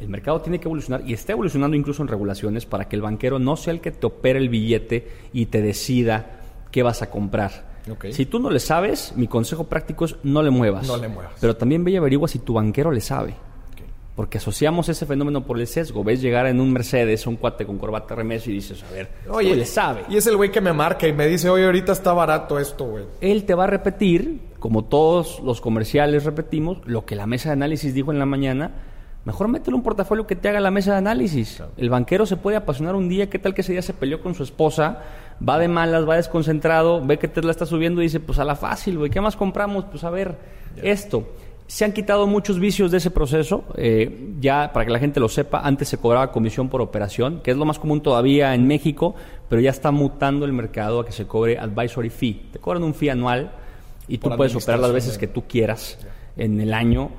El 0.00 0.08
mercado 0.08 0.40
tiene 0.40 0.58
que 0.58 0.66
evolucionar 0.66 1.08
y 1.08 1.12
está 1.12 1.30
evolucionando 1.30 1.76
incluso 1.76 2.02
en 2.02 2.08
regulaciones 2.08 2.66
para 2.66 2.88
que 2.88 2.96
el 2.96 3.02
banquero 3.02 3.38
no 3.38 3.54
sea 3.56 3.72
el 3.72 3.80
que 3.80 3.92
te 3.92 4.04
opere 4.04 4.40
el 4.40 4.48
billete 4.48 5.06
y 5.32 5.46
te 5.46 5.62
decida 5.62 6.40
qué 6.72 6.82
vas 6.82 7.02
a 7.02 7.08
comprar. 7.08 7.76
Si 8.10 8.26
tú 8.26 8.40
no 8.40 8.50
le 8.50 8.58
sabes, 8.58 9.12
mi 9.14 9.28
consejo 9.28 9.62
práctico 9.62 10.06
es 10.06 10.16
no 10.24 10.42
le 10.42 10.50
muevas. 10.50 10.88
No 10.88 10.96
le 10.96 11.06
muevas. 11.06 11.34
Pero 11.40 11.54
también 11.54 11.84
ve 11.84 11.92
y 11.92 11.96
averigua 11.98 12.26
si 12.26 12.40
tu 12.40 12.54
banquero 12.54 12.90
le 12.90 13.00
sabe. 13.00 13.34
Porque 14.16 14.38
asociamos 14.38 14.88
ese 14.88 15.04
fenómeno 15.04 15.44
por 15.44 15.60
el 15.60 15.66
sesgo. 15.66 16.02
Ves 16.02 16.22
llegar 16.22 16.46
en 16.46 16.58
un 16.58 16.72
Mercedes 16.72 17.26
un 17.26 17.36
cuate 17.36 17.66
con 17.66 17.76
corbata 17.76 18.14
remes 18.14 18.46
y 18.48 18.52
dices, 18.52 18.82
a 18.82 18.90
ver, 18.90 19.10
Oye, 19.28 19.50
oye, 19.50 19.56
le 19.56 19.66
sabe. 19.66 20.04
Y 20.08 20.16
es 20.16 20.26
el 20.26 20.36
güey 20.36 20.50
que 20.50 20.62
me 20.62 20.72
marca 20.72 21.06
y 21.06 21.12
me 21.12 21.26
dice, 21.26 21.50
oye, 21.50 21.66
ahorita 21.66 21.92
está 21.92 22.14
barato 22.14 22.58
esto, 22.58 22.86
güey. 22.86 23.04
Él 23.20 23.44
te 23.44 23.54
va 23.54 23.64
a 23.64 23.66
repetir, 23.66 24.40
como 24.58 24.86
todos 24.86 25.40
los 25.44 25.60
comerciales 25.60 26.24
repetimos, 26.24 26.78
lo 26.86 27.04
que 27.04 27.14
la 27.14 27.26
mesa 27.26 27.50
de 27.50 27.52
análisis 27.52 27.92
dijo 27.92 28.10
en 28.10 28.18
la 28.18 28.26
mañana. 28.26 28.70
Mejor 29.26 29.48
métele 29.48 29.76
un 29.76 29.82
portafolio 29.82 30.26
que 30.26 30.36
te 30.36 30.48
haga 30.48 30.60
la 30.60 30.70
mesa 30.70 30.92
de 30.92 30.98
análisis. 30.98 31.62
El 31.76 31.90
banquero 31.90 32.24
se 32.24 32.36
puede 32.36 32.56
apasionar 32.56 32.94
un 32.94 33.08
día. 33.08 33.28
¿Qué 33.28 33.40
tal 33.40 33.54
que 33.54 33.60
ese 33.60 33.72
día 33.72 33.82
se 33.82 33.92
peleó 33.92 34.22
con 34.22 34.34
su 34.34 34.44
esposa? 34.44 35.02
Va 35.46 35.58
de 35.58 35.68
malas, 35.68 36.08
va 36.08 36.16
desconcentrado, 36.16 37.04
ve 37.04 37.18
que 37.18 37.28
Tesla 37.28 37.50
está 37.50 37.66
subiendo 37.66 38.00
y 38.00 38.04
dice, 38.04 38.20
pues 38.20 38.38
a 38.38 38.44
la 38.44 38.54
fácil, 38.54 38.96
güey, 38.96 39.10
¿qué 39.10 39.20
más 39.20 39.36
compramos? 39.36 39.84
Pues 39.90 40.04
a 40.04 40.10
ver, 40.10 40.36
esto. 40.80 41.26
Se 41.66 41.84
han 41.84 41.92
quitado 41.92 42.26
muchos 42.26 42.60
vicios 42.60 42.90
de 42.90 42.98
ese 42.98 43.10
proceso. 43.10 43.64
eh, 43.76 44.34
ya, 44.40 44.70
para 44.72 44.86
que 44.86 44.92
la 44.92 44.98
gente 44.98 45.18
lo 45.18 45.28
sepa, 45.28 45.60
antes 45.60 45.88
se 45.88 45.98
cobraba 45.98 46.30
comisión 46.30 46.68
por 46.68 46.80
operación, 46.80 47.40
que 47.42 47.50
es 47.50 47.56
lo 47.56 47.64
más 47.64 47.78
común 47.78 48.02
todavía 48.02 48.54
en 48.54 48.66
México, 48.66 49.14
pero 49.48 49.60
ya 49.60 49.70
está 49.70 49.90
mutando 49.90 50.44
el 50.44 50.52
mercado 50.52 51.00
a 51.00 51.06
que 51.06 51.12
se 51.12 51.26
cobre 51.26 51.58
advisory 51.58 52.10
fee. 52.10 52.48
Te 52.52 52.58
cobran 52.58 52.84
un 52.84 52.94
fee 52.94 53.10
anual 53.10 53.50
y 54.08 54.18
tú 54.18 54.30
puedes 54.36 54.54
operar 54.54 54.80
las 54.80 54.92
veces 54.92 55.18
que 55.18 55.26
tú 55.26 55.44
quieras 55.48 55.98
en 56.36 56.60
el 56.60 56.72
año. 56.72 57.10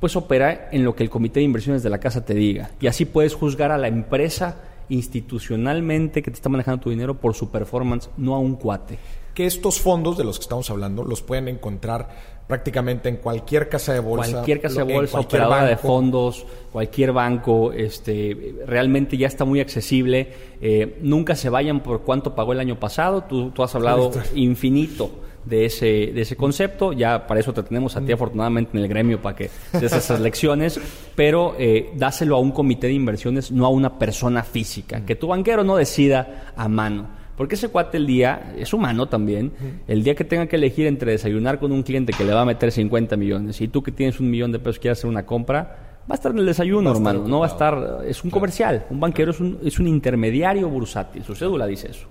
Pues 0.00 0.16
opera 0.16 0.68
en 0.72 0.84
lo 0.84 0.94
que 0.94 1.02
el 1.02 1.10
comité 1.10 1.40
de 1.40 1.44
inversiones 1.44 1.82
de 1.82 1.90
la 1.90 1.98
casa 1.98 2.24
te 2.24 2.34
diga. 2.34 2.70
Y 2.80 2.86
así 2.86 3.04
puedes 3.04 3.34
juzgar 3.34 3.70
a 3.70 3.78
la 3.78 3.88
empresa 3.88 4.56
institucionalmente 4.88 6.22
que 6.22 6.30
te 6.30 6.36
está 6.36 6.48
manejando 6.48 6.80
tu 6.80 6.90
dinero 6.90 7.14
por 7.14 7.34
su 7.34 7.50
performance, 7.50 8.10
no 8.16 8.34
a 8.34 8.38
un 8.38 8.56
cuate. 8.56 8.98
Que 9.34 9.46
estos 9.46 9.80
fondos 9.80 10.16
de 10.16 10.24
los 10.24 10.38
que 10.38 10.44
estamos 10.44 10.70
hablando 10.70 11.04
los 11.04 11.22
pueden 11.22 11.48
encontrar 11.48 12.35
prácticamente 12.46 13.08
en 13.08 13.16
cualquier 13.16 13.68
casa 13.68 13.92
de 13.92 14.00
bolsa. 14.00 14.32
Cualquier 14.32 14.60
casa 14.60 14.84
de 14.84 14.94
bolsa, 14.94 15.20
operadora 15.20 15.64
de 15.64 15.74
banco. 15.74 15.88
fondos, 15.88 16.46
cualquier 16.72 17.12
banco, 17.12 17.72
este, 17.72 18.54
realmente 18.66 19.16
ya 19.16 19.26
está 19.26 19.44
muy 19.44 19.60
accesible. 19.60 20.28
Eh, 20.60 20.98
nunca 21.02 21.34
se 21.34 21.48
vayan 21.48 21.80
por 21.80 22.02
cuánto 22.02 22.34
pagó 22.34 22.52
el 22.52 22.60
año 22.60 22.78
pasado. 22.78 23.24
Tú, 23.24 23.50
tú 23.50 23.62
has 23.62 23.74
hablado 23.74 24.10
infinito 24.34 25.10
de 25.44 25.64
ese, 25.64 25.86
de 25.86 26.20
ese 26.20 26.36
concepto. 26.36 26.92
Ya 26.92 27.26
para 27.26 27.40
eso 27.40 27.52
te 27.52 27.62
tenemos 27.62 27.96
a 27.96 28.00
ti 28.00 28.12
afortunadamente 28.12 28.76
en 28.76 28.82
el 28.82 28.88
gremio 28.88 29.20
para 29.20 29.36
que 29.36 29.50
des 29.72 29.92
esas 29.92 30.20
lecciones. 30.20 30.78
Pero 31.14 31.54
eh, 31.58 31.90
dáselo 31.96 32.36
a 32.36 32.40
un 32.40 32.52
comité 32.52 32.86
de 32.86 32.92
inversiones, 32.92 33.50
no 33.50 33.66
a 33.66 33.70
una 33.70 33.98
persona 33.98 34.42
física. 34.42 35.04
Que 35.04 35.16
tu 35.16 35.28
banquero 35.28 35.64
no 35.64 35.76
decida 35.76 36.52
a 36.56 36.68
mano. 36.68 37.15
Porque 37.36 37.54
ese 37.56 37.68
cuate 37.68 37.98
el 37.98 38.06
día, 38.06 38.54
es 38.56 38.72
humano 38.72 39.08
también, 39.08 39.52
el 39.88 40.02
día 40.02 40.14
que 40.14 40.24
tenga 40.24 40.46
que 40.46 40.56
elegir 40.56 40.86
entre 40.86 41.12
desayunar 41.12 41.58
con 41.58 41.70
un 41.72 41.82
cliente 41.82 42.12
que 42.12 42.24
le 42.24 42.32
va 42.32 42.40
a 42.42 42.44
meter 42.46 42.72
50 42.72 43.16
millones 43.16 43.60
y 43.60 43.68
tú 43.68 43.82
que 43.82 43.92
tienes 43.92 44.18
un 44.20 44.30
millón 44.30 44.52
de 44.52 44.58
pesos 44.58 44.78
quieres 44.78 44.98
hacer 44.98 45.10
una 45.10 45.26
compra, 45.26 45.98
va 46.08 46.12
a 46.12 46.14
estar 46.14 46.32
en 46.32 46.38
el 46.38 46.46
desayuno, 46.46 46.90
hermano. 46.92 47.28
No 47.28 47.40
va 47.40 47.46
a 47.46 47.48
estar, 47.50 48.00
es 48.06 48.24
un 48.24 48.30
comercial. 48.30 48.86
Un 48.88 49.00
banquero 49.00 49.32
es, 49.32 49.40
un, 49.40 49.58
es 49.62 49.78
un 49.78 49.86
intermediario 49.86 50.68
bursátil. 50.70 51.24
Su 51.24 51.34
cédula 51.34 51.66
dice 51.66 51.90
eso. 51.90 52.06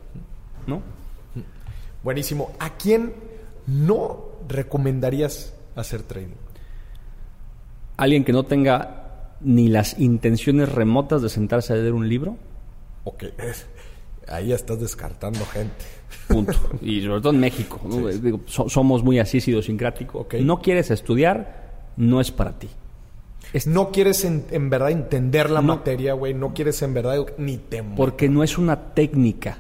¿No? 0.68 0.82
Buenísimo. 2.04 2.52
¿A 2.60 2.76
quién 2.78 3.14
no 3.66 4.26
recomendarías 4.48 5.56
hacer 5.76 6.04
trading? 6.04 6.36
Alguien 7.98 8.24
que 8.24 8.34
no 8.34 8.44
tenga 8.44 9.32
ni 9.42 9.70
las 9.70 10.00
intenciones 10.00 10.72
remotas 10.72 11.22
de 11.22 11.30
sentarse 11.30 11.74
a 11.74 11.78
leer 11.78 11.94
un 11.94 12.08
libro, 12.10 12.38
Ok, 13.08 13.24
es- 13.38 13.68
ahí 14.28 14.52
estás 14.54 14.80
descartando 14.80 15.46
gente. 15.46 15.86
punto. 16.28 16.54
y 16.82 17.02
sobre 17.02 17.22
todo 17.22 17.34
en 17.34 17.40
México. 17.40 17.80
¿no? 17.88 18.08
Digo, 18.08 18.42
so- 18.46 18.70
somos 18.70 19.04
muy 19.04 19.20
así 19.20 19.38
idiosincráticos. 19.38 20.22
Ok. 20.26 20.36
No 20.36 20.60
quieres 20.62 20.92
estudiar, 20.92 21.92
no 21.98 22.20
es 22.22 22.32
para 22.32 22.58
ti. 22.58 22.68
Es- 23.54 23.68
No 23.68 23.92
quieres 23.92 24.26
en, 24.26 24.46
en 24.52 24.70
verdad 24.70 24.92
entender 24.92 25.50
la 25.50 25.62
No. 25.62 25.76
materia, 25.76 26.14
güey. 26.14 26.34
No 26.34 26.54
quieres 26.54 26.82
en 26.82 26.94
verdad 26.94 27.26
ni 27.38 27.58
te 27.58 27.84
Porque 27.84 28.28
no 28.30 28.44
es 28.44 28.58
una 28.58 28.94
técnica, 28.94 29.58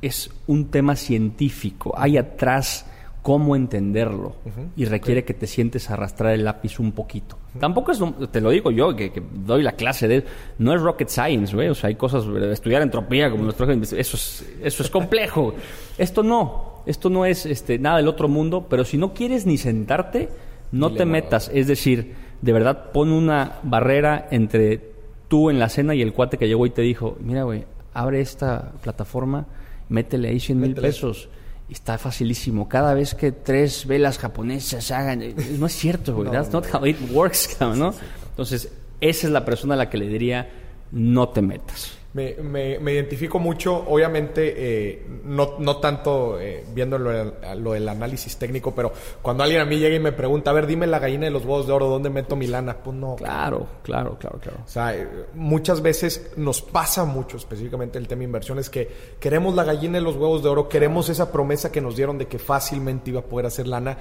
es 0.00 0.30
un 0.46 0.70
tema 0.70 0.96
científico. 0.96 1.92
Hay 1.96 2.16
atrás 2.16 2.86
cómo 3.22 3.54
entenderlo 3.54 4.34
y 4.76 4.84
requiere 4.84 5.24
que 5.24 5.32
te 5.32 5.46
sientes 5.46 5.88
a 5.88 5.94
arrastrar 5.94 6.32
el 6.32 6.44
lápiz 6.44 6.80
un 6.80 6.90
poquito. 6.90 7.38
Tampoco 7.58 7.92
es, 7.92 8.00
te 8.32 8.40
lo 8.40 8.50
digo 8.50 8.72
yo, 8.72 8.96
que, 8.96 9.12
que 9.12 9.22
doy 9.32 9.62
la 9.62 9.72
clase 9.72 10.08
de... 10.08 10.24
No 10.58 10.74
es 10.74 10.80
rocket 10.80 11.08
science, 11.08 11.54
güey. 11.54 11.68
O 11.68 11.74
sea, 11.74 11.88
hay 11.88 11.94
cosas... 11.94 12.24
Estudiar 12.50 12.82
entropía 12.82 13.30
como 13.30 13.44
nuestro... 13.44 13.70
Eso 13.70 13.96
es, 13.96 14.44
eso 14.60 14.82
es 14.82 14.90
complejo. 14.90 15.54
Esto 15.96 16.24
no. 16.24 16.82
Esto 16.84 17.10
no 17.10 17.24
es 17.24 17.46
este, 17.46 17.78
nada 17.78 17.98
del 17.98 18.08
otro 18.08 18.28
mundo. 18.28 18.66
Pero 18.68 18.84
si 18.84 18.98
no 18.98 19.14
quieres 19.14 19.46
ni 19.46 19.56
sentarte, 19.56 20.28
no 20.72 20.88
Dile 20.88 20.98
te 20.98 21.06
metas. 21.06 21.50
Es 21.54 21.68
decir, 21.68 22.14
de 22.40 22.52
verdad 22.52 22.90
pon 22.90 23.12
una 23.12 23.60
barrera 23.62 24.26
entre 24.32 24.80
tú 25.28 25.48
en 25.48 25.60
la 25.60 25.68
cena 25.68 25.94
y 25.94 26.02
el 26.02 26.12
cuate 26.12 26.38
que 26.38 26.48
llegó 26.48 26.66
y 26.66 26.70
te 26.70 26.82
dijo, 26.82 27.16
mira, 27.20 27.44
güey, 27.44 27.64
abre 27.94 28.20
esta 28.20 28.72
plataforma, 28.82 29.46
métele 29.88 30.28
ahí 30.28 30.40
100 30.40 30.60
mil 30.60 30.74
pesos. 30.74 31.28
Está 31.72 31.96
facilísimo. 31.96 32.68
Cada 32.68 32.92
vez 32.92 33.14
que 33.14 33.32
tres 33.32 33.86
velas 33.86 34.18
japonesas 34.18 34.90
hagan... 34.90 35.22
No 35.58 35.66
es 35.66 35.72
cierto, 35.72 36.14
güey. 36.14 36.30
That's 36.30 36.52
not 36.52 36.66
how 36.72 36.84
it 36.84 36.98
works, 37.10 37.56
¿no? 37.60 37.94
Entonces, 38.28 38.68
esa 39.00 39.26
es 39.26 39.32
la 39.32 39.44
persona 39.44 39.72
a 39.72 39.76
la 39.78 39.88
que 39.88 39.96
le 39.96 40.06
diría, 40.06 40.50
no 40.90 41.30
te 41.30 41.40
metas. 41.40 41.92
Me, 42.14 42.34
me- 42.34 42.78
me 42.78 42.92
identifico 42.92 43.38
mucho, 43.38 43.74
obviamente, 43.88 44.52
eh, 44.56 45.06
no, 45.24 45.54
no 45.58 45.78
tanto 45.78 46.38
eh, 46.38 46.62
viendo 46.74 46.98
lo, 46.98 47.08
del- 47.10 47.32
lo 47.64 47.72
del 47.72 47.88
análisis 47.88 48.36
técnico, 48.36 48.74
pero 48.74 48.92
cuando 49.22 49.42
alguien 49.44 49.62
a 49.62 49.64
mí 49.64 49.78
llega 49.78 49.96
y 49.96 49.98
me 50.00 50.12
pregunta, 50.12 50.50
a 50.50 50.52
ver, 50.52 50.66
dime 50.66 50.86
la 50.86 50.98
gallina 50.98 51.24
de 51.24 51.30
los 51.30 51.42
huevos 51.46 51.66
de 51.66 51.72
oro, 51.72 51.86
¿dónde 51.88 52.10
meto 52.10 52.36
mi 52.36 52.46
lana? 52.46 52.76
Pues 52.84 52.94
no. 52.94 53.16
Claro, 53.16 53.66
claro, 53.82 54.18
claro, 54.18 54.38
claro. 54.40 54.58
O 54.62 54.68
sea, 54.68 54.94
eh, 54.94 55.08
muchas 55.32 55.80
veces 55.80 56.32
nos 56.36 56.60
pasa 56.60 57.06
mucho, 57.06 57.38
específicamente 57.38 57.98
el 57.98 58.06
tema 58.06 58.18
de 58.20 58.24
inversiones, 58.26 58.68
que 58.68 58.90
queremos 59.18 59.54
la 59.54 59.64
gallina 59.64 59.94
de 59.96 60.04
los 60.04 60.16
huevos 60.16 60.42
de 60.42 60.50
oro, 60.50 60.68
queremos 60.68 61.08
esa 61.08 61.32
promesa 61.32 61.72
que 61.72 61.80
nos 61.80 61.96
dieron 61.96 62.18
de 62.18 62.26
que 62.26 62.38
fácilmente 62.38 63.08
iba 63.08 63.20
a 63.20 63.24
poder 63.24 63.46
hacer 63.46 63.66
lana 63.66 63.96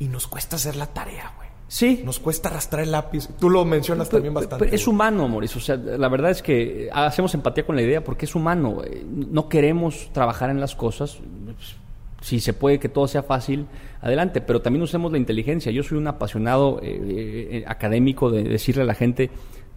y 0.00 0.08
nos 0.08 0.26
cuesta 0.26 0.56
hacer 0.56 0.74
la 0.74 0.86
tarea, 0.86 1.32
güey. 1.36 1.46
Sí, 1.68 2.02
Nos 2.04 2.20
cuesta 2.20 2.48
arrastrar 2.48 2.82
el 2.84 2.92
lápiz. 2.92 3.28
Tú 3.40 3.50
lo 3.50 3.64
mencionas 3.64 4.06
Pero- 4.08 4.18
también 4.18 4.34
bastante. 4.34 4.64
pero 4.66 4.76
es 4.76 4.86
humano, 4.86 5.28
Mauricio. 5.28 5.58
O 5.58 5.60
sea, 5.60 5.76
la 5.76 6.08
verdad 6.08 6.30
es 6.30 6.40
que 6.42 6.88
hacemos 6.92 7.34
empatía 7.34 7.66
con 7.66 7.74
la 7.74 7.82
idea 7.82 8.04
porque 8.04 8.26
es 8.26 8.34
humano. 8.36 8.82
Eh, 8.84 9.04
No 9.06 9.48
queremos 9.48 10.10
trabajar 10.12 10.50
en 10.50 10.60
las 10.60 10.76
cosas. 10.76 11.18
Si 12.20 12.40
se 12.40 12.52
puede 12.52 12.78
que 12.78 12.88
todo 12.88 13.06
sea 13.08 13.22
fácil, 13.24 13.66
adelante. 14.00 14.40
Pero 14.40 14.62
también 14.62 14.82
usemos 14.82 15.10
la 15.10 15.18
inteligencia. 15.18 15.70
Yo 15.72 15.82
soy 15.82 15.98
un 15.98 16.06
apasionado 16.06 16.78
eh, 16.82 17.48
eh, 17.50 17.64
académico 17.66 18.30
de 18.30 18.44
decirle 18.44 18.82
a 18.82 18.86
la 18.86 18.94
gente, 18.94 19.30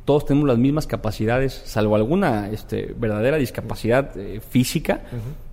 todos 0.06 0.26
tenemos 0.26 0.48
las 0.48 0.58
mismas 0.58 0.86
capacidades, 0.88 1.54
salvo 1.66 1.96
alguna 1.96 2.50
este, 2.50 2.94
verdadera 2.98 3.38
discapacidad 3.38 4.16
eh, 4.18 4.40
física, 4.48 5.02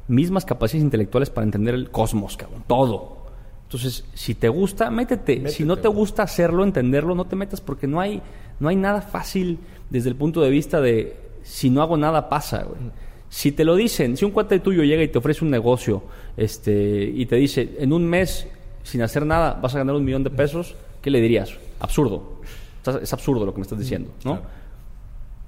mismas 0.08 0.44
capacidades 0.44 0.84
intelectuales 0.84 1.30
para 1.30 1.44
entender 1.44 1.74
el 1.74 1.90
cosmos, 1.90 2.36
cabrón. 2.36 2.62
Todo. 2.66 3.15
Entonces, 3.76 4.04
si 4.14 4.34
te 4.34 4.48
gusta, 4.48 4.90
métete. 4.90 5.50
Si 5.50 5.64
no 5.64 5.76
te 5.76 5.88
gusta 5.88 6.22
hacerlo, 6.22 6.64
entenderlo, 6.64 7.14
no 7.14 7.26
te 7.26 7.36
metas 7.36 7.60
porque 7.60 7.86
no 7.86 8.00
hay, 8.00 8.22
no 8.58 8.68
hay 8.68 8.76
nada 8.76 9.02
fácil 9.02 9.58
desde 9.90 10.08
el 10.08 10.16
punto 10.16 10.40
de 10.40 10.48
vista 10.48 10.80
de 10.80 11.14
si 11.42 11.68
no 11.68 11.82
hago 11.82 11.98
nada 11.98 12.30
pasa, 12.30 12.62
güey. 12.62 12.80
Si 13.28 13.52
te 13.52 13.66
lo 13.66 13.76
dicen, 13.76 14.16
si 14.16 14.24
un 14.24 14.30
cuate 14.30 14.60
tuyo 14.60 14.82
llega 14.82 15.02
y 15.02 15.08
te 15.08 15.18
ofrece 15.18 15.44
un 15.44 15.50
negocio 15.50 16.04
este, 16.38 17.04
y 17.04 17.26
te 17.26 17.36
dice, 17.36 17.76
en 17.78 17.92
un 17.92 18.06
mes, 18.06 18.46
sin 18.82 19.02
hacer 19.02 19.26
nada, 19.26 19.58
vas 19.60 19.74
a 19.74 19.78
ganar 19.78 19.94
un 19.94 20.04
millón 20.04 20.24
de 20.24 20.30
pesos, 20.30 20.74
¿qué 21.02 21.10
le 21.10 21.20
dirías? 21.20 21.52
Absurdo. 21.78 22.40
Es 23.02 23.12
absurdo 23.12 23.44
lo 23.44 23.52
que 23.52 23.58
me 23.58 23.64
estás 23.64 23.78
diciendo, 23.78 24.10
¿no? 24.24 24.40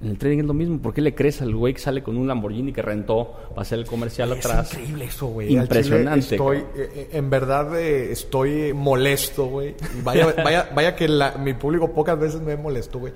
En 0.01 0.09
el 0.11 0.17
trading 0.17 0.39
es 0.39 0.45
lo 0.45 0.53
mismo. 0.53 0.79
¿Por 0.79 0.93
qué 0.93 1.01
le 1.01 1.13
crees 1.13 1.41
al 1.41 1.53
güey 1.53 1.73
que 1.73 1.79
sale 1.81 2.01
con 2.01 2.15
un 2.15 2.25
Lamborghini 2.27 2.71
que 2.71 2.81
rentó 2.81 3.33
para 3.49 3.63
hacer 3.63 3.79
el 3.79 3.85
comercial 3.85 4.31
Es 4.31 4.45
atrás? 4.45 4.71
increíble 4.73 5.05
eso, 5.05 5.27
güey. 5.27 5.53
Impresionante, 5.55 6.19
Estoy, 6.35 6.57
eh, 6.57 6.63
eh, 6.75 7.09
en 7.13 7.29
verdad, 7.29 7.77
eh, 7.77 8.11
estoy 8.11 8.71
molesto, 8.73 9.45
güey. 9.47 9.75
Vaya, 10.03 10.33
vaya, 10.43 10.69
vaya 10.73 10.95
que 10.95 11.07
la- 11.09 11.33
mi 11.33 11.53
público 11.53 11.91
pocas 11.93 12.17
veces 12.17 12.39
me 12.39 12.55
molesto, 12.55 12.99
güey. 12.99 13.13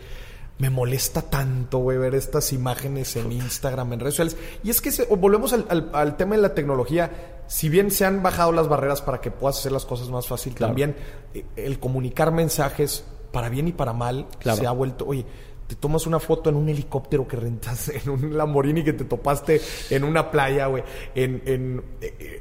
Me 0.60 0.70
molesta 0.70 1.22
tanto, 1.22 1.80
güey, 1.80 1.98
ver 1.98 2.16
estas 2.16 2.52
imágenes 2.54 3.16
en 3.16 3.32
Instagram, 3.32 3.94
en 3.94 4.00
redes 4.02 4.16
sociales. 4.16 4.38
Y 4.64 4.70
es 4.70 4.82
que 4.82 4.92
se- 4.92 5.06
volvemos 5.06 5.54
al, 5.54 5.66
al- 5.70 5.90
al 5.94 6.18
tema 6.18 6.36
de 6.36 6.42
la 6.42 6.54
tecnología. 6.54 7.40
Si 7.48 7.70
bien 7.70 7.92
se 7.92 8.06
han 8.06 8.22
bajado 8.22 8.52
las 8.52 8.68
barreras 8.68 9.02
para 9.02 9.22
que 9.22 9.32
puedas 9.32 9.58
hacer 9.58 9.72
las 9.72 9.86
cosas 9.86 10.10
más 10.10 10.28
fácil, 10.28 10.54
Claro. 10.54 10.72
también 10.72 10.96
eh, 11.34 11.46
el 11.56 11.80
comunicar 11.80 12.32
mensajes 12.34 13.06
para 13.32 13.48
bien 13.50 13.70
y 13.70 13.72
para 13.72 13.94
mal 13.94 14.28
Claro. 14.40 14.60
se 14.60 14.68
ha 14.68 14.72
vuelto, 14.72 15.06
oye, 15.08 15.26
te 15.68 15.76
tomas 15.76 16.06
una 16.06 16.20
foto 16.20 16.50
en 16.50 16.56
un 16.58 16.68
helicóptero 16.70 17.28
que 17.28 17.38
rentas, 17.38 17.90
en 17.90 18.10
un 18.10 18.38
Lamborghini 18.38 18.84
que 18.84 18.94
te 18.94 19.06
topaste 19.06 19.62
en 19.90 20.04
una 20.04 20.30
playa, 20.30 20.68
güey, 20.68 20.84
en, 21.16 21.42
en, 21.46 21.84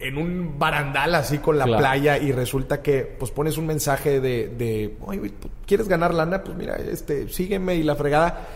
en 0.01 0.19
un 0.19 0.59
barandal 0.59 1.15
así 1.15 1.39
con 1.39 1.57
la 1.59 1.65
Claro. 1.65 1.79
playa 1.81 2.19
y 2.19 2.33
resulta 2.33 2.83
que 2.83 3.03
pues 3.03 3.31
pones 3.31 3.57
un 3.59 3.67
mensaje 3.67 4.21
de, 4.21 4.49
de 4.49 4.97
oye, 5.07 5.19
güey, 5.19 5.31
¿tú 5.31 5.49
¿quieres 5.67 5.89
ganar 5.89 6.13
lana? 6.15 6.43
Pues 6.43 6.57
mira, 6.57 6.77
este, 6.77 7.29
sígueme 7.29 7.77
y 7.77 7.83
la 7.83 7.95
fregada. 7.95 8.47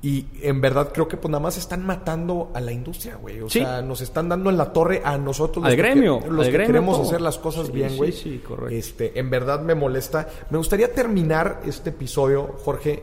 Y 0.00 0.26
en 0.42 0.60
verdad 0.60 0.92
creo 0.94 1.08
que 1.08 1.16
pues 1.16 1.28
nada 1.28 1.42
más 1.42 1.58
están 1.58 1.84
matando 1.84 2.52
a 2.54 2.60
la 2.60 2.70
industria, 2.70 3.16
güey. 3.16 3.40
O 3.40 3.50
Sí. 3.50 3.58
sea, 3.58 3.82
nos 3.82 4.00
están 4.00 4.28
dando 4.28 4.48
en 4.48 4.56
la 4.56 4.72
torre 4.72 5.02
a 5.04 5.18
nosotros 5.18 5.64
Al 5.64 5.72
que- 5.72 5.76
gremio, 5.76 6.20
los 6.28 6.46
al 6.46 6.52
que 6.52 6.52
gremio 6.52 6.66
queremos 6.68 6.96
todo. 6.98 7.06
hacer 7.08 7.20
las 7.20 7.36
cosas 7.38 7.66
Sí, 7.66 7.72
bien, 7.72 7.90
sí, 7.90 7.96
güey. 7.96 8.12
sí, 8.12 8.38
correcto. 8.46 8.74
Este, 8.76 9.18
en 9.18 9.28
verdad 9.28 9.60
me 9.60 9.74
molesta. 9.74 10.28
Me 10.50 10.58
gustaría 10.58 10.92
terminar 10.92 11.62
este 11.66 11.90
episodio, 11.90 12.44
Jorge. 12.64 13.02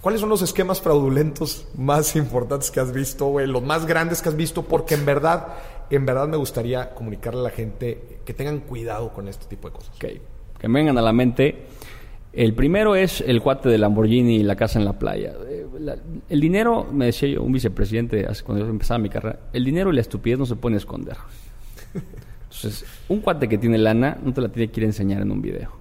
¿Cuáles 0.00 0.20
son 0.22 0.30
los 0.30 0.40
esquemas 0.40 0.80
fraudulentos 0.80 1.66
más 1.76 2.16
importantes 2.16 2.70
que 2.70 2.80
has 2.80 2.92
visto, 2.92 3.26
güey? 3.26 3.46
Los 3.46 3.62
más 3.62 3.84
grandes 3.86 4.22
que 4.22 4.30
has 4.30 4.36
visto, 4.36 4.62
porque 4.62 4.94
en 4.94 5.04
verdad, 5.04 5.48
en 5.90 6.06
verdad 6.06 6.26
me 6.26 6.38
gustaría 6.38 6.94
comunicarle 6.94 7.40
a 7.40 7.44
la 7.44 7.50
gente 7.50 8.18
que 8.24 8.32
tengan 8.32 8.60
cuidado 8.60 9.12
con 9.12 9.28
este 9.28 9.44
tipo 9.46 9.68
de 9.68 9.74
cosas. 9.74 9.94
Ok, 9.96 10.04
que 10.58 10.68
me 10.68 10.80
vengan 10.80 10.96
a 10.96 11.02
la 11.02 11.12
mente. 11.12 11.66
El 12.32 12.54
primero 12.54 12.94
es 12.94 13.20
el 13.20 13.42
cuate 13.42 13.68
de 13.68 13.76
Lamborghini 13.76 14.36
y 14.36 14.42
la 14.42 14.56
casa 14.56 14.78
en 14.78 14.84
la 14.86 14.98
playa. 14.98 15.34
Eh, 15.48 15.66
el 16.28 16.40
dinero, 16.40 16.86
me 16.90 17.06
decía 17.06 17.28
yo, 17.28 17.42
un 17.42 17.52
vicepresidente 17.52 18.24
hace- 18.26 18.42
cuando 18.44 18.64
yo 18.64 18.70
empezaba 18.70 18.98
mi 18.98 19.10
carrera, 19.10 19.40
el 19.52 19.64
dinero 19.64 19.90
y 19.92 19.96
la 19.96 20.00
estupidez 20.00 20.38
no 20.38 20.46
se 20.46 20.56
pueden 20.56 20.76
esconder. 20.78 21.16
Entonces, 22.44 22.84
un 23.08 23.20
cuate 23.20 23.48
que 23.48 23.58
tiene 23.58 23.78
lana 23.78 24.16
no 24.22 24.32
te 24.32 24.40
la 24.40 24.48
tiene 24.48 24.70
que 24.72 24.80
ir 24.80 24.84
a 24.84 24.88
enseñar 24.88 25.22
en 25.22 25.30
un 25.30 25.42
video. 25.42 25.72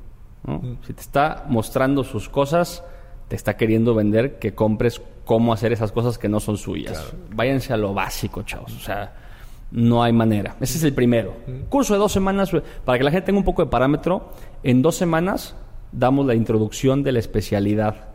¿no? 0.45 0.77
Si 0.85 0.93
te 0.93 1.01
está 1.01 1.45
mostrando 1.47 2.03
sus 2.03 2.29
cosas, 2.29 2.83
te 3.29 3.35
está 3.35 3.55
queriendo 3.55 3.95
vender 3.95 4.39
que 4.39 4.53
compres 4.53 5.01
cómo 5.23 5.53
hacer 5.53 5.71
esas 5.71 5.91
cosas 5.93 6.17
que 6.17 6.27
no 6.27 6.39
son 6.39 6.57
suyas. 6.57 7.13
Váyanse 7.33 7.71
a 7.71 7.77
lo 7.77 7.93
básico, 7.93 8.41
chavos. 8.41 8.75
O 8.75 8.79
sea, 8.79 9.13
no 9.71 10.03
hay 10.03 10.11
manera. 10.11 10.55
Ese 10.59 10.79
es 10.79 10.83
el 10.83 10.93
primero. 10.93 11.35
Curso 11.69 11.93
de 11.93 11.99
dos 11.99 12.11
semanas, 12.11 12.51
para 12.83 12.97
que 12.97 13.03
la 13.03 13.11
gente 13.11 13.27
tenga 13.27 13.37
un 13.39 13.45
poco 13.45 13.63
de 13.63 13.69
parámetro, 13.69 14.31
en 14.63 14.81
dos 14.81 14.95
semanas 14.95 15.55
damos 15.91 16.25
la 16.25 16.33
introducción 16.33 17.03
de 17.03 17.11
la 17.11 17.19
especialidad. 17.19 18.09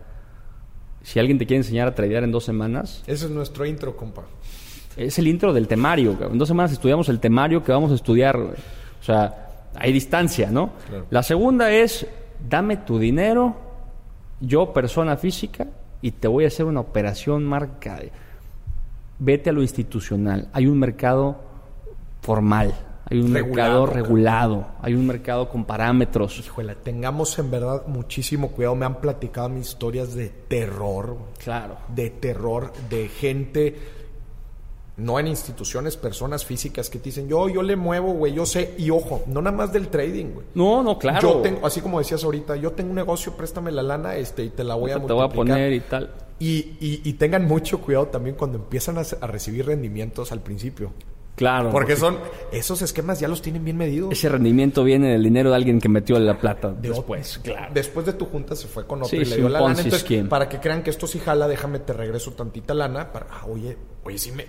Si 1.02 1.20
alguien 1.20 1.38
te 1.38 1.46
quiere 1.46 1.58
enseñar 1.58 1.86
a 1.86 1.94
tradear 1.94 2.24
en 2.24 2.32
dos 2.32 2.44
semanas, 2.44 3.04
Ese 3.06 3.26
es 3.26 3.30
nuestro 3.30 3.64
intro, 3.66 3.96
compa. 3.96 4.22
es 4.96 5.18
el 5.18 5.28
intro 5.28 5.52
del 5.52 5.68
temario. 5.68 6.16
En 6.30 6.38
dos 6.38 6.48
semanas 6.48 6.72
estudiamos 6.72 7.08
el 7.08 7.20
temario 7.20 7.62
que 7.62 7.70
vamos 7.70 7.92
a 7.92 7.94
estudiar. 7.94 8.36
O 8.36 8.52
sea, 9.02 9.68
hay 9.76 9.92
distancia, 9.92 10.50
¿no? 10.50 10.72
Claro. 10.88 11.06
La 11.10 11.22
segunda 11.22 11.70
es, 11.70 12.06
dame 12.48 12.78
tu 12.78 12.98
dinero, 12.98 13.54
yo 14.46 14.72
persona 14.72 15.16
física, 15.16 15.66
y 16.04 16.10
te 16.10 16.28
voy 16.28 16.44
a 16.44 16.48
hacer 16.48 16.66
una 16.66 16.80
operación 16.80 17.44
marca. 17.44 17.98
Vete 19.18 19.48
a 19.48 19.52
lo 19.54 19.62
institucional. 19.62 20.48
Hay 20.52 20.66
un 20.66 20.78
mercado 20.78 21.40
formal, 22.20 22.74
hay 23.08 23.20
un 23.20 23.32
Regulado, 23.32 23.86
mercado 23.86 23.86
regulado, 23.86 24.66
hay 24.82 24.94
un 24.94 25.06
mercado 25.06 25.48
con 25.48 25.64
parámetros. 25.64 26.38
Híjole, 26.40 26.74
tengamos 26.74 27.38
en 27.38 27.50
verdad 27.50 27.86
muchísimo 27.86 28.50
cuidado. 28.50 28.74
Me 28.74 28.84
han 28.84 29.00
platicado 29.00 29.48
mis 29.48 29.68
historias 29.68 30.14
de 30.14 30.28
terror. 30.28 31.16
Claro. 31.42 31.76
de 31.88 32.10
terror 32.10 32.72
de 32.90 33.08
gente, 33.08 33.78
no 34.96 35.18
en 35.18 35.26
instituciones, 35.26 35.96
personas 35.96 36.44
físicas 36.44 36.88
que 36.88 36.98
te 36.98 37.06
dicen, 37.06 37.28
yo, 37.28 37.48
yo 37.48 37.62
le 37.62 37.74
muevo, 37.74 38.12
güey, 38.12 38.32
yo 38.32 38.46
sé, 38.46 38.74
y 38.78 38.90
ojo, 38.90 39.24
no 39.26 39.42
nada 39.42 39.56
más 39.56 39.72
del 39.72 39.88
trading, 39.88 40.26
güey. 40.34 40.46
No, 40.54 40.82
no, 40.84 40.98
claro. 40.98 41.20
Yo 41.20 41.36
tengo, 41.40 41.66
así 41.66 41.80
como 41.80 41.98
decías 41.98 42.22
ahorita, 42.22 42.56
yo 42.56 42.72
tengo 42.72 42.90
un 42.90 42.96
negocio, 42.96 43.32
préstame 43.36 43.72
la 43.72 43.82
lana, 43.82 44.14
este, 44.16 44.44
y 44.44 44.50
te 44.50 44.62
la 44.62 44.76
voy 44.76 44.92
a 44.92 44.94
te 44.94 45.00
voy 45.00 45.10
a 45.10 45.14
multiplicar. 45.26 45.34
poner 45.56 45.72
y 45.72 45.80
tal. 45.80 46.10
Y, 46.38 46.76
y- 46.80 47.00
y 47.04 47.12
tengan 47.14 47.44
mucho 47.46 47.80
cuidado 47.80 48.06
también 48.06 48.36
cuando 48.36 48.58
empiezan 48.58 48.98
a, 48.98 49.02
a 49.20 49.26
recibir 49.26 49.66
rendimientos 49.66 50.30
al 50.32 50.40
principio. 50.42 50.92
Claro. 51.36 51.70
Porque 51.72 51.96
son, 51.96 52.16
esos 52.52 52.80
esquemas 52.80 53.18
ya 53.18 53.26
los 53.26 53.42
tienen 53.42 53.64
bien 53.64 53.76
medidos. 53.76 54.12
Ese 54.12 54.28
rendimiento 54.28 54.84
viene 54.84 55.08
del 55.10 55.24
dinero 55.24 55.50
de 55.50 55.56
alguien 55.56 55.80
que 55.80 55.88
metió 55.88 56.16
la 56.20 56.38
plata 56.38 56.70
De 56.70 56.90
después. 56.90 57.38
otro. 57.38 57.52
Claro. 57.52 57.72
Después 57.74 58.06
de 58.06 58.12
tu 58.12 58.26
junta 58.26 58.54
se 58.54 58.68
fue 58.68 58.86
con 58.86 59.00
otro 59.00 59.08
Sí, 59.10 59.16
y 59.16 59.24
le 59.24 59.36
dio 59.38 59.48
la 59.48 59.60
lana. 59.60 59.80
Entonces, 59.80 60.28
para 60.28 60.48
que 60.48 60.60
crean 60.60 60.84
que 60.84 60.90
esto 60.90 61.08
sí 61.08 61.18
jala, 61.18 61.48
déjame 61.48 61.80
te 61.80 61.92
regreso 61.92 62.30
tantita 62.34 62.72
lana. 62.72 63.10
Para, 63.12 63.26
ah, 63.32 63.46
oye, 63.48 63.76
oye, 64.04 64.16
sí 64.16 64.30
me. 64.30 64.46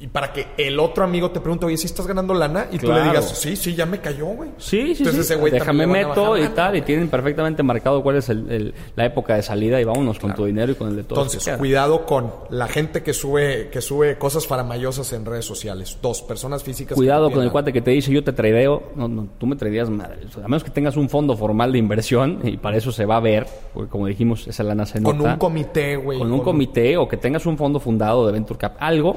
Y 0.00 0.06
para 0.06 0.32
que 0.32 0.46
el 0.56 0.78
otro 0.78 1.02
amigo 1.02 1.30
te 1.32 1.40
pregunte, 1.40 1.66
oye, 1.66 1.76
¿sí 1.76 1.86
estás 1.86 2.06
ganando 2.06 2.32
lana? 2.32 2.66
Y 2.70 2.78
tú 2.78 2.86
le 2.86 2.92
Claro. 2.94 3.10
digas, 3.10 3.36
sí, 3.38 3.56
sí, 3.56 3.74
ya 3.74 3.84
me 3.84 3.98
cayó, 4.00 4.26
güey. 4.26 4.50
Sí, 4.56 4.94
sí, 4.94 5.02
Entonces 5.02 5.26
sí. 5.26 5.32
ese 5.32 5.36
güey 5.40 5.52
Déjame 5.52 5.86
meto 5.86 6.36
y 6.36 6.42
lana, 6.42 6.54
tal. 6.54 6.76
Y 6.76 6.82
tienen 6.82 7.08
perfectamente 7.08 7.62
marcado 7.64 8.02
cuál 8.02 8.16
es 8.16 8.28
el- 8.28 8.50
el- 8.50 8.74
la 8.94 9.04
época 9.06 9.34
de 9.34 9.42
salida 9.42 9.80
y 9.80 9.84
vámonos 9.84 10.18
con 10.20 10.34
tu 10.34 10.44
dinero 10.44 10.70
y 10.72 10.74
con 10.76 10.88
el 10.88 10.96
de 10.96 11.02
todos. 11.04 11.34
Entonces, 11.34 11.56
cuidado 11.58 12.06
con 12.06 12.32
la 12.50 12.68
gente 12.68 13.02
que 13.02 13.12
sube, 13.12 13.70
que 13.72 13.80
sube 13.80 14.18
cosas 14.18 14.46
faramayosas 14.46 15.12
en 15.12 15.24
redes 15.24 15.44
sociales. 15.44 15.98
Dos, 16.00 16.22
personas 16.22 16.62
físicas. 16.62 16.94
Cuidado 16.96 17.28
no 17.28 17.34
con 17.34 17.42
el 17.44 17.50
cuate 17.50 17.72
que 17.72 17.80
te 17.80 17.90
dice 17.90 18.12
yo 18.12 18.22
te 18.22 18.32
tradeo. 18.32 18.92
No, 18.94 19.08
no, 19.08 19.26
tú 19.38 19.46
me 19.46 19.56
tradeas 19.56 19.90
madre. 19.90 20.26
O 20.28 20.30
sea, 20.32 20.44
a 20.44 20.48
menos 20.48 20.62
que 20.62 20.70
tengas 20.70 20.96
un 20.96 21.08
fondo 21.08 21.36
formal 21.36 21.72
de 21.72 21.78
inversión 21.78 22.38
y 22.44 22.56
para 22.56 22.76
eso 22.76 22.92
se 22.92 23.04
va 23.04 23.16
a 23.16 23.20
ver, 23.20 23.46
porque 23.74 23.90
como 23.90 24.06
dijimos, 24.06 24.46
esa 24.46 24.62
lana 24.62 24.86
se 24.86 25.00
nota. 25.00 25.16
Con 25.16 25.26
un 25.28 25.36
comité, 25.38 25.96
güey. 25.96 26.18
con 26.20 26.32
un 26.32 26.40
comité 26.40 26.96
o 26.96 27.08
que 27.08 27.16
tengas 27.16 27.46
un 27.46 27.56
fondo 27.58 27.80
fundado 27.80 28.24
de 28.26 28.32
Venture 28.32 28.58
Cap, 28.58 28.76
algo, 28.78 29.16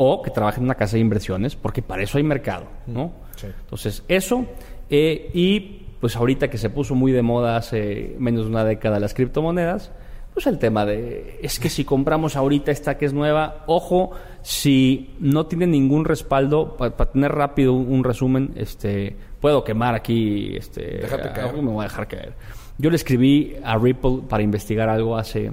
o 0.00 0.22
que 0.22 0.30
trabajes 0.30 0.58
en 0.58 0.64
una 0.64 0.76
casa 0.76 0.94
de 0.94 1.00
inversiones, 1.00 1.56
porque 1.56 1.82
para 1.82 2.04
eso 2.04 2.18
hay 2.18 2.24
mercado, 2.24 2.66
¿no? 2.86 3.10
Sí. 3.34 3.48
Entonces, 3.48 4.04
eso, 4.06 4.46
eh, 4.88 5.28
y 5.34 5.86
pues 6.00 6.14
ahorita 6.14 6.48
que 6.48 6.56
se 6.56 6.70
puso 6.70 6.94
muy 6.94 7.10
de 7.10 7.22
moda 7.22 7.56
hace 7.56 8.14
menos 8.20 8.44
de 8.44 8.50
una 8.52 8.62
década 8.62 9.00
las 9.00 9.12
criptomonedas, 9.12 9.90
pues 10.32 10.46
el 10.46 10.60
tema 10.60 10.86
de, 10.86 11.40
es 11.42 11.58
que 11.58 11.68
si 11.68 11.84
compramos 11.84 12.36
ahorita 12.36 12.70
esta 12.70 12.96
que 12.96 13.06
es 13.06 13.12
nueva, 13.12 13.64
ojo, 13.66 14.12
si 14.40 15.16
no 15.18 15.46
tiene 15.46 15.66
ningún 15.66 16.04
respaldo, 16.04 16.76
para 16.76 16.94
tener 16.94 17.32
rápido 17.32 17.72
un, 17.72 17.92
un 17.92 18.04
resumen, 18.04 18.52
este, 18.54 19.16
puedo 19.40 19.64
quemar 19.64 19.96
aquí, 19.96 20.54
este, 20.56 20.98
Déjate 20.98 21.32
caer. 21.32 21.54
me 21.54 21.72
voy 21.72 21.80
a 21.80 21.88
dejar 21.88 22.06
caer. 22.06 22.34
Yo 22.78 22.88
le 22.88 22.94
escribí 22.94 23.56
a 23.64 23.76
Ripple 23.76 24.20
para 24.28 24.44
investigar 24.44 24.88
algo 24.88 25.16
hace 25.16 25.50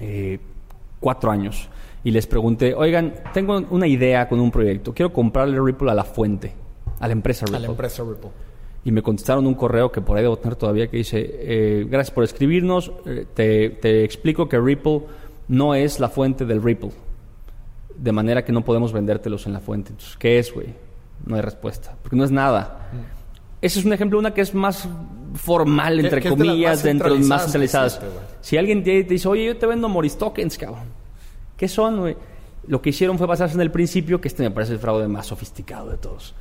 eh, 0.00 0.40
cuatro 0.98 1.30
años 1.30 1.68
y 2.04 2.10
les 2.10 2.26
pregunté, 2.26 2.74
oigan, 2.74 3.14
tengo 3.32 3.60
una 3.70 3.86
idea 3.86 4.28
con 4.28 4.40
un 4.40 4.50
proyecto, 4.50 4.94
quiero 4.94 5.12
comprarle 5.12 5.60
Ripple 5.60 5.90
a 5.90 5.94
la 5.94 6.04
fuente, 6.04 6.52
a 7.00 7.06
la 7.06 7.12
empresa 7.12 7.46
Ripple. 7.46 7.56
A 7.56 7.60
la 7.60 7.66
empresa 7.68 8.02
Ripple. 8.02 8.30
Y 8.84 8.92
me 8.92 9.02
contestaron 9.02 9.46
un 9.46 9.54
correo 9.54 9.90
que 9.90 10.00
por 10.00 10.16
ahí 10.16 10.22
debo 10.22 10.38
tener 10.38 10.56
todavía 10.56 10.88
que 10.88 10.98
dice, 10.98 11.18
eh, 11.20 11.86
gracias 11.88 12.14
por 12.14 12.24
escribirnos, 12.24 12.92
eh, 13.06 13.26
te, 13.34 13.70
te 13.70 14.04
explico 14.04 14.48
que 14.48 14.58
Ripple 14.58 15.02
no 15.48 15.74
es 15.74 15.98
la 16.00 16.08
fuente 16.08 16.44
del 16.44 16.62
Ripple, 16.62 16.92
de 17.96 18.12
manera 18.12 18.44
que 18.44 18.52
no 18.52 18.64
podemos 18.64 18.92
vendértelos 18.92 19.46
en 19.46 19.52
la 19.52 19.60
fuente. 19.60 19.90
Entonces, 19.90 20.16
¿qué 20.16 20.38
es, 20.38 20.52
güey? 20.54 20.68
No 21.26 21.34
hay 21.34 21.42
respuesta, 21.42 21.96
porque 22.00 22.16
no 22.16 22.24
es 22.24 22.30
nada. 22.30 22.90
Ese 23.60 23.80
es 23.80 23.84
un 23.84 23.92
ejemplo, 23.92 24.18
una 24.18 24.32
que 24.32 24.40
es 24.40 24.54
más 24.54 24.88
formal, 25.34 25.98
entre 25.98 26.20
de 26.20 26.28
comillas, 26.30 26.82
dentro 26.82 27.10
de 27.10 27.18
las 27.18 27.26
más 27.26 27.42
centralizadas 27.42 27.96
existe, 27.96 28.18
si 28.40 28.56
alguien 28.56 28.84
te, 28.84 29.02
te 29.02 29.14
dice, 29.14 29.26
oye, 29.26 29.46
yo 29.46 29.56
te 29.56 29.66
vendo 29.66 29.88
Morris 29.88 30.16
Tokens, 30.16 30.56
cabrón. 30.56 30.97
¿Qué 31.58 31.66
son? 31.66 32.14
Lo 32.68 32.80
que 32.80 32.90
hicieron 32.90 33.18
fue 33.18 33.26
basarse 33.26 33.56
en 33.56 33.60
el 33.60 33.72
principio, 33.72 34.20
que 34.20 34.28
este 34.28 34.44
me 34.44 34.52
parece 34.52 34.74
el 34.74 34.78
fraude 34.78 35.08
más 35.08 35.26
sofisticado 35.26 35.90
de 35.90 35.96
todos. 35.96 36.36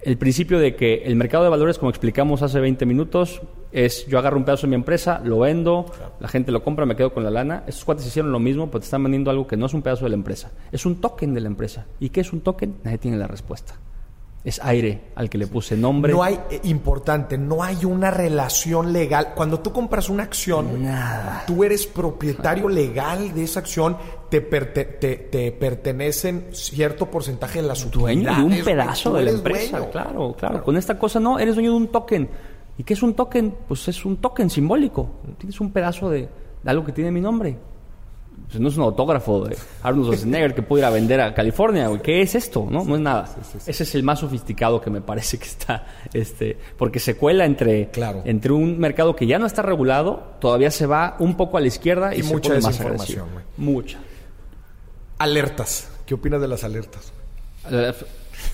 El 0.00 0.18
principio 0.18 0.60
de 0.60 0.76
que 0.76 1.02
el 1.04 1.16
mercado 1.16 1.42
de 1.42 1.50
valores, 1.50 1.78
como 1.78 1.90
explicamos 1.90 2.42
hace 2.42 2.60
20 2.60 2.86
minutos, 2.86 3.42
es 3.72 4.06
yo 4.06 4.20
agarro 4.20 4.36
un 4.36 4.44
pedazo 4.44 4.68
de 4.68 4.68
mi 4.68 4.76
empresa, 4.76 5.20
lo 5.24 5.40
vendo, 5.40 5.86
la 6.20 6.28
gente 6.28 6.52
lo 6.52 6.62
compra, 6.62 6.86
me 6.86 6.94
quedo 6.94 7.12
con 7.12 7.24
la 7.24 7.30
lana. 7.30 7.64
Estos 7.66 7.84
cuates 7.84 8.06
hicieron 8.06 8.30
lo 8.30 8.38
mismo, 8.38 8.68
pero 8.68 8.78
te 8.78 8.84
están 8.84 9.02
vendiendo 9.02 9.32
algo 9.32 9.48
que 9.48 9.56
no 9.56 9.66
es 9.66 9.74
un 9.74 9.82
pedazo 9.82 10.04
de 10.04 10.10
la 10.10 10.16
empresa. 10.16 10.52
Es 10.70 10.86
un 10.86 11.00
token 11.00 11.34
de 11.34 11.40
la 11.40 11.48
empresa. 11.48 11.86
¿Y 11.98 12.10
qué 12.10 12.20
es 12.20 12.32
un 12.32 12.40
token? 12.40 12.76
Nadie 12.84 12.98
tiene 12.98 13.16
la 13.16 13.26
respuesta. 13.26 13.74
Es 14.46 14.60
aire 14.62 15.00
al 15.16 15.28
que 15.28 15.38
le 15.38 15.48
puse 15.48 15.76
nombre. 15.76 16.12
No 16.12 16.22
hay, 16.22 16.38
eh, 16.50 16.60
importante, 16.64 17.36
no 17.36 17.64
hay 17.64 17.84
una 17.84 18.12
relación 18.12 18.92
legal. 18.92 19.32
Cuando 19.34 19.58
tú 19.58 19.72
compras 19.72 20.08
una 20.08 20.22
acción, 20.22 20.84
Nada. 20.84 21.42
tú 21.48 21.64
eres 21.64 21.84
propietario 21.88 22.68
legal 22.68 23.34
de 23.34 23.42
esa 23.42 23.58
acción, 23.58 23.96
te, 24.30 24.48
perte- 24.48 24.98
te, 25.00 25.16
te 25.16 25.50
pertenecen 25.50 26.46
cierto 26.52 27.10
porcentaje 27.10 27.60
de 27.60 27.66
las 27.66 27.90
dueño 27.90 28.32
de 28.36 28.42
un 28.44 28.64
pedazo 28.64 29.14
de 29.14 29.24
la 29.24 29.30
empresa, 29.32 29.78
dueño. 29.78 29.90
claro, 29.92 30.36
claro. 30.38 30.62
Con 30.62 30.76
esta 30.76 30.96
cosa 30.96 31.18
no, 31.18 31.40
eres 31.40 31.56
dueño 31.56 31.72
de 31.72 31.76
un 31.78 31.88
token. 31.88 32.28
¿Y 32.78 32.84
qué 32.84 32.94
es 32.94 33.02
un 33.02 33.14
token? 33.14 33.52
Pues 33.66 33.88
es 33.88 34.04
un 34.04 34.18
token 34.18 34.48
simbólico. 34.48 35.10
Tienes 35.38 35.60
un 35.60 35.72
pedazo 35.72 36.08
de, 36.08 36.28
de 36.62 36.70
algo 36.70 36.84
que 36.84 36.92
tiene 36.92 37.10
mi 37.10 37.20
nombre. 37.20 37.58
Pues 38.48 38.60
no 38.60 38.68
es 38.68 38.76
un 38.76 38.84
autógrafo 38.84 39.44
de 39.44 39.56
Arnold 39.82 40.06
Schwarzenegger 40.06 40.54
que 40.54 40.62
puedo 40.62 40.80
ir 40.80 40.84
a 40.86 40.90
vender 40.90 41.20
a 41.20 41.34
California, 41.34 41.88
güey. 41.88 42.00
¿Qué 42.00 42.22
es 42.22 42.34
esto? 42.36 42.66
No, 42.70 42.84
no 42.84 42.94
es 42.94 43.00
nada. 43.00 43.28
Ese 43.66 43.82
es 43.82 43.94
el 43.96 44.02
más 44.04 44.20
sofisticado 44.20 44.80
que 44.80 44.88
me 44.88 45.00
parece 45.00 45.36
que 45.38 45.44
está, 45.46 45.84
este, 46.12 46.56
porque 46.78 47.00
se 47.00 47.16
cuela 47.16 47.44
entre, 47.44 47.88
Claro. 47.90 48.22
entre 48.24 48.52
un 48.52 48.78
mercado 48.78 49.16
que 49.16 49.26
ya 49.26 49.38
no 49.40 49.46
está 49.46 49.62
regulado, 49.62 50.34
todavía 50.40 50.70
se 50.70 50.86
va 50.86 51.16
un 51.18 51.36
poco 51.36 51.56
a 51.58 51.60
la 51.60 51.66
izquierda 51.66 52.14
y, 52.14 52.20
Y 52.20 52.22
se 52.22 52.32
mucha 52.32 52.50
pone 52.50 52.60
más 52.62 52.80
güey. 52.80 53.44
Mucha. 53.56 53.98
Alertas. 55.18 55.90
¿Qué 56.06 56.14
opinas 56.14 56.40
de 56.40 56.48
las 56.48 56.62
alertas? 56.62 57.12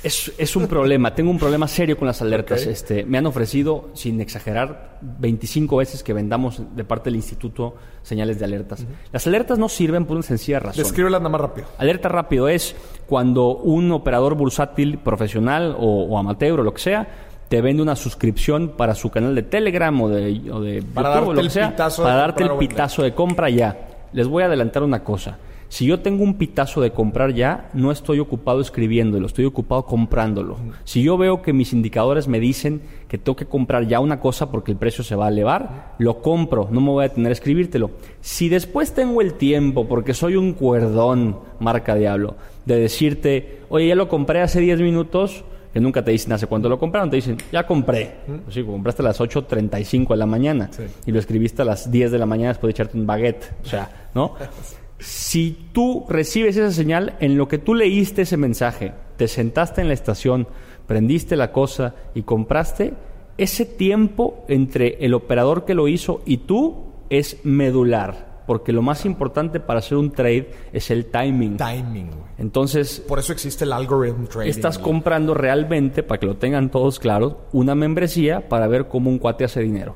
Es, 0.02 0.32
es 0.36 0.56
un 0.56 0.66
problema, 0.66 1.14
tengo 1.14 1.30
un 1.30 1.38
problema 1.38 1.68
serio 1.68 1.96
con 1.96 2.06
las 2.06 2.20
alertas. 2.22 2.66
Este, 2.66 3.04
me 3.04 3.18
han 3.18 3.26
ofrecido, 3.26 3.90
sin 3.94 4.20
exagerar, 4.20 4.98
25 5.00 5.76
veces 5.76 6.02
que 6.02 6.12
vendamos 6.12 6.62
de 6.74 6.84
parte 6.84 7.10
del 7.10 7.16
instituto 7.16 7.76
señales 8.02 8.38
de 8.38 8.44
alertas. 8.44 8.84
Las 9.12 9.26
alertas 9.26 9.58
no 9.58 9.68
sirven 9.68 10.04
por 10.04 10.16
una 10.16 10.24
sencilla 10.24 10.58
razón. 10.58 10.82
Descríbelas 10.82 11.20
nada 11.20 11.30
más 11.30 11.40
rápido. 11.40 11.68
Alerta 11.78 12.08
rápido 12.08 12.48
es 12.48 12.74
cuando 13.06 13.56
un 13.56 13.92
operador 13.92 14.34
bursátil 14.34 14.98
profesional 14.98 15.76
o, 15.78 16.04
o 16.04 16.18
amateur 16.18 16.60
o 16.60 16.62
lo 16.64 16.74
que 16.74 16.80
sea 16.80 17.08
te 17.52 17.60
vende 17.60 17.82
una 17.82 17.96
suscripción 17.96 18.70
para 18.78 18.94
su 18.94 19.10
canal 19.10 19.34
de 19.34 19.42
Telegram 19.42 20.00
o 20.00 20.08
de, 20.08 20.50
o 20.50 20.62
de 20.62 20.82
Para 20.82 21.16
YouTube 21.16 21.28
o 21.28 21.34
lo 21.34 21.42
que 21.42 21.50
sea, 21.50 21.76
para 21.76 22.14
darte 22.14 22.44
el 22.44 22.56
pitazo 22.56 23.02
de 23.02 23.12
compra 23.12 23.50
ya. 23.50 23.78
Les 24.14 24.26
voy 24.26 24.42
a 24.42 24.46
adelantar 24.46 24.82
una 24.82 25.04
cosa. 25.04 25.36
Si 25.72 25.86
yo 25.86 26.00
tengo 26.00 26.22
un 26.22 26.34
pitazo 26.34 26.82
de 26.82 26.90
comprar 26.90 27.32
ya, 27.32 27.70
no 27.72 27.92
estoy 27.92 28.18
ocupado 28.18 28.60
escribiéndolo, 28.60 29.26
estoy 29.26 29.46
ocupado 29.46 29.86
comprándolo. 29.86 30.58
Si 30.84 31.02
yo 31.02 31.16
veo 31.16 31.40
que 31.40 31.54
mis 31.54 31.72
indicadores 31.72 32.28
me 32.28 32.40
dicen 32.40 32.82
que 33.08 33.16
tengo 33.16 33.36
que 33.36 33.46
comprar 33.46 33.88
ya 33.88 33.98
una 33.98 34.20
cosa 34.20 34.50
porque 34.50 34.72
el 34.72 34.76
precio 34.76 35.02
se 35.02 35.16
va 35.16 35.24
a 35.24 35.28
elevar, 35.30 35.94
lo 35.96 36.20
compro, 36.20 36.68
no 36.70 36.82
me 36.82 36.90
voy 36.90 37.06
a 37.06 37.08
tener 37.08 37.30
a 37.30 37.32
escribírtelo. 37.32 37.90
Si 38.20 38.50
después 38.50 38.92
tengo 38.92 39.22
el 39.22 39.32
tiempo, 39.32 39.88
porque 39.88 40.12
soy 40.12 40.36
un 40.36 40.52
cuerdón, 40.52 41.38
marca 41.58 41.94
diablo, 41.94 42.36
de 42.66 42.78
decirte, 42.78 43.60
oye, 43.70 43.86
ya 43.88 43.94
lo 43.94 44.10
compré 44.10 44.42
hace 44.42 44.60
10 44.60 44.78
minutos, 44.82 45.42
que 45.72 45.80
nunca 45.80 46.04
te 46.04 46.10
dicen 46.10 46.34
hace 46.34 46.46
cuánto 46.46 46.68
lo 46.68 46.78
compraron, 46.78 47.08
te 47.08 47.16
dicen, 47.16 47.38
ya 47.50 47.66
compré. 47.66 48.16
Pues 48.26 48.54
sí, 48.56 48.62
compraste 48.62 49.00
a 49.00 49.06
las 49.06 49.18
8.35 49.18 50.08
de 50.10 50.16
la 50.18 50.26
mañana 50.26 50.68
Sí. 50.70 50.82
y 51.06 51.12
lo 51.12 51.18
escribiste 51.18 51.62
a 51.62 51.64
las 51.64 51.90
10 51.90 52.10
de 52.12 52.18
la 52.18 52.26
mañana 52.26 52.48
después 52.50 52.68
de 52.68 52.72
echarte 52.72 52.98
un 52.98 53.06
baguette. 53.06 53.54
O 53.64 53.66
sea, 53.66 54.10
¿no? 54.14 54.34
Si 55.02 55.68
tú 55.72 56.06
recibes 56.08 56.56
esa 56.56 56.70
señal, 56.72 57.16
en 57.20 57.36
lo 57.36 57.48
que 57.48 57.58
tú 57.58 57.74
leíste 57.74 58.22
ese 58.22 58.36
mensaje, 58.36 58.92
te 59.16 59.28
sentaste 59.28 59.80
en 59.80 59.88
la 59.88 59.94
estación, 59.94 60.46
prendiste 60.86 61.36
la 61.36 61.52
cosa 61.52 61.94
y 62.14 62.22
compraste, 62.22 62.94
ese 63.38 63.64
tiempo 63.66 64.44
entre 64.48 65.04
el 65.04 65.14
operador 65.14 65.64
que 65.64 65.74
lo 65.74 65.88
hizo 65.88 66.22
y 66.24 66.38
tú 66.38 66.92
es 67.10 67.38
medular. 67.44 68.30
Porque 68.46 68.72
lo 68.72 68.82
más 68.82 69.04
importante 69.04 69.60
para 69.60 69.78
hacer 69.78 69.96
un 69.98 70.10
trade 70.10 70.50
es 70.72 70.90
el 70.90 71.06
timing. 71.06 71.56
Timing, 71.56 72.06
güey. 72.08 72.22
Entonces, 72.38 73.00
Por 73.06 73.20
eso 73.20 73.32
existe 73.32 73.64
el 73.64 73.72
algorithm 73.72 74.26
trading. 74.26 74.50
estás 74.50 74.78
güey. 74.78 74.90
comprando 74.90 75.32
realmente, 75.32 76.02
para 76.02 76.18
que 76.18 76.26
lo 76.26 76.36
tengan 76.36 76.70
todos 76.70 76.98
claros, 76.98 77.36
una 77.52 77.74
membresía 77.76 78.48
para 78.48 78.66
ver 78.66 78.88
cómo 78.88 79.10
un 79.10 79.18
cuate 79.18 79.44
hace 79.44 79.60
dinero. 79.60 79.94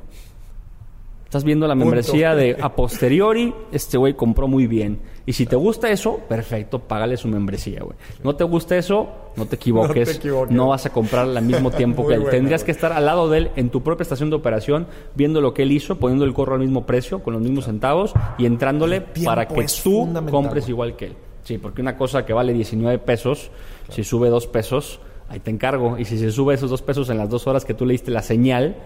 Estás 1.37 1.45
viendo 1.45 1.69
la 1.69 1.75
membresía 1.75 2.35
de 2.35 2.57
a 2.63 2.75
posteriori, 2.75 3.53
este 3.71 3.99
güey 3.99 4.15
compró 4.15 4.49
muy 4.49 4.67
bien. 4.67 5.01
Y 5.27 5.35
si 5.35 5.45
te 5.45 5.55
gusta 5.55 5.91
eso, 5.91 6.19
perfecto, 6.27 6.79
págale 6.79 7.19
su 7.19 7.29
membresía, 7.29 7.81
güey. 7.81 7.95
No 8.25 8.37
te 8.37 8.45
gusta 8.45 8.75
eso, 8.79 9.11
no 9.37 9.45
te 9.45 9.57
equivoques. 9.57 10.09
No, 10.09 10.13
te 10.13 10.19
equivoques. 10.19 10.57
no 10.57 10.69
vas 10.69 10.87
a 10.87 10.91
comprar 10.95 11.29
al 11.29 11.45
mismo 11.45 11.71
tiempo 11.71 12.09
que 12.09 12.15
él. 12.15 12.25
Tendrías 12.31 12.65
que 12.65 12.71
estar 12.71 12.91
al 12.91 13.05
lado 13.05 13.29
de 13.29 13.37
él 13.37 13.51
en 13.57 13.69
tu 13.69 13.83
propia 13.83 14.05
estación 14.05 14.31
de 14.31 14.37
operación, 14.37 14.87
viendo 15.15 15.43
lo 15.43 15.53
que 15.53 15.65
él 15.65 15.73
hizo, 15.73 15.99
poniendo 15.99 16.25
el 16.25 16.33
corro 16.33 16.55
al 16.55 16.61
mismo 16.61 16.87
precio, 16.87 17.23
con 17.23 17.35
los 17.35 17.43
mismos 17.43 17.67
centavos 17.67 18.15
y 18.39 18.47
entrándole 18.47 19.03
para 19.03 19.47
que 19.47 19.67
tú 19.85 20.09
compres 20.31 20.71
igual 20.71 20.97
que 20.97 21.05
él. 21.05 21.17
Sí, 21.43 21.59
porque 21.59 21.83
una 21.83 21.99
cosa 21.99 22.25
que 22.25 22.33
vale 22.33 22.55
19 22.55 22.99
pesos, 23.01 23.51
si 23.91 24.05
sube 24.05 24.31
2 24.31 24.47
pesos, 24.47 25.01
ahí 25.29 25.41
te 25.41 25.51
encargo. 25.51 25.99
Y 25.99 26.07
si 26.07 26.17
se 26.17 26.33
sube 26.33 26.55
esos 26.55 26.71
2 26.71 26.81
pesos 26.81 27.11
en 27.11 27.19
las 27.19 27.29
dos 27.29 27.47
horas 27.47 27.67
que 27.67 27.75
tú 27.75 27.85
le 27.85 27.93
diste 27.93 28.11
la 28.11 28.23
señal, 28.23 28.77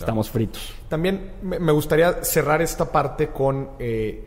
estamos 0.00 0.30
fritos. 0.30 0.72
También 0.88 1.32
me 1.42 1.72
gustaría 1.72 2.24
cerrar 2.24 2.62
esta 2.62 2.90
parte 2.90 3.28
con... 3.28 3.70
Eh, 3.78 4.26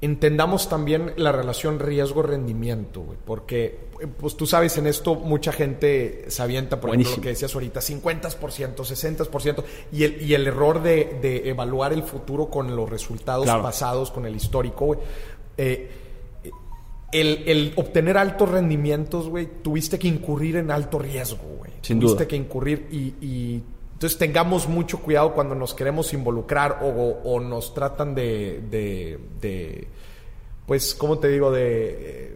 entendamos 0.00 0.68
también 0.68 1.12
la 1.16 1.30
relación 1.30 1.78
riesgo-rendimiento, 1.78 3.02
güey, 3.02 3.18
porque 3.24 3.78
pues 4.18 4.36
tú 4.36 4.48
sabes, 4.48 4.76
en 4.76 4.88
esto 4.88 5.14
mucha 5.14 5.52
gente 5.52 6.24
se 6.26 6.42
avienta, 6.42 6.80
por 6.80 6.90
ejemplo, 6.90 7.12
lo 7.16 7.22
que 7.22 7.28
decías 7.28 7.54
ahorita, 7.54 7.80
50%, 7.80 8.74
60%, 8.74 9.64
y 9.92 10.02
el, 10.02 10.20
y 10.20 10.34
el 10.34 10.48
error 10.48 10.82
de, 10.82 11.42
evaluar 11.48 11.92
el 11.92 12.02
futuro 12.02 12.50
con 12.50 12.74
los 12.74 12.90
resultados 12.90 13.46
pasados, 13.46 14.10
con 14.10 14.26
el 14.26 14.34
histórico, 14.34 14.86
güey. 14.86 14.98
Eh, 15.56 15.90
el, 17.12 17.72
obtener 17.76 18.18
altos 18.18 18.50
rendimientos, 18.50 19.28
güey, 19.28 19.48
tuviste 19.62 20.00
que 20.00 20.08
incurrir 20.08 20.56
en 20.56 20.72
alto 20.72 20.98
riesgo, 20.98 21.44
güey. 21.58 21.70
Sin 21.82 22.00
tuviste 22.00 22.26
que 22.26 22.34
incurrir 22.34 22.88
y 22.90 23.62
entonces 24.02 24.18
tengamos 24.18 24.66
mucho 24.66 24.98
cuidado 24.98 25.32
cuando 25.32 25.54
nos 25.54 25.74
queremos 25.74 26.12
involucrar 26.12 26.80
o, 26.82 27.38
nos 27.38 27.72
tratan 27.72 28.16
de, 28.16 28.60
de, 29.40 29.86
pues, 30.66 30.96
¿cómo 30.96 31.20
te 31.20 31.28
digo? 31.28 31.52
De... 31.52 32.32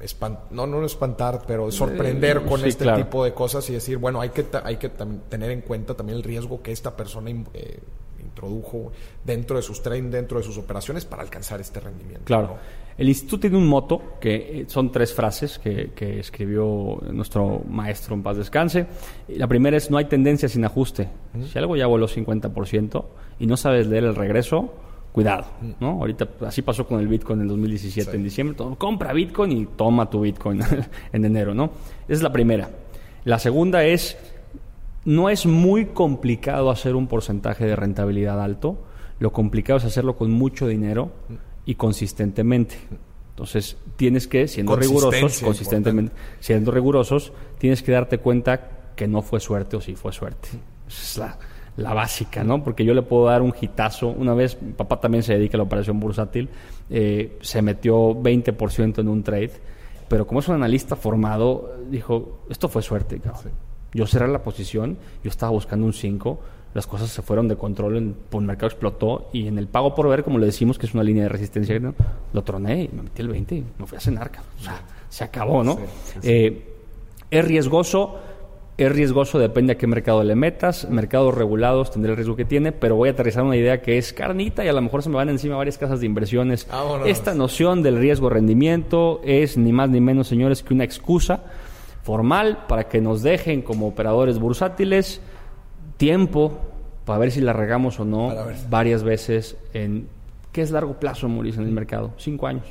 Eh, 0.00 0.08
no, 0.50 0.66
no 0.66 0.86
espantar, 0.86 1.42
pero 1.46 1.70
sorprender 1.70 2.38
eh, 2.38 2.48
con 2.48 2.64
este 2.64 2.90
tipo 2.94 3.24
de 3.26 3.34
cosas 3.34 3.68
y 3.68 3.74
decir, 3.74 3.98
bueno, 3.98 4.22
hay 4.22 4.30
que, 4.30 4.46
hay 4.64 4.78
que 4.78 4.88
tener 4.88 5.50
en 5.50 5.60
cuenta 5.60 5.94
también 5.94 6.16
el 6.16 6.24
riesgo 6.24 6.62
que 6.62 6.72
esta 6.72 6.96
persona 6.96 7.28
eh, 7.28 7.78
introdujo 8.18 8.90
dentro 9.22 9.58
de 9.58 9.62
sus 9.62 9.82
trading, 9.82 10.10
dentro 10.10 10.38
de 10.38 10.44
sus 10.44 10.56
operaciones 10.56 11.04
para 11.04 11.22
alcanzar 11.22 11.60
este 11.60 11.78
rendimiento. 11.78 12.24
Claro. 12.24 12.56
El 12.98 13.08
instituto 13.08 13.40
tiene 13.40 13.56
un 13.56 13.66
moto 13.66 14.16
que 14.20 14.60
eh, 14.60 14.64
son 14.68 14.92
tres 14.92 15.14
frases 15.14 15.58
que, 15.58 15.92
escribió 16.18 17.00
nuestro 17.10 17.62
maestro 17.68 18.14
en 18.14 18.22
paz 18.22 18.36
descanse. 18.36 18.86
La 19.28 19.46
primera 19.46 19.76
es 19.76 19.90
no 19.90 19.96
hay 19.96 20.04
tendencia 20.06 20.48
sin 20.48 20.64
ajuste. 20.64 21.08
Si 21.50 21.58
algo 21.58 21.76
ya 21.76 21.86
voló 21.86 22.06
50% 22.06 23.04
y 23.40 23.46
no 23.46 23.56
sabes 23.56 23.86
leer 23.86 24.04
el 24.04 24.14
regreso, 24.14 24.72
cuidado, 25.12 25.46
¿no? 25.80 25.90
Ahorita 25.92 26.28
así 26.46 26.62
pasó 26.62 26.86
con 26.86 27.00
el 27.00 27.08
Bitcoin 27.08 27.40
en 27.40 27.42
el 27.42 27.48
2017 27.48 28.16
en 28.16 28.24
diciembre, 28.24 28.56
todo, 28.56 28.74
compra 28.76 29.12
Bitcoin 29.12 29.52
y 29.52 29.66
toma 29.66 30.08
tu 30.08 30.20
Bitcoin 30.22 30.60
en 31.12 31.24
enero, 31.24 31.54
¿no? 31.54 31.70
Esa 32.04 32.14
es 32.14 32.22
la 32.22 32.32
primera. 32.32 32.70
La 33.24 33.38
segunda 33.38 33.84
es 33.84 34.16
no 35.04 35.28
es 35.28 35.46
muy 35.46 35.86
complicado 35.86 36.70
hacer 36.70 36.94
un 36.94 37.08
porcentaje 37.08 37.66
de 37.66 37.76
rentabilidad 37.76 38.40
alto, 38.40 38.78
lo 39.18 39.32
complicado 39.32 39.78
es 39.78 39.84
hacerlo 39.84 40.16
con 40.16 40.30
mucho 40.30 40.66
dinero 40.66 41.10
y 41.64 41.74
consistentemente. 41.74 42.76
Entonces, 43.30 43.76
tienes 43.96 44.26
que, 44.26 44.46
siendo 44.46 44.76
rigurosos, 44.76 45.40
consistentemente, 45.40 46.12
siendo 46.40 46.70
rigurosos, 46.70 47.32
tienes 47.58 47.82
que 47.82 47.92
darte 47.92 48.18
cuenta 48.18 48.92
que 48.94 49.08
no 49.08 49.22
fue 49.22 49.40
suerte 49.40 49.76
o 49.76 49.80
si 49.80 49.94
fue 49.94 50.12
suerte. 50.12 50.50
Esa 50.86 51.02
es 51.02 51.36
la, 51.76 51.94
básica, 51.94 52.44
¿no? 52.44 52.62
Porque 52.62 52.84
yo 52.84 52.92
le 52.92 53.02
puedo 53.02 53.26
dar 53.26 53.40
un 53.40 53.54
hitazo. 53.58 54.08
Una 54.08 54.34
vez, 54.34 54.60
mi 54.60 54.72
papá 54.72 55.00
también 55.00 55.22
se 55.22 55.34
dedica 55.34 55.56
a 55.56 55.58
la 55.58 55.64
operación 55.64 55.98
bursátil, 55.98 56.50
eh, 56.90 57.38
se 57.40 57.62
metió 57.62 58.14
20% 58.14 58.98
en 58.98 59.08
un 59.08 59.22
trade, 59.22 59.52
pero 60.08 60.26
como 60.26 60.40
es 60.40 60.48
un 60.48 60.56
analista 60.56 60.94
formado, 60.94 61.74
dijo, 61.88 62.40
esto 62.50 62.68
fue 62.68 62.82
suerte, 62.82 63.18
Yo 63.94 64.06
cerré 64.06 64.28
la 64.28 64.42
posición, 64.42 64.98
yo 65.24 65.30
estaba 65.30 65.52
buscando 65.52 65.86
un 65.86 65.94
5, 65.94 66.38
las 66.74 66.86
cosas 66.86 67.10
se 67.10 67.22
fueron 67.22 67.48
de 67.48 67.56
control, 67.56 67.96
el, 67.96 68.14
el 68.32 68.40
mercado 68.40 68.68
explotó 68.68 69.28
y 69.32 69.46
en 69.46 69.58
el 69.58 69.66
pago 69.66 69.94
por 69.94 70.08
ver, 70.08 70.24
como 70.24 70.38
le 70.38 70.46
decimos, 70.46 70.78
que 70.78 70.86
es 70.86 70.94
una 70.94 71.02
línea 71.02 71.24
de 71.24 71.28
resistencia, 71.28 71.78
lo 72.32 72.42
troné 72.42 72.84
y 72.84 72.88
me 72.88 73.02
metí 73.02 73.20
el 73.20 73.28
20 73.28 73.54
y 73.54 73.64
me 73.78 73.86
fui 73.86 73.98
a 73.98 74.00
cenar. 74.00 74.30
O 74.58 74.62
sea, 74.62 74.80
se 75.08 75.24
acabó, 75.24 75.62
¿no? 75.62 75.78
Eh, 76.22 76.68
es 77.30 77.44
riesgoso, 77.44 78.18
es 78.78 78.90
riesgoso, 78.90 79.38
depende 79.38 79.74
a 79.74 79.78
qué 79.78 79.86
mercado 79.86 80.24
le 80.24 80.34
metas. 80.34 80.88
Mercados 80.88 81.34
regulados 81.34 81.90
tendré 81.90 82.12
el 82.12 82.16
riesgo 82.16 82.36
que 82.36 82.46
tiene, 82.46 82.72
pero 82.72 82.96
voy 82.96 83.10
a 83.10 83.12
aterrizar 83.12 83.44
una 83.44 83.56
idea 83.56 83.82
que 83.82 83.98
es 83.98 84.14
carnita 84.14 84.64
y 84.64 84.68
a 84.68 84.72
lo 84.72 84.80
mejor 84.80 85.02
se 85.02 85.10
me 85.10 85.16
van 85.16 85.28
encima 85.28 85.56
varias 85.56 85.76
casas 85.76 86.00
de 86.00 86.06
inversiones. 86.06 86.66
Esta 87.04 87.34
noción 87.34 87.82
del 87.82 87.98
riesgo-rendimiento 87.98 89.20
es 89.24 89.58
ni 89.58 89.72
más 89.72 89.90
ni 89.90 90.00
menos, 90.00 90.28
señores, 90.28 90.62
que 90.62 90.72
una 90.72 90.84
excusa 90.84 91.44
formal 92.02 92.64
para 92.66 92.88
que 92.88 93.00
nos 93.02 93.22
dejen 93.22 93.60
como 93.60 93.86
operadores 93.86 94.38
bursátiles 94.38 95.20
tiempo 95.96 96.58
para 97.04 97.18
ver 97.18 97.32
si 97.32 97.40
la 97.40 97.52
regamos 97.52 97.98
o 98.00 98.04
no 98.04 98.32
varias 98.68 99.02
veces 99.02 99.56
en 99.72 100.08
qué 100.52 100.62
es 100.62 100.70
largo 100.70 100.98
plazo, 101.00 101.28
Mauricio, 101.28 101.62
en 101.62 101.68
el 101.68 101.74
mercado. 101.74 102.12
Cinco 102.18 102.46
años. 102.46 102.64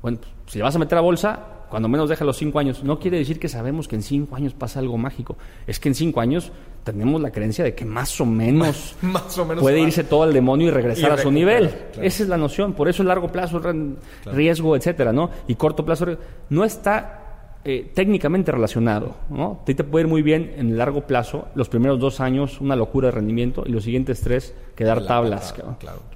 Bueno, 0.00 0.18
pues, 0.18 0.52
si 0.52 0.58
le 0.58 0.64
vas 0.64 0.74
a 0.74 0.78
meter 0.78 0.98
a 0.98 1.00
bolsa, 1.00 1.40
cuando 1.72 1.88
menos 1.88 2.08
deja 2.08 2.24
los 2.24 2.36
cinco 2.36 2.58
años. 2.58 2.84
No 2.84 2.98
quiere 2.98 3.18
decir 3.18 3.38
que 3.38 3.48
sabemos 3.48 3.88
que 3.88 3.96
en 3.96 4.02
cinco 4.02 4.36
años 4.36 4.52
pasa 4.52 4.78
algo 4.80 4.98
mágico. 4.98 5.36
Es 5.66 5.80
que 5.80 5.88
en 5.88 5.94
cinco 5.94 6.20
años 6.20 6.52
tenemos 6.84 7.20
la 7.22 7.30
creencia 7.30 7.64
de 7.64 7.74
que 7.74 7.84
más 7.84 8.20
o 8.20 8.26
menos, 8.26 8.94
puede 9.60 9.80
irse 9.80 10.04
todo 10.04 10.24
al 10.24 10.34
demonio 10.34 10.68
y 10.68 10.70
regresar 10.70 11.12
a 11.12 11.18
su 11.18 11.30
nivel. 11.30 11.70
Esa 12.00 12.22
es 12.24 12.28
la 12.28 12.36
noción. 12.36 12.74
Por 12.74 12.88
eso 12.88 13.02
el 13.02 13.08
largo 13.08 13.32
plazo, 13.32 13.60
riesgo, 14.26 14.76
etcétera, 14.76 15.14
¿no? 15.14 15.30
Y 15.46 15.54
corto 15.54 15.84
plazo, 15.84 16.06
no 16.50 16.64
está 16.64 17.21
eh, 17.64 17.90
técnicamente 17.94 18.50
relacionado. 18.50 19.14
¿no? 19.30 19.60
Te, 19.64 19.74
te 19.74 19.84
puede 19.84 20.04
ir 20.04 20.08
muy 20.08 20.22
bien 20.22 20.54
en 20.56 20.70
el 20.70 20.78
largo 20.78 21.02
plazo, 21.06 21.46
los 21.54 21.68
primeros 21.68 22.00
dos 22.00 22.20
años 22.20 22.60
una 22.60 22.74
locura 22.74 23.06
de 23.08 23.12
rendimiento 23.12 23.62
y 23.64 23.70
los 23.70 23.84
siguientes 23.84 24.20
tres 24.20 24.54
quedar 24.74 25.06
tablas. 25.06 25.54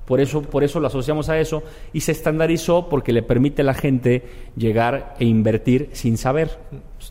Por, 0.05 0.21
eso, 0.21 0.43
por 0.43 0.65
eso 0.65 0.81
lo 0.81 0.89
asociamos 0.89 1.29
a 1.29 1.39
eso 1.39 1.63
y 1.93 2.01
se 2.01 2.13
estandarizó 2.13 2.89
porque 2.89 3.13
le 3.13 3.23
permite 3.23 3.63
a 3.63 3.65
la 3.65 3.75
gente 3.75 4.25
llegar 4.57 5.15
e 5.21 5.25
invertir 5.25 5.91
sin 5.93 6.17
saber. 6.17 6.51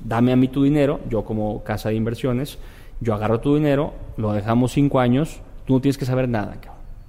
Dame 0.03 0.33
a 0.33 0.35
mí 0.35 0.49
tu 0.49 0.63
dinero, 0.63 0.99
yo 1.09 1.23
como 1.23 1.63
casa 1.63 1.89
de 1.89 1.95
inversiones, 1.95 2.57
yo 2.99 3.13
agarro 3.13 3.39
tu 3.39 3.55
dinero, 3.55 3.93
lo 4.17 4.33
dejamos 4.33 4.73
cinco 4.73 4.99
años, 4.99 5.39
tú 5.65 5.75
no 5.75 5.81
tienes 5.81 5.97
que 5.97 6.05
saber 6.05 6.27
nada. 6.27 6.57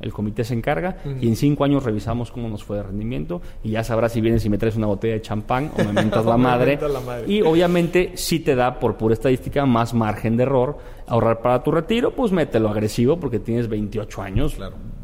El 0.00 0.12
comité 0.12 0.44
se 0.44 0.54
encarga 0.54 0.98
y 1.20 1.26
en 1.26 1.36
cinco 1.36 1.64
años 1.64 1.84
revisamos 1.84 2.30
cómo 2.30 2.48
nos 2.48 2.64
fue 2.64 2.76
de 2.76 2.82
rendimiento 2.82 3.40
y 3.64 3.70
ya 3.70 3.82
sabrás 3.82 4.12
si 4.12 4.20
vienes 4.20 4.44
y 4.44 4.50
me 4.50 4.58
traes 4.58 4.76
una 4.76 4.86
botella 4.86 5.14
de 5.14 5.22
champán 5.22 5.70
o 5.76 5.84
me 5.84 5.92
mentas 5.92 6.24
la, 6.26 6.36
madre. 6.36 6.78
Y 7.26 7.42
obviamente 7.42 8.12
si 8.14 8.40
te 8.40 8.54
da 8.54 8.78
por 8.78 8.96
pura 8.96 9.14
estadística 9.14 9.64
más 9.64 9.94
margen 9.94 10.36
de 10.36 10.42
error 10.42 10.78
ahorrar 11.06 11.40
para 11.40 11.62
tu 11.62 11.70
retiro, 11.70 12.14
pues 12.14 12.32
mételo 12.32 12.68
agresivo 12.68 13.18
porque 13.18 13.38
tienes 13.38 13.68
28 13.68 14.22
años. 14.22 14.56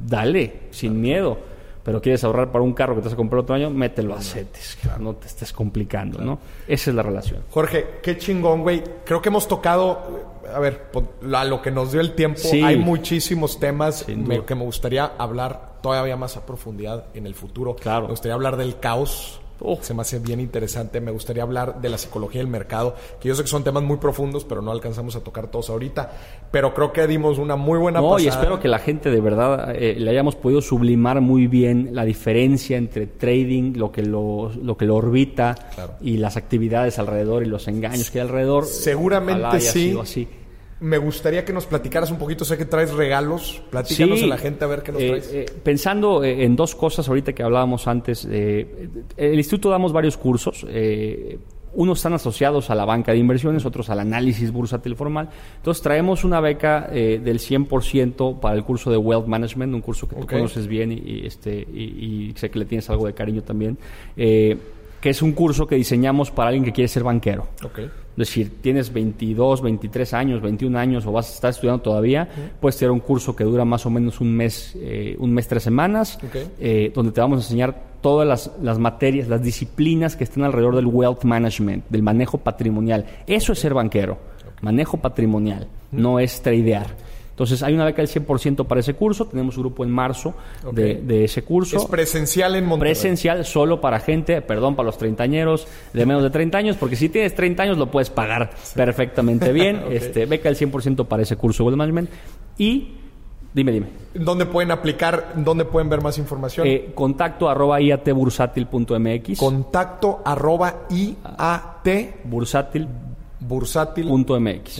Dale, 0.07 0.61
sin 0.71 1.01
miedo 1.01 1.52
pero 1.83 2.01
quieres 2.01 2.23
ahorrar 2.25 2.53
para 2.53 2.63
un 2.63 2.73
carro 2.73 2.95
que 2.95 3.01
te 3.01 3.07
vas 3.07 3.15
a 3.15 3.17
comprar 3.17 3.41
otro 3.41 3.55
año, 3.55 3.71
mételo 3.71 4.15
a 4.15 4.21
CETES, 4.21 4.79
no 5.01 5.15
te 5.15 5.27
estés 5.27 5.53
complicando, 5.53 6.21
¿no? 6.21 6.39
Esa 6.67 6.91
es 6.91 6.97
la 6.97 7.03
relación. 7.03 7.43
Jorge, 7.51 7.99
qué 8.03 8.17
chingón, 8.17 8.63
güey. 8.63 8.83
Creo 9.05 9.21
que 9.21 9.29
hemos 9.29 9.49
tocado, 9.49 10.41
a 10.55 10.59
ver, 10.59 10.91
a 11.35 11.45
lo 11.45 11.61
que 11.61 11.71
nos 11.71 11.93
dio 11.93 12.01
el 12.01 12.15
tiempo, 12.15 12.41
hay 12.65 12.77
muchísimos 12.77 13.59
temas 13.59 14.05
que 14.05 14.55
me 14.55 14.65
gustaría 14.65 15.05
hablar 15.19 15.73
todavía 15.83 16.17
más 16.17 16.37
a 16.37 16.47
profundidad 16.47 17.07
en 17.15 17.27
el 17.27 17.35
futuro. 17.35 17.75
Claro. 17.77 18.03
Me 18.03 18.11
gustaría 18.11 18.35
hablar 18.35 18.57
del 18.57 18.79
caos 18.79 19.41
se 19.81 19.95
me 19.95 20.03
hace 20.03 20.19
bien 20.19 20.41
interesante. 20.41 21.01
Me 21.01 21.11
gustaría 21.11 21.43
hablar 21.43 21.81
de 21.81 21.89
la 21.89 21.99
psicología 21.99 22.41
del 22.41 22.49
mercado, 22.49 22.95
que 23.21 23.29
yo 23.29 23.35
sé 23.35 23.43
que 23.43 23.49
son 23.49 23.65
temas 23.65 23.83
muy 23.83 23.99
profundos, 23.99 24.45
pero 24.45 24.63
no 24.63 24.71
alcanzamos 24.71 25.17
a 25.17 25.21
tocar 25.21 25.49
todos 25.49 25.71
ahorita. 25.71 26.11
Pero 26.51 26.75
creo 26.75 26.93
que 26.93 27.07
dimos 27.07 27.39
una 27.39 27.57
muy 27.57 27.79
buena 27.79 28.01
no, 28.01 28.19
y 28.19 28.27
espero 28.27 28.61
que 28.61 28.69
la 28.69 28.79
gente 28.79 29.11
de 29.11 29.21
verdad 29.21 29.75
eh, 29.75 29.95
le 29.99 30.11
hayamos 30.11 30.37
podido 30.37 30.61
sublimar 30.61 31.21
muy 31.21 31.47
bien 31.47 31.91
la 31.93 32.05
diferencia 32.05 32.77
entre 32.77 33.07
trading, 33.07 33.75
lo 33.77 33.93
que 33.93 34.03
lo, 34.03 34.51
lo 34.63 34.77
que 34.77 34.85
lo 34.85 34.97
orbita 34.97 35.55
y 36.01 36.17
las 36.17 36.37
actividades 36.37 36.99
alrededor 36.99 37.43
y 37.43 37.47
los 37.47 37.69
engaños 37.69 38.11
que 38.11 38.21
hay 38.21 38.27
alrededor. 38.27 38.67
Seguramente 38.67 39.61
sí. 39.61 39.97
Así 40.01 40.29
me 40.83 40.99
gustaría 40.99 41.45
que 41.45 41.53
nos 41.53 41.67
platicaras 41.67 42.11
un 42.11 42.19
poquito. 42.19 42.45
Sé 42.45 42.59
que 42.59 42.65
traes 42.65 42.93
regalos. 42.93 43.63
Platícanos 43.71 44.23
a 44.23 44.27
la 44.27 44.37
gente 44.37 44.65
a 44.65 44.69
ver 44.69 44.83
qué 44.83 44.93
nos 44.93 45.01
eh, 45.01 45.09
traes. 45.09 45.31
Eh, 45.33 45.47
pensando 45.63 46.25
eh, 46.25 46.45
en 46.45 46.57
dos 46.57 46.75
cosas 46.75 47.09
ahorita 47.09 47.33
que 47.33 47.43
hablábamos 47.43 47.87
antes. 47.87 48.25
el 48.25 49.35
instituto 49.35 49.71
damos 49.71 49.93
varios 49.93 50.17
cursos. 50.17 50.67
unos 51.75 51.99
están 51.99 52.15
asociados 52.15 52.69
a 52.69 52.75
la 52.75 52.85
banca 52.85 53.13
de 53.13 53.19
inversiones, 53.19 53.65
otros 53.65 53.91
al 53.91 54.01
análisis 54.01 54.51
bursátil 54.51 54.97
formal. 54.97 55.29
Entonces 55.57 55.83
traemos 55.83 56.25
una 56.25 56.41
beca 56.41 56.89
del 56.91 57.39
100% 57.39 58.41
para 58.41 58.57
el 58.57 58.65
curso 58.65 58.91
de 58.91 58.97
Wealth 58.97 59.27
Management, 59.27 59.73
un 59.75 59.81
curso 59.81 60.09
que 60.09 60.17
tú 60.17 60.27
conoces 60.27 60.67
bien 60.67 60.91
y, 60.93 61.25
este, 61.25 61.61
y, 61.61 62.33
sé 62.37 62.51
que 62.51 62.59
le 62.59 62.65
tienes 62.65 62.91
algo 62.91 63.07
de 63.07 63.15
cariño 63.15 63.43
también 63.43 63.79
que 65.03 65.11
es 65.11 65.21
un 65.21 65.33
curso 65.33 65.67
que 65.67 65.75
diseñamos 65.75 66.31
para 66.31 66.51
alguien 66.51 66.65
que 66.65 66.73
quiere 66.73 66.87
ser 66.87 67.03
banquero. 67.03 67.49
Es 68.13 68.29
decir, 68.29 68.61
tienes 68.61 68.93
22, 68.93 69.63
23 69.63 70.15
años, 70.15 70.43
21 70.43 70.79
años 70.79 71.07
o 71.07 71.13
vas 71.13 71.31
a 71.31 71.35
estar 71.35 71.51
estudiando 71.51 71.83
todavía, 71.83 72.29
puedes 72.61 72.77
tener 72.77 72.91
un 72.91 73.01
curso 73.01 73.35
que 73.35 73.45
dura 73.45 73.65
más 73.65 73.87
o 73.87 73.91
menos 73.91 74.21
un 74.21 74.37
mes, 74.37 74.77
eh, 74.77 75.17
un 75.19 75.33
mes, 75.33 75.49
tres 75.49 75.63
semanas, 75.63 76.19
eh, 76.61 76.93
donde 76.95 77.13
te 77.13 77.21
vamos 77.23 77.39
a 77.39 77.43
enseñar 77.43 77.75
todas 78.03 78.29
las, 78.29 78.51
las, 78.61 78.79
materias, 78.79 79.29
las 79.29 79.43
disciplinas 79.43 80.15
que 80.15 80.25
están 80.25 80.45
alrededor 80.45 80.77
del 80.77 80.87
wealth 80.87 81.25
management, 81.25 81.85
del 81.89 82.03
manejo 82.03 82.37
patrimonial. 82.37 83.07
Eso 83.27 83.55
es 83.55 83.61
ser 83.61 83.73
banquero, 83.73 84.19
manejo 84.61 84.99
patrimonial, 84.99 85.69
no 85.91 86.19
es 86.19 86.43
tradear. 86.43 86.89
Entonces, 87.43 87.65
hay 87.65 87.75
una 87.75 87.85
beca 87.85 88.03
del 88.03 88.09
100% 88.09 88.67
para 88.69 88.81
ese 88.81 88.95
curso. 88.95 89.27
Tenemos 89.27 89.57
un 89.57 89.65
grupo 89.65 89.83
en 89.83 89.91
marzo 89.91 90.33
de, 90.71 91.25
ese 91.25 91.43
curso. 91.43 91.77
Es 91.77 91.87
presencial 91.87 92.55
en 92.55 92.65
Monterrey. 92.67 92.93
Presencial 92.93 93.45
solo 93.45 93.81
para 93.81 93.99
gente, 93.99 94.41
perdón, 94.43 94.77
para 94.77 94.87
los 94.87 94.97
treintañeros 94.97 95.67
de 95.93 96.07
menos 96.07 96.23
de 96.23 96.31
30 96.31 96.57
años, 96.57 96.77
porque 96.77 96.95
si 96.95 97.09
tienes 97.09 97.35
30 97.35 97.65
años 97.65 97.79
lo 97.79 97.91
puedes 97.91 98.11
pagar 98.11 98.53
perfectamente 98.77 99.53
bien. 99.53 99.83
este, 99.91 100.27
beca 100.27 100.49
del 100.49 100.57
100% 100.57 101.07
para 101.07 101.25
ese 101.25 101.35
curso 101.35 101.69
de 101.69 101.75
Management. 101.75 102.11
Y 102.59 102.99
Dime, 103.55 103.73
dime. 103.73 103.89
¿Dónde 104.15 104.47
pueden 104.47 104.71
aplicar? 104.71 105.33
¿Dónde 105.35 105.65
pueden 105.67 105.91
ver 105.91 106.01
más 106.01 106.17
información? 106.17 106.67
Eh, 106.67 106.93
contacto 106.95 107.51
arroba 107.51 107.81
iatbursátil.mx. 107.83 109.39
Contacto 109.39 110.23
arroba 110.25 110.87
iat 110.89 111.89
bursátil. 112.25 112.89
Bursátil.mx. 113.41 114.79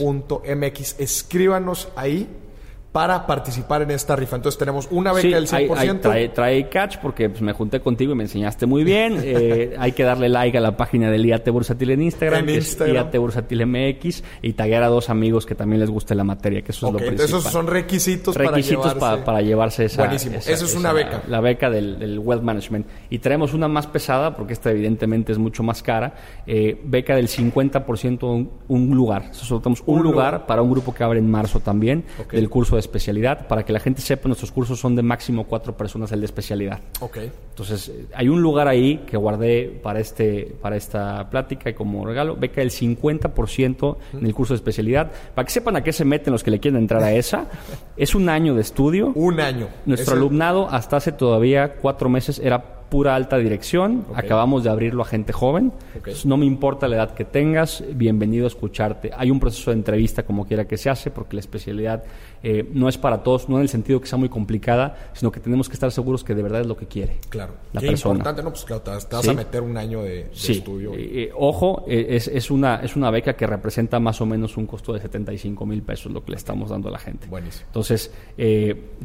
Escríbanos 0.99 1.89
ahí 1.95 2.27
para 2.93 3.25
participar 3.25 3.81
en 3.81 3.91
esta 3.91 4.15
rifa. 4.15 4.35
Entonces 4.35 4.57
tenemos 4.57 4.87
una 4.91 5.11
beca 5.11 5.35
del 5.35 5.47
100%. 5.47 5.99
trae, 5.99 6.29
trae, 6.29 6.69
catch 6.69 6.97
porque 6.99 7.27
pues, 7.27 7.41
me 7.41 7.51
junté 7.51 7.81
contigo 7.81 8.13
y 8.13 8.15
me 8.15 8.23
enseñaste 8.23 8.65
muy 8.65 8.85
bien. 8.85 9.21
Eh, 9.33 9.75
hay 9.79 9.93
que 9.93 10.03
darle 10.03 10.29
like 10.29 10.55
a 10.55 10.61
la 10.61 10.77
página 10.77 11.09
del 11.09 11.25
IAT 11.25 11.49
Bursátil 11.49 11.89
en 11.89 12.03
Instagram, 12.03 12.47
en 12.47 12.55
Instagram. 12.55 13.07
IAT 13.07 13.17
Bursátil 13.17 13.65
MX 13.65 14.23
y 14.43 14.53
taguear 14.53 14.83
a 14.83 14.89
dos 14.89 15.09
amigos 15.09 15.47
que 15.47 15.55
también 15.55 15.79
les 15.79 15.89
guste 15.89 16.13
la 16.13 16.23
materia, 16.23 16.61
que 16.61 16.71
eso 16.71 16.87
es 16.87 16.93
lo 16.93 16.99
principal. 16.99 17.25
Esos 17.25 17.43
son 17.45 17.65
requisitos, 17.65 18.35
requisitos 18.35 18.93
para 18.93 19.15
llevarse. 19.15 19.25
Para, 19.25 19.41
llevarse 19.41 19.85
esa. 19.85 20.03
Buenísimo. 20.03 20.37
Esa, 20.37 20.51
eso 20.51 20.65
es 20.65 20.75
una 20.75 20.93
beca. 20.93 21.23
La 21.27 21.41
beca 21.41 21.71
del, 21.71 22.19
Wealth 22.19 22.43
Management. 22.43 22.85
Y 23.09 23.19
traemos 23.19 23.53
una 23.53 23.67
más 23.67 23.87
pesada 23.87 24.35
porque 24.35 24.53
esta 24.53 24.69
evidentemente 24.69 25.31
es 25.31 25.39
mucho 25.39 25.63
más 25.63 25.81
cara. 25.81 26.13
Eh, 26.45 26.79
beca 26.83 27.15
del 27.15 27.27
50% 27.27 28.23
un, 28.23 28.51
un 28.67 28.95
lugar. 28.95 29.29
Nosotros 29.29 29.81
un, 29.85 29.95
un 29.95 30.03
lugar, 30.03 30.45
para 30.45 30.61
un 30.61 30.69
grupo 30.69 30.93
que 30.93 31.03
abre 31.03 31.17
en 31.17 31.31
marzo 31.31 31.59
también 31.59 32.03
del 32.31 32.49
curso 32.49 32.75
de 32.75 32.82
especialidad. 32.83 33.47
Para 33.47 33.63
que 33.63 33.73
la 33.73 33.79
gente 33.79 34.01
sepa, 34.01 34.27
nuestros 34.27 34.51
cursos 34.51 34.79
son 34.79 34.95
de 34.95 35.01
máximo 35.01 35.45
cuatro 35.45 35.75
personas 35.75 36.11
el 36.11 36.19
de 36.19 36.25
especialidad. 36.25 36.79
Ok. 36.99 37.17
Entonces, 37.49 37.91
hay 38.13 38.29
un 38.29 38.41
lugar 38.41 38.67
ahí 38.67 39.03
que 39.07 39.17
guardé 39.17 39.79
para, 39.81 39.99
este, 39.99 40.55
para 40.61 40.75
esta 40.75 41.29
plática 41.29 41.69
y 41.69 41.73
como 41.73 42.05
regalo, 42.05 42.35
beca 42.35 42.61
del 42.61 42.71
50% 42.71 43.97
en 44.13 44.25
el 44.25 44.33
curso 44.33 44.53
de 44.53 44.57
especialidad. 44.57 45.11
Para 45.35 45.45
que 45.45 45.51
sepan 45.51 45.75
a 45.75 45.83
qué 45.83 45.93
se 45.93 46.05
meten 46.05 46.33
los 46.33 46.43
que 46.43 46.51
le 46.51 46.59
quieren 46.59 46.79
entrar 46.79 47.03
a 47.03 47.13
esa, 47.13 47.47
es 47.97 48.15
un 48.15 48.29
año 48.29 48.55
de 48.55 48.61
estudio. 48.61 49.11
Un 49.15 49.39
año. 49.39 49.67
Nuestro 49.85 50.15
alumnado 50.15 50.69
hasta 50.69 50.97
hace 50.97 51.11
todavía 51.11 51.75
cuatro 51.75 52.09
meses 52.09 52.39
era 52.39 52.83
pura 52.93 53.15
alta 53.15 53.39
dirección. 53.39 54.05
Acabamos 54.13 54.63
de 54.63 54.69
abrirlo 54.69 55.01
a 55.01 55.05
gente 55.05 55.33
joven. 55.33 55.73
no 56.25 56.37
me 56.37 56.45
importa 56.45 56.87
la 56.87 56.97
edad 56.97 57.15
que 57.15 57.25
tengas, 57.25 57.83
bienvenido 57.95 58.45
a 58.45 58.49
escucharte. 58.49 59.09
Hay 59.17 59.31
un 59.31 59.39
proceso 59.39 59.71
de 59.71 59.77
entrevista 59.77 60.21
como 60.21 60.45
quiera 60.45 60.65
que 60.65 60.77
se 60.77 60.91
hace, 60.91 61.09
porque 61.09 61.35
la 61.35 61.39
especialidad 61.39 62.03
eh, 62.43 62.69
no 62.73 62.89
es 62.89 62.97
para 62.97 63.23
todos, 63.23 63.47
no 63.47 63.55
en 63.55 63.63
el 63.63 63.69
sentido 63.69 64.01
que 64.01 64.07
sea 64.07 64.17
muy 64.17 64.29
complicada, 64.29 65.11
sino 65.13 65.31
que 65.31 65.39
tenemos 65.39 65.69
que 65.69 65.73
estar 65.73 65.91
seguros 65.91 66.23
que 66.23 66.35
de 66.35 66.43
verdad 66.43 66.61
es 66.61 66.67
lo 66.67 66.75
que 66.75 66.87
quiere. 66.87 67.19
Claro. 67.29 67.53
La 67.71 67.79
Qué 67.79 67.87
persona. 67.87 68.15
importante, 68.15 68.43
¿no? 68.43 68.49
Pues 68.49 68.65
claro, 68.65 68.81
te 68.81 68.91
vas, 68.91 69.27
a 69.27 69.33
meter 69.33 69.61
un 69.61 69.77
año 69.77 70.03
de, 70.03 70.29
estudio. 70.33 70.91
Eh, 70.93 71.31
ojo, 71.35 71.85
eh, 71.87 72.07
es, 72.09 72.27
es, 72.27 72.51
una, 72.51 72.81
es 72.83 72.97
una 72.97 73.09
beca 73.11 73.35
que 73.35 73.47
representa 73.47 73.99
más 73.99 74.19
o 74.19 74.25
menos 74.25 74.57
un 74.57 74.67
costo 74.67 74.91
de 74.93 74.99
75 74.99 75.65
mil 75.65 75.81
pesos 75.81 76.11
lo 76.11 76.23
que 76.23 76.31
le 76.31 76.37
estamos 76.37 76.69
dando 76.69 76.89
a 76.89 76.91
la 76.91 76.99
gente. 76.99 77.27
Buenísimo. 77.27 77.65
Entonces, 77.67 78.11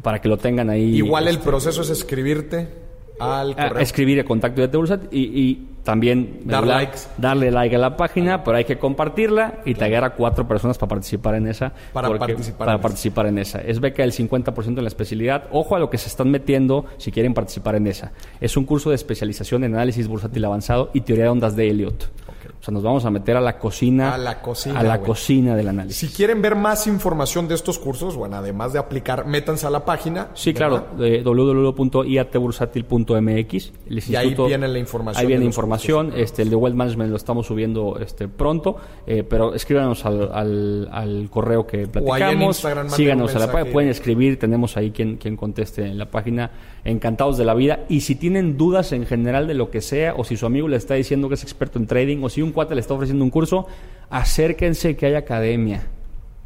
para 0.03 0.19
que 0.19 0.27
lo 0.27 0.37
tengan 0.37 0.69
ahí. 0.69 0.97
Igual 0.97 1.29
el 1.29 1.35
este, 1.35 1.47
proceso 1.47 1.81
es 1.81 1.89
escribirte 1.89 2.88
al 3.19 3.55
escribir 3.79 4.19
el 4.19 4.25
contacto 4.25 4.61
de 4.61 4.67
Tebursat 4.67 5.13
y, 5.13 5.19
y 5.19 5.69
también 5.83 6.41
Dar 6.45 6.67
likes. 6.67 6.99
darle 7.17 7.51
like 7.51 7.75
a 7.75 7.79
la 7.79 7.97
página, 7.97 8.43
pero 8.43 8.57
hay 8.57 8.65
que 8.65 8.77
compartirla 8.77 9.61
y 9.65 9.73
claro. 9.73 10.05
a 10.05 10.09
cuatro 10.11 10.47
personas 10.47 10.77
para 10.77 10.89
participar 10.89 11.35
en 11.35 11.47
esa. 11.47 11.73
Para 11.93 12.09
participar, 12.17 12.57
para 12.57 12.73
en, 12.73 12.81
participar 12.81 13.25
en 13.27 13.37
esa. 13.39 13.59
Es 13.61 13.79
beca 13.79 14.03
del 14.03 14.11
50% 14.11 14.67
en 14.67 14.75
la 14.75 14.87
especialidad. 14.87 15.45
Ojo 15.51 15.75
a 15.75 15.79
lo 15.79 15.89
que 15.89 15.97
se 15.97 16.07
están 16.07 16.29
metiendo 16.29 16.85
si 16.97 17.11
quieren 17.11 17.33
participar 17.33 17.75
en 17.75 17.87
esa. 17.87 18.11
Es 18.39 18.55
un 18.57 18.65
curso 18.65 18.89
de 18.89 18.95
especialización 18.95 19.63
en 19.63 19.73
análisis 19.73 20.07
bursátil 20.07 20.45
avanzado 20.45 20.91
y 20.93 21.01
teoría 21.01 21.25
de 21.25 21.29
ondas 21.31 21.55
de 21.55 21.69
Elliot. 21.69 22.11
O 22.59 22.63
sea, 22.63 22.73
nos 22.73 22.83
vamos 22.83 23.05
a 23.05 23.09
meter 23.09 23.37
a 23.37 23.41
la 23.41 23.57
cocina. 23.57 24.13
A 24.13 24.17
la 24.17 24.41
cocina. 24.41 24.81
A 24.81 24.83
la 24.83 24.99
cocina 24.99 25.55
del 25.55 25.69
análisis. 25.69 26.09
Si 26.09 26.15
quieren 26.15 26.41
ver 26.41 26.57
más 26.57 26.87
información 26.87 27.47
de 27.47 27.55
estos 27.55 27.79
cursos, 27.79 28.17
bueno, 28.17 28.35
además 28.35 28.73
de 28.73 28.79
aplicar, 28.79 29.25
métanse 29.25 29.65
a 29.65 29.69
la 29.69 29.85
página. 29.85 30.27
Sí, 30.33 30.53
claro, 30.53 30.87
de 30.97 31.23
www.iatbursátil.mx. 31.23 33.71
Y 34.09 34.15
ahí 34.15 34.35
viene 34.35 34.67
la 34.67 34.77
información. 34.77 35.21
Ahí 35.21 35.27
viene 35.27 35.45
información. 35.45 36.11
Este, 36.15 36.41
el 36.41 36.49
de 36.49 36.57
Wealth 36.57 36.75
Management 36.75 37.11
lo 37.11 37.15
estamos 37.15 37.47
subiendo 37.47 37.97
este, 37.97 38.27
pronto, 38.27 38.75
eh, 39.07 39.23
pero 39.23 39.53
escríbanos 39.53 40.05
al, 40.05 40.29
al, 40.33 40.89
al, 40.91 41.29
correo 41.29 41.65
que 41.65 41.87
platicamos. 41.87 42.61
síganos 42.87 43.33
a 43.35 43.39
la 43.39 43.53
página, 43.53 43.71
pueden 43.71 43.89
escribir, 43.89 44.37
tenemos 44.37 44.75
ahí 44.75 44.91
quien, 44.91 45.15
quien 45.15 45.37
conteste 45.37 45.85
en 45.85 45.97
la 45.97 46.11
página. 46.11 46.51
Encantados 46.83 47.37
de 47.37 47.45
la 47.45 47.53
vida. 47.53 47.85
Y 47.87 48.01
si 48.01 48.15
tienen 48.15 48.57
dudas 48.57 48.91
en 48.91 49.05
general 49.05 49.47
de 49.47 49.53
lo 49.53 49.71
que 49.71 49.79
sea, 49.81 50.15
o 50.15 50.25
si 50.25 50.35
su 50.35 50.45
amigo 50.45 50.67
le 50.67 50.75
está 50.77 50.95
diciendo 50.95 51.29
que 51.29 51.35
es 51.35 51.43
experto 51.43 51.79
en 51.79 51.87
trading, 51.87 52.21
o 52.23 52.29
si 52.29 52.41
un 52.41 52.48
cuate 52.51 52.75
le 52.75 52.81
está 52.81 52.93
ofreciendo 52.93 53.23
un 53.23 53.31
curso, 53.31 53.67
acérquense 54.09 54.95
que 54.95 55.05
hay 55.05 55.15
academia. 55.15 55.87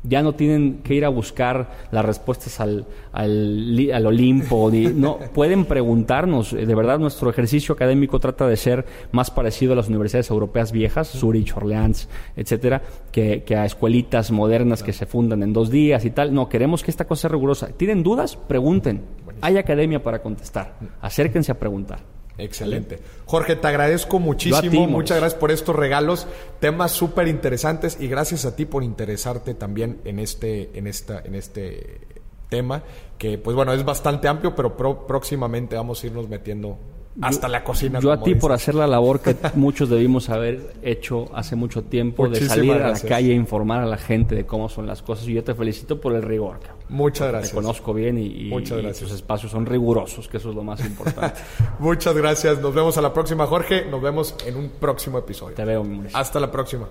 Ya 0.05 0.21
no 0.21 0.33
tienen 0.33 0.79
que 0.83 0.95
ir 0.95 1.05
a 1.05 1.09
buscar 1.09 1.87
las 1.91 2.03
respuestas 2.03 2.59
al, 2.59 2.85
al, 3.13 3.89
al 3.93 4.05
Olimpo. 4.05 4.69
no, 4.93 5.17
pueden 5.33 5.63
preguntarnos. 5.63 6.51
De 6.51 6.75
verdad, 6.75 6.99
nuestro 6.99 7.29
ejercicio 7.29 7.73
académico 7.73 8.19
trata 8.19 8.45
de 8.45 8.57
ser 8.57 8.85
más 9.13 9.31
parecido 9.31 9.71
a 9.71 9.75
las 9.77 9.87
universidades 9.87 10.29
europeas 10.29 10.73
viejas, 10.73 11.07
Zurich, 11.07 11.55
Orleans, 11.55 12.09
etcétera, 12.35 12.81
que, 13.13 13.43
que 13.43 13.55
a 13.55 13.65
escuelitas 13.65 14.29
modernas 14.31 14.83
que 14.83 14.91
se 14.91 15.05
fundan 15.05 15.41
en 15.41 15.53
dos 15.53 15.69
días 15.69 16.03
y 16.03 16.09
tal. 16.09 16.33
No, 16.33 16.49
queremos 16.49 16.83
que 16.83 16.91
esta 16.91 17.05
cosa 17.05 17.21
sea 17.21 17.29
rigurosa. 17.29 17.67
¿Tienen 17.69 18.03
dudas? 18.03 18.35
Pregunten. 18.35 19.03
Hay 19.39 19.57
academia 19.57 20.03
para 20.03 20.21
contestar. 20.21 20.75
Acérquense 20.99 21.53
a 21.53 21.59
preguntar. 21.59 22.12
Excelente. 22.37 22.99
Jorge, 23.25 23.55
te 23.55 23.67
agradezco 23.67 24.19
muchísimo. 24.19 24.87
Muchas 24.87 25.19
gracias 25.19 25.39
por 25.39 25.51
estos 25.51 25.75
regalos, 25.75 26.27
temas 26.59 26.91
súper 26.91 27.27
interesantes 27.27 27.97
y 27.99 28.07
gracias 28.07 28.45
a 28.45 28.55
ti 28.55 28.65
por 28.65 28.83
interesarte 28.83 29.53
también 29.53 29.99
en 30.05 30.19
este, 30.19 30.71
en 30.77 30.87
esta, 30.87 31.19
en 31.19 31.35
este 31.35 32.01
tema, 32.49 32.83
que 33.17 33.37
pues 33.37 33.55
bueno, 33.55 33.73
es 33.73 33.85
bastante 33.85 34.27
amplio, 34.27 34.55
pero 34.55 34.75
próximamente 35.07 35.75
vamos 35.75 36.03
a 36.03 36.07
irnos 36.07 36.27
metiendo 36.27 36.77
hasta 37.21 37.47
la 37.47 37.63
cocina. 37.63 37.99
Yo 37.99 38.11
a 38.11 38.21
ti 38.21 38.35
por 38.35 38.51
hacer 38.51 38.75
la 38.75 38.87
labor 38.87 39.21
que 39.21 39.35
muchos 39.55 39.89
debimos 39.89 40.29
haber 40.29 40.73
hecho 40.81 41.29
hace 41.33 41.55
mucho 41.55 41.83
tiempo, 41.83 42.27
de 42.27 42.47
salir 42.47 42.73
a 42.73 42.89
la 42.89 42.99
calle 42.99 43.31
e 43.31 43.35
informar 43.35 43.81
a 43.81 43.85
la 43.85 43.97
gente 43.97 44.35
de 44.35 44.45
cómo 44.45 44.69
son 44.69 44.87
las 44.87 45.01
cosas. 45.01 45.27
Y 45.27 45.33
yo 45.33 45.43
te 45.43 45.53
felicito 45.53 45.99
por 45.99 46.13
el 46.15 46.21
rigor. 46.21 46.59
Muchas 46.89 47.29
gracias. 47.29 47.51
Te 47.51 47.55
conozco 47.55 47.93
bien 47.93 48.17
y, 48.17 48.45
Muchas 48.45 48.77
gracias. 48.77 48.99
tus 48.99 49.15
espacios 49.15 49.51
son 49.51 49.65
rigurosos, 49.65 50.27
que 50.27 50.37
eso 50.37 50.49
es 50.49 50.55
lo 50.55 50.63
más 50.63 50.83
importante. 50.83 51.39
Muchas 51.79 52.15
gracias. 52.15 52.59
Nos 52.59 52.73
vemos 52.73 52.97
a 52.97 53.01
la 53.01 53.13
próxima, 53.13 53.45
Jorge. 53.47 53.85
Nos 53.85 54.01
vemos 54.01 54.35
en 54.45 54.57
un 54.57 54.69
próximo 54.69 55.17
episodio. 55.17 55.55
Te 55.55 55.65
veo, 55.65 55.85
Hasta 56.13 56.39
la 56.39 56.51
próxima. 56.51 56.87